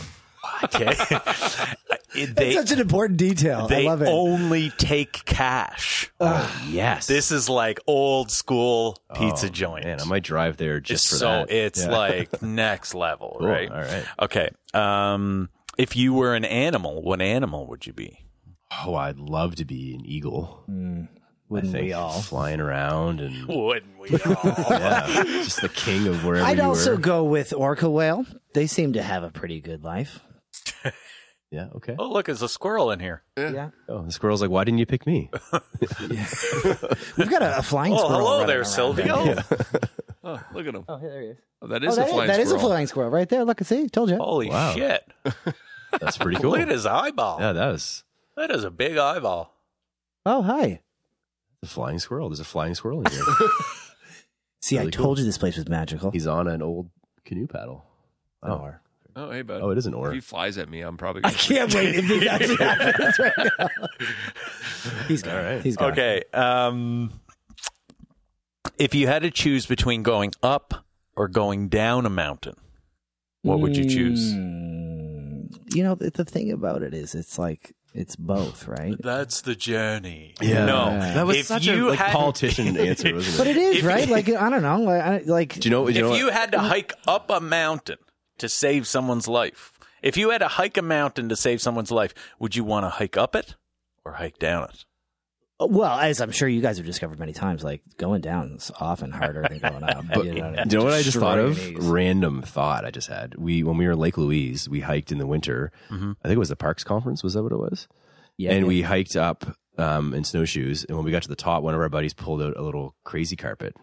[0.63, 0.93] Okay,
[2.15, 3.61] it- That's such an important detail.
[3.63, 4.09] I they love it.
[4.09, 6.13] only take cash.
[6.69, 7.07] yes.
[7.07, 9.85] This is like old school pizza Oh, joint.
[9.87, 11.51] Man, I might drive there It's just for so that.
[11.51, 11.91] it's Yeah.
[11.91, 13.49] like next level, Cool.
[13.49, 13.71] right?
[13.71, 14.05] All right.
[14.21, 14.51] Okay.
[14.75, 15.49] Um,
[15.79, 18.27] if you were an animal, what animal would you be?
[18.87, 20.65] Oh, I'd love to be an eagle.
[20.69, 21.09] Mm.
[21.15, 21.19] I
[21.49, 22.21] Wouldn't think we all?
[22.23, 24.55] flying around and Wouldn't we all?
[24.71, 27.01] yeah, just the king of wherever I'd you also were.
[27.01, 28.25] go with orca whale.
[28.55, 30.21] They seem to have a pretty good life.
[31.51, 31.69] Yeah.
[31.77, 31.95] Okay.
[31.97, 33.23] oh, look, there's a squirrel in here.
[33.37, 33.71] Yeah.
[33.89, 35.31] Oh, the squirrel's like, why didn't you pick me?
[36.11, 38.19] We've got a, a flying Oh, squirrel.
[38.19, 38.65] hello running there, around.
[38.67, 39.15] Silvio.
[39.17, 39.35] Oh.
[40.25, 40.85] oh, look at him.
[40.89, 41.37] Oh, there he is.
[41.63, 43.45] Oh, that Oh, is that a is, flying that is a flying squirrel right there.
[43.45, 44.17] Look, at see, told you.
[44.17, 44.73] Holy Wow.
[44.75, 45.05] shit.
[46.01, 46.53] That's pretty cool.
[46.53, 47.39] Look at his eyeball.
[47.41, 48.04] Yeah, that was
[48.37, 49.55] That is a big eyeball.
[50.27, 50.81] Oh, hi.
[51.63, 52.29] The flying squirrel.
[52.29, 53.23] There's a flying squirrel in here.
[54.63, 56.11] See, I Really told you this place was magical.
[56.11, 56.91] He's on an old
[57.25, 57.85] canoe paddle.
[58.43, 58.73] Oh,
[59.17, 59.61] Oh, hey, bud.
[59.63, 60.13] oh, it is an If oar.
[60.13, 61.23] he flies at me, I'm probably.
[61.23, 63.69] I Gonna can't wait if this actually happens right now.
[65.09, 65.37] He's gone.
[65.37, 65.63] All right.
[65.63, 65.93] He's gone.
[65.93, 66.25] Okay.
[66.33, 67.13] Um,
[68.77, 70.85] if you had to choose between going up
[71.15, 72.57] or going down a mountain,
[73.43, 74.33] what would you choose?
[74.35, 78.97] Mm, You know, the, the thing about it is, it's like it's both, right?
[79.01, 80.35] That's the journey.
[80.41, 80.67] Yeah.
[80.67, 80.91] No.
[80.99, 83.39] that was if such you a like, had- politician answer, wasn't it?
[83.39, 84.09] But it is If- right.
[84.09, 84.81] Like I don't know.
[84.81, 85.87] Like, I, like Do you know?
[85.87, 87.99] Do you know if what- you had to hike up a mountain
[88.39, 89.73] to save someone's life,
[90.03, 92.91] if you had to hike a mountain to save someone's life, would you want to
[92.91, 93.55] hike up it
[94.05, 94.85] or hike down it?
[95.61, 99.11] Well, as I'm sure you guys have discovered many times, like going down is often
[99.11, 100.05] harder than going up.
[100.15, 101.57] But you know, do you know what I just thought of?
[101.57, 101.79] Knees.
[101.79, 103.37] Random thought I just had.
[103.37, 105.73] We when we were in Lake Louise, we hiked in the winter.
[105.91, 106.13] Mm-hmm.
[106.23, 107.23] I think it was the Parks Conference.
[107.23, 107.89] Was that what it was?
[108.37, 108.69] Yeah, and yeah.
[108.69, 110.85] we hiked up um, in snowshoes.
[110.85, 112.95] And when we got to the top, one of our buddies pulled out a little
[113.05, 113.77] crazy carpet.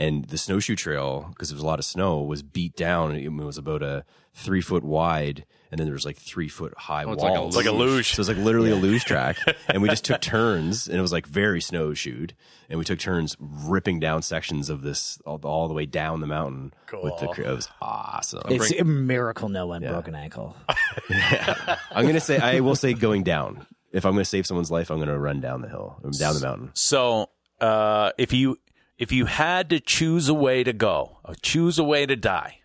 [0.00, 3.14] And the snowshoe trail, because there was a lot of snow, was beat down.
[3.14, 7.04] It was about a three foot wide, and then there was like three foot high
[7.04, 7.32] Oh, it's walls.
[7.36, 8.08] like a It's like a luge.
[8.08, 9.36] So it was like literally a luge track.
[9.68, 12.34] And we just took turns, and it was like very snowshoed.
[12.70, 16.26] And we took turns ripping down sections of this all, all the way down the
[16.26, 16.72] mountain.
[17.02, 17.44] With the, Cool.
[17.44, 18.42] it was awesome.
[18.48, 19.90] it's a miracle no one Yeah.
[19.90, 20.56] broke an ankle.
[21.10, 21.76] yeah.
[21.90, 23.66] I'm gonna say I will say going down.
[23.92, 26.70] If I'm gonna save someone's life, I'm gonna run down the hill, down the mountain.
[26.74, 27.28] So,
[27.60, 28.56] uh, if you
[29.00, 32.58] if you had to choose a way to go, or choose a way to die,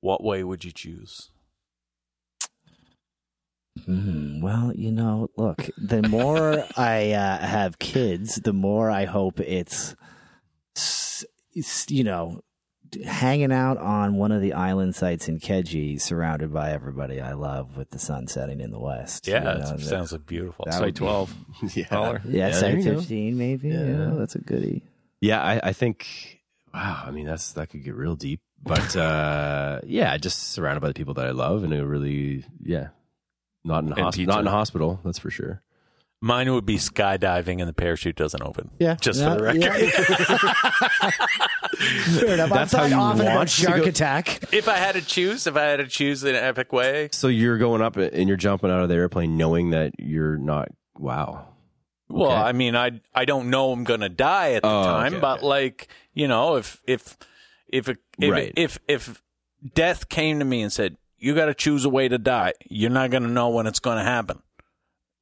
[0.00, 1.30] what way would you choose?
[3.86, 9.40] Hmm, well, you know, look, the more I uh, have kids, the more I hope
[9.40, 9.94] it's,
[10.76, 11.24] s-
[11.56, 12.40] s- you know,
[13.06, 17.76] hanging out on one of the island sites in Keji, surrounded by everybody I love,
[17.76, 19.28] with the sun setting in the west.
[19.28, 20.64] Yeah, You know, that that- sounds like beautiful.
[20.66, 21.34] that Site would be- 12.
[21.76, 22.22] yeah, Dollar.
[22.26, 22.98] Yeah, Yeah, site there you go.
[22.98, 23.68] fifteen, maybe.
[23.68, 24.10] Yeah, Yeah.
[24.18, 24.82] that's a goodie.
[25.20, 25.42] Yeah.
[25.42, 26.40] I, I think.
[26.72, 30.88] Wow, I mean that's that could get real deep, but uh, yeah, just surrounded by
[30.88, 32.88] the people that I love, and a really yeah,
[33.64, 35.62] not in a hosp- not in a hospital, that's for sure.
[36.22, 38.70] Mine would be skydiving and the parachute doesn't open.
[38.78, 39.62] Yeah, just yeah, for the record.
[39.62, 41.10] yeah.
[42.20, 42.50] Fair enough.
[42.50, 44.52] That's I'm how you often about want to shark go- attack.
[44.52, 47.28] If I had to choose, if I had to choose in an epic way, So
[47.28, 50.68] you're going up and you're jumping out of the airplane, knowing that you're not.
[50.98, 51.49] Wow.
[52.10, 52.40] Well, Okay.
[52.40, 55.38] I mean, I I don't know I'm gonna die at the Oh, time, okay, but
[55.38, 55.46] okay.
[55.46, 57.16] like you know, if if
[57.68, 58.52] if it, if, Right.
[58.56, 59.22] if if
[59.74, 62.90] death came to me and said you got to choose a way to die, you're
[62.90, 64.40] not gonna know when it's gonna happen.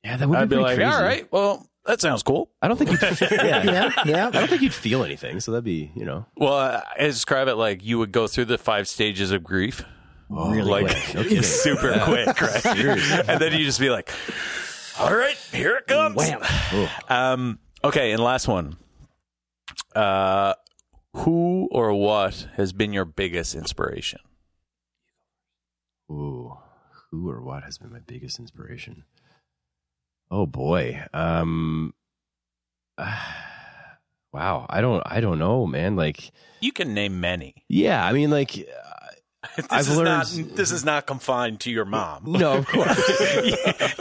[0.05, 0.41] Yeah, that would be.
[0.43, 0.93] I'd be pretty like, crazy.
[0.95, 2.49] all right, well, that sounds cool.
[2.63, 3.03] I don't think you'd.
[3.33, 4.27] yeah, Yeah, yeah.
[4.29, 5.41] I don't think you'd feel anything.
[5.41, 6.25] So that'd be you know.
[6.37, 9.85] Well, uh, I describe it like you would go through the five stages of grief.
[10.31, 11.05] Oh, really like quick.
[11.15, 11.43] No kidding.
[11.43, 12.67] super quick, right?
[13.29, 14.11] and then you just be like,
[14.99, 16.41] "All right, here it comes." Wham.
[17.09, 18.77] Um, okay, and last one.
[19.95, 20.55] Uh,
[21.15, 24.21] who or what has been your biggest inspiration?
[26.11, 26.57] Ooh,
[27.11, 29.05] who or what has been my biggest inspiration?
[30.31, 31.03] Oh boy.
[31.13, 31.95] Um
[34.33, 35.97] wow, I don't I don't know, man.
[35.97, 36.31] Like
[36.61, 37.65] You can name many.
[37.69, 38.69] yeah, I mean like
[39.57, 40.05] This I've is learned-
[40.49, 40.57] not.
[40.57, 42.23] This is not confined to your mom.
[42.27, 42.97] no, of course.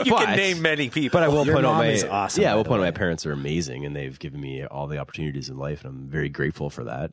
[0.04, 1.18] you But- can name many people.
[1.18, 2.84] But I will Your point out mom my is awesome, Yeah, I will point out
[2.84, 6.08] my parents are amazing and they've given me all the opportunities in life and I'm
[6.08, 7.12] very grateful for that.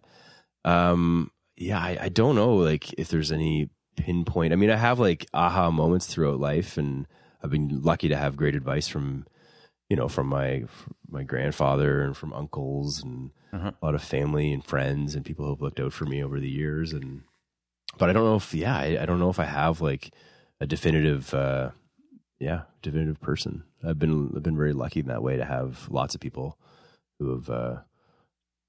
[0.64, 4.52] Um yeah, I, I don't know like if there's any pinpoint.
[4.54, 7.08] I mean, I have like aha moments throughout life and
[7.44, 9.26] I've been lucky to have great advice from
[9.90, 13.74] you know, from my from my grandfather and from uncles and Mhm.
[13.82, 16.40] a lot of family and friends and people who have looked out for me over
[16.42, 17.22] the years and
[17.98, 20.12] but I don't know if yeah, I, I don't know if I have like
[20.60, 21.72] a definitive uh
[22.40, 23.64] yeah, definitive person.
[23.84, 26.58] I've been I've been very lucky in that way to have lots of people
[27.20, 27.76] who have uh,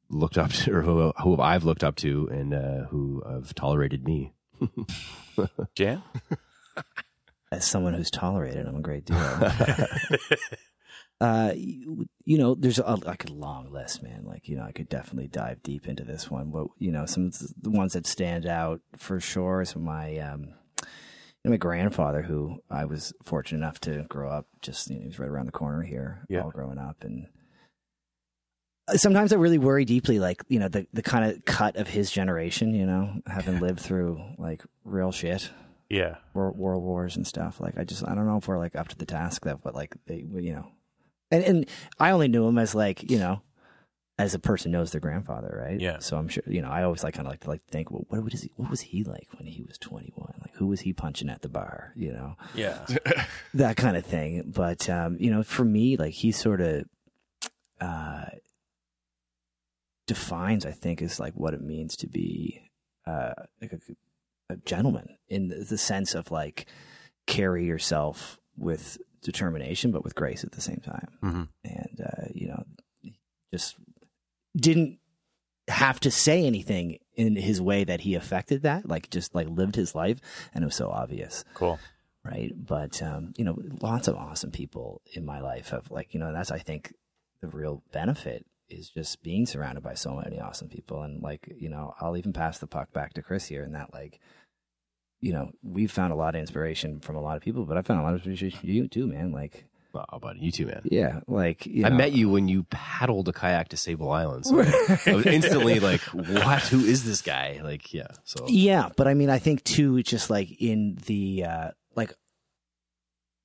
[0.08, 4.04] looked up to, or who, who I've looked up to, and uh, who have tolerated
[4.04, 4.32] me.
[5.74, 6.02] Jan?
[7.52, 9.16] as someone who's tolerated him a great deal.
[11.20, 14.24] uh, you, you know, there's a, like a long list, man.
[14.24, 17.26] Like, you know, I could definitely dive deep into this one, but you know, some
[17.26, 20.42] of the ones that stand out for sure is my, um,
[20.82, 20.86] you
[21.44, 25.06] know, my grandfather, who I was fortunate enough to grow up just, you know, he
[25.06, 26.42] was right around the corner here, Yeah.
[26.42, 27.02] all growing up.
[27.02, 27.26] And
[28.96, 32.10] sometimes I really worry deeply, like, you know, the, the kind of cut of his
[32.10, 35.50] generation, you know, having lived through like real shit
[35.88, 36.16] Yeah.
[36.34, 37.60] world, world wars and stuff.
[37.60, 39.74] Like, I just, I don't know if we're like up to the task that what
[39.74, 40.68] like they, you know,
[41.30, 41.66] and and
[41.98, 43.42] I only knew him as like you know,
[44.18, 45.80] as a person knows their grandfather, right?
[45.80, 45.98] Yeah.
[45.98, 46.68] So I'm sure you know.
[46.70, 48.52] I always like kind of like to like think, well, what was he?
[48.56, 50.34] What was he like when he was 21?
[50.40, 51.92] Like, who was he punching at the bar?
[51.96, 52.86] You know, Yeah.
[53.54, 54.52] that kind of thing.
[54.54, 56.84] But um, you know, for me, like he sort of
[57.80, 58.26] uh,
[60.06, 62.62] defines, I think, is like what it means to be
[63.06, 63.78] uh, like a,
[64.52, 66.66] a gentleman in the, the sense of like
[67.26, 71.08] carry yourself with determination, but with grace at the same time.
[71.20, 72.64] hmm And uh, you know,
[73.52, 73.76] just
[74.56, 74.98] didn't
[75.68, 79.74] have to say anything in his way that he affected that, like just like lived
[79.76, 80.18] his life,
[80.54, 81.78] and it was so obvious Cool.
[82.24, 82.52] right?
[82.56, 86.32] But um, you know, lots of awesome people in my life have like you know
[86.32, 86.94] that's I think
[87.42, 91.68] the real benefit is just being surrounded by so many awesome people, and like you
[91.68, 94.20] know, I'll even pass the puck back to Chris here, and that like.
[95.20, 97.82] You know, we've found a lot of inspiration from a lot of people, but I
[97.82, 99.32] found a lot of inspiration from you too, man.
[99.32, 99.64] Like,
[100.12, 100.82] Oh, buddy, you too, man.
[100.84, 104.46] yeah, like you I know, met you when you paddled a kayak to Sable Islands.
[104.46, 106.62] So I was instantly like, "What?
[106.64, 108.08] Who is this guy?" Like, yeah.
[108.24, 112.12] So Yeah, but I mean, I think too, it's just like in the uh, like,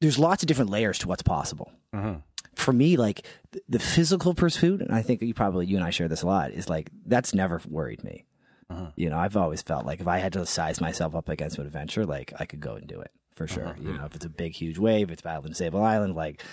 [0.02, 1.72] there's lots of different layers to what's possible.
[1.94, 2.16] hmm
[2.56, 3.26] For me, like
[3.70, 6.52] the physical pursuit, and I think you probably you and I share this a lot,
[6.52, 8.26] is like that's never worried me.
[8.72, 8.94] Mhm.
[8.96, 11.66] You know, I've always felt like if I had to size myself up against an
[11.66, 13.68] adventure, like I could go and do it for sure.
[13.68, 13.82] Uh-huh.
[13.82, 16.44] You know, if it's a big, huge wave, it's battling Sable Island, like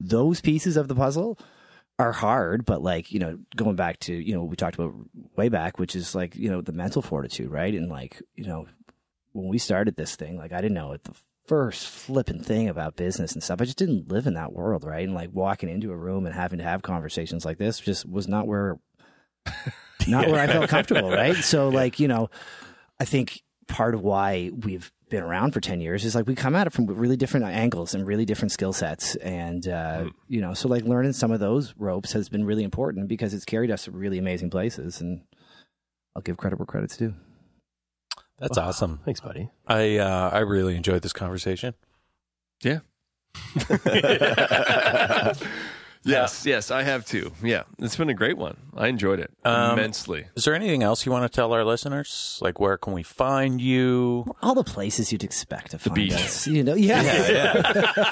[0.00, 1.38] those pieces of the puzzle
[1.98, 4.94] are hard, but like, you know, going back to, you know, what we talked about
[5.36, 7.74] way back, which is like, you know, the mental fortitude, right?
[7.74, 8.66] And like, you know,
[9.32, 11.14] when we started this thing, like I didn't know what the
[11.46, 13.60] first flipping thing about business and stuff.
[13.60, 15.04] I just didn't live in that world, right?
[15.04, 18.26] And like walking into a room and having to have conversations like this just was
[18.26, 18.78] not where
[20.08, 21.36] not where I felt comfortable, right?
[21.36, 22.30] So like, you know,
[23.00, 26.56] I think part of why we've been around for 10 years is like we come
[26.56, 30.52] at it from really different angles and really different skill sets and uh, you know
[30.52, 33.84] so like learning some of those ropes has been really important because it's carried us
[33.84, 35.22] to really amazing places and
[36.16, 37.14] i'll give credit where credit's due
[38.38, 39.00] That's awesome.
[39.04, 39.48] thanks, buddy.
[39.66, 41.74] I uh, I really enjoyed this conversation.
[42.62, 42.80] Yeah.
[46.06, 47.32] yes, yes, I have too.
[47.42, 48.56] Yeah, it's been a great one.
[48.76, 50.26] I enjoyed it Um, immensely.
[50.36, 52.38] Is there anything else you want to tell our listeners?
[52.42, 54.24] Like, where can we find you?
[54.42, 56.12] all the places you'd expect to find beach.
[56.14, 57.62] us you know yeah,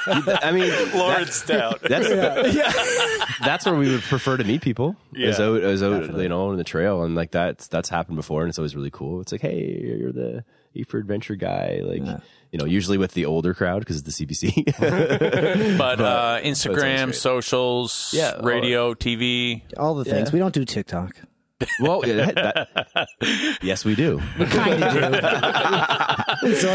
[0.42, 1.80] I mean, Lawrence Stout.
[1.82, 2.08] that's
[3.44, 4.96] that's where we would prefer to meet people.
[5.14, 8.16] Is Yeah, out, is out, you know, on the trail, and like that's that's happened
[8.16, 9.20] before, and it's always really cool.
[9.20, 12.02] It's like, hey, you're the E for Adventure guy, like
[12.50, 15.78] you know, usually with the older crowd because it's the CBC.
[15.78, 17.14] But uh, Instagram, great.
[17.16, 19.62] socials, Yeah, all- radio, TV.
[19.76, 21.16] all the things we don't do tiktok
[21.80, 23.08] well, that, that-
[23.62, 24.18] yes, we do.
[24.38, 25.16] kind of do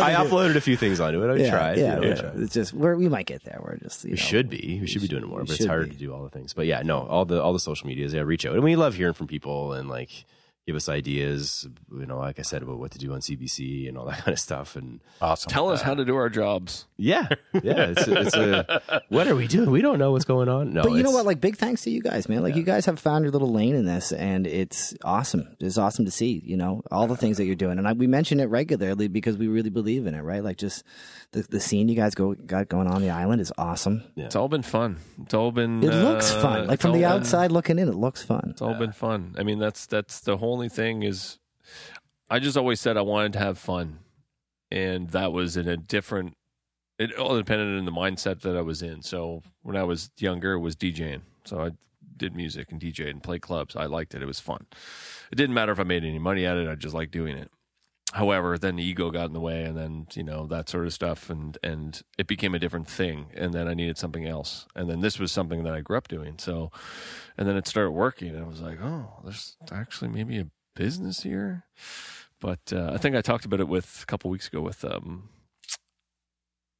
[0.02, 1.32] I uploaded a few things onto it.
[1.32, 1.78] I yeah, tried.
[1.78, 2.14] yeah, you know, yeah.
[2.14, 2.40] I tried.
[2.40, 4.80] it's just we're, we might get there we're just you We know, should be.
[4.82, 5.92] We should be doing it more, but it's should hard be.
[5.92, 6.54] to do all the things.
[6.54, 8.96] But yeah, no, all the all the social medias, yeah, reach out, and we love
[8.96, 10.26] hearing from people and like
[10.70, 11.68] give us ideas.
[11.92, 14.34] You know, like I said about what to do on CBC and all that kind
[14.34, 14.76] of stuff.
[14.76, 15.50] And Awesome.
[15.50, 16.86] Tell us how to do our jobs.
[17.00, 19.72] Yeah, yeah, it's a, it's a what are we doing?
[19.72, 20.74] We don't know what's going on.
[20.74, 21.26] No, But you know what?
[21.26, 22.44] Like, big thanks to you guys, man.
[22.44, 25.56] Like, you guys have found your little lane in this, and it's awesome.
[25.60, 26.42] It's awesome to see.
[26.46, 29.38] You know, all the things that you're doing, and I, we mention it regularly because
[29.38, 30.44] we really believe in it, right?
[30.44, 30.84] Like, just
[31.32, 34.04] the the scene you guys go got going on the island is awesome.
[34.16, 34.26] Yeah.
[34.26, 34.98] It's all been fun.
[35.24, 35.84] It's all been.
[35.84, 36.68] It looks uh, fun.
[36.68, 38.48] Like from the all been- outside looking in, it looks fun.
[38.52, 39.36] It's all been fun.
[39.38, 41.38] I mean, that's that's the only thing is,
[42.30, 44.00] I just always said I wanted to have fun,
[44.72, 46.36] and that was in a different.
[47.00, 49.02] It all depended on the mindset that I was in.
[49.02, 51.22] So when I was younger, it was DJing.
[51.46, 51.72] So I
[52.18, 53.76] did music and DJed and played clubs.
[53.76, 54.22] I liked it.
[54.22, 54.66] It was fun.
[55.32, 56.68] It didn't matter if I made any money at it.
[56.68, 57.50] I just liked doing it.
[58.12, 60.94] However, then the ego got in the way, and then you know that sort of
[60.94, 63.28] stuff, and and it became a different thing.
[63.36, 66.08] And then I needed something else, and then this was something that I grew up
[66.08, 66.40] doing.
[66.40, 66.72] So,
[67.38, 71.22] and then it started working, and I was like, oh, there's actually maybe a business
[71.22, 71.66] here.
[72.42, 75.30] But uh, I think I talked about it with a couple weeks ago with um,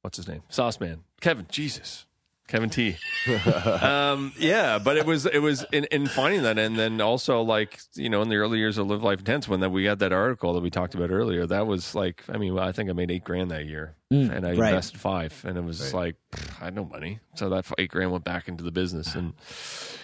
[0.02, 1.46] what's his name, Sauce Man, Kevin.
[1.50, 2.06] Jesus,
[2.50, 2.96] Kevin T.
[3.80, 7.80] um, yeah, but it was it was in, in finding that, and then also like
[7.94, 10.12] you know in the early years of Live Life Intense when that we had that
[10.12, 11.46] article that we talked about earlier.
[11.46, 14.54] That was like I mean I think I made eight grand that year, and I
[14.54, 14.68] right.
[14.68, 18.10] invested five, and it was like pff, I had no money, so that eight grand
[18.10, 19.34] went back into the business, and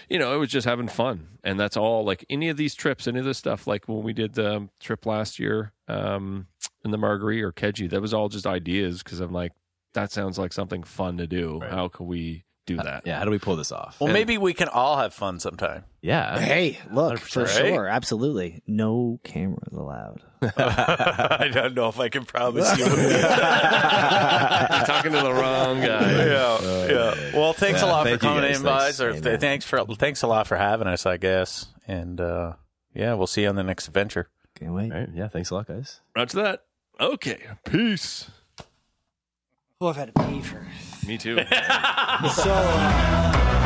[0.09, 2.05] you know it was just having fun, and that's all.
[2.05, 5.05] Like any of these trips, any of this stuff, like when we did the trip
[5.05, 6.47] last year um,
[6.85, 9.51] in the Margaree or Keji, that was all just ideas because I'm like
[9.97, 11.59] that sounds like something fun to do.
[11.67, 13.03] How can we do that?
[13.05, 13.97] Yeah, how do we pull this off?
[13.99, 15.85] Well, maybe we can all have fun sometime.
[16.01, 16.37] Yeah.
[16.39, 17.49] Hey, look, for Right?
[17.49, 20.21] sure, absolutely, no cameras allowed.
[20.41, 22.85] I don't know if I can promise you.
[22.85, 22.93] You're
[24.85, 26.25] talking to the wrong guy.
[26.27, 27.35] yeah, yeah.
[27.37, 28.57] Well, thanks a lot thank for coming guys.
[28.59, 29.01] in, guys.
[29.01, 31.67] Or th- thanks for thanks a lot for having us, I guess.
[31.87, 32.53] And uh,
[32.93, 34.29] yeah, we'll see you on the next adventure.
[34.59, 34.91] Can't wait.
[34.91, 35.09] All right.
[35.13, 35.27] Yeah.
[35.27, 36.01] Thanks a lot, guys.
[36.15, 36.63] Roger that.
[36.99, 37.39] Okay.
[37.65, 38.29] Peace.
[39.79, 40.65] Oh, I've had to pee for
[41.05, 41.35] Me too.
[42.33, 43.56] so long.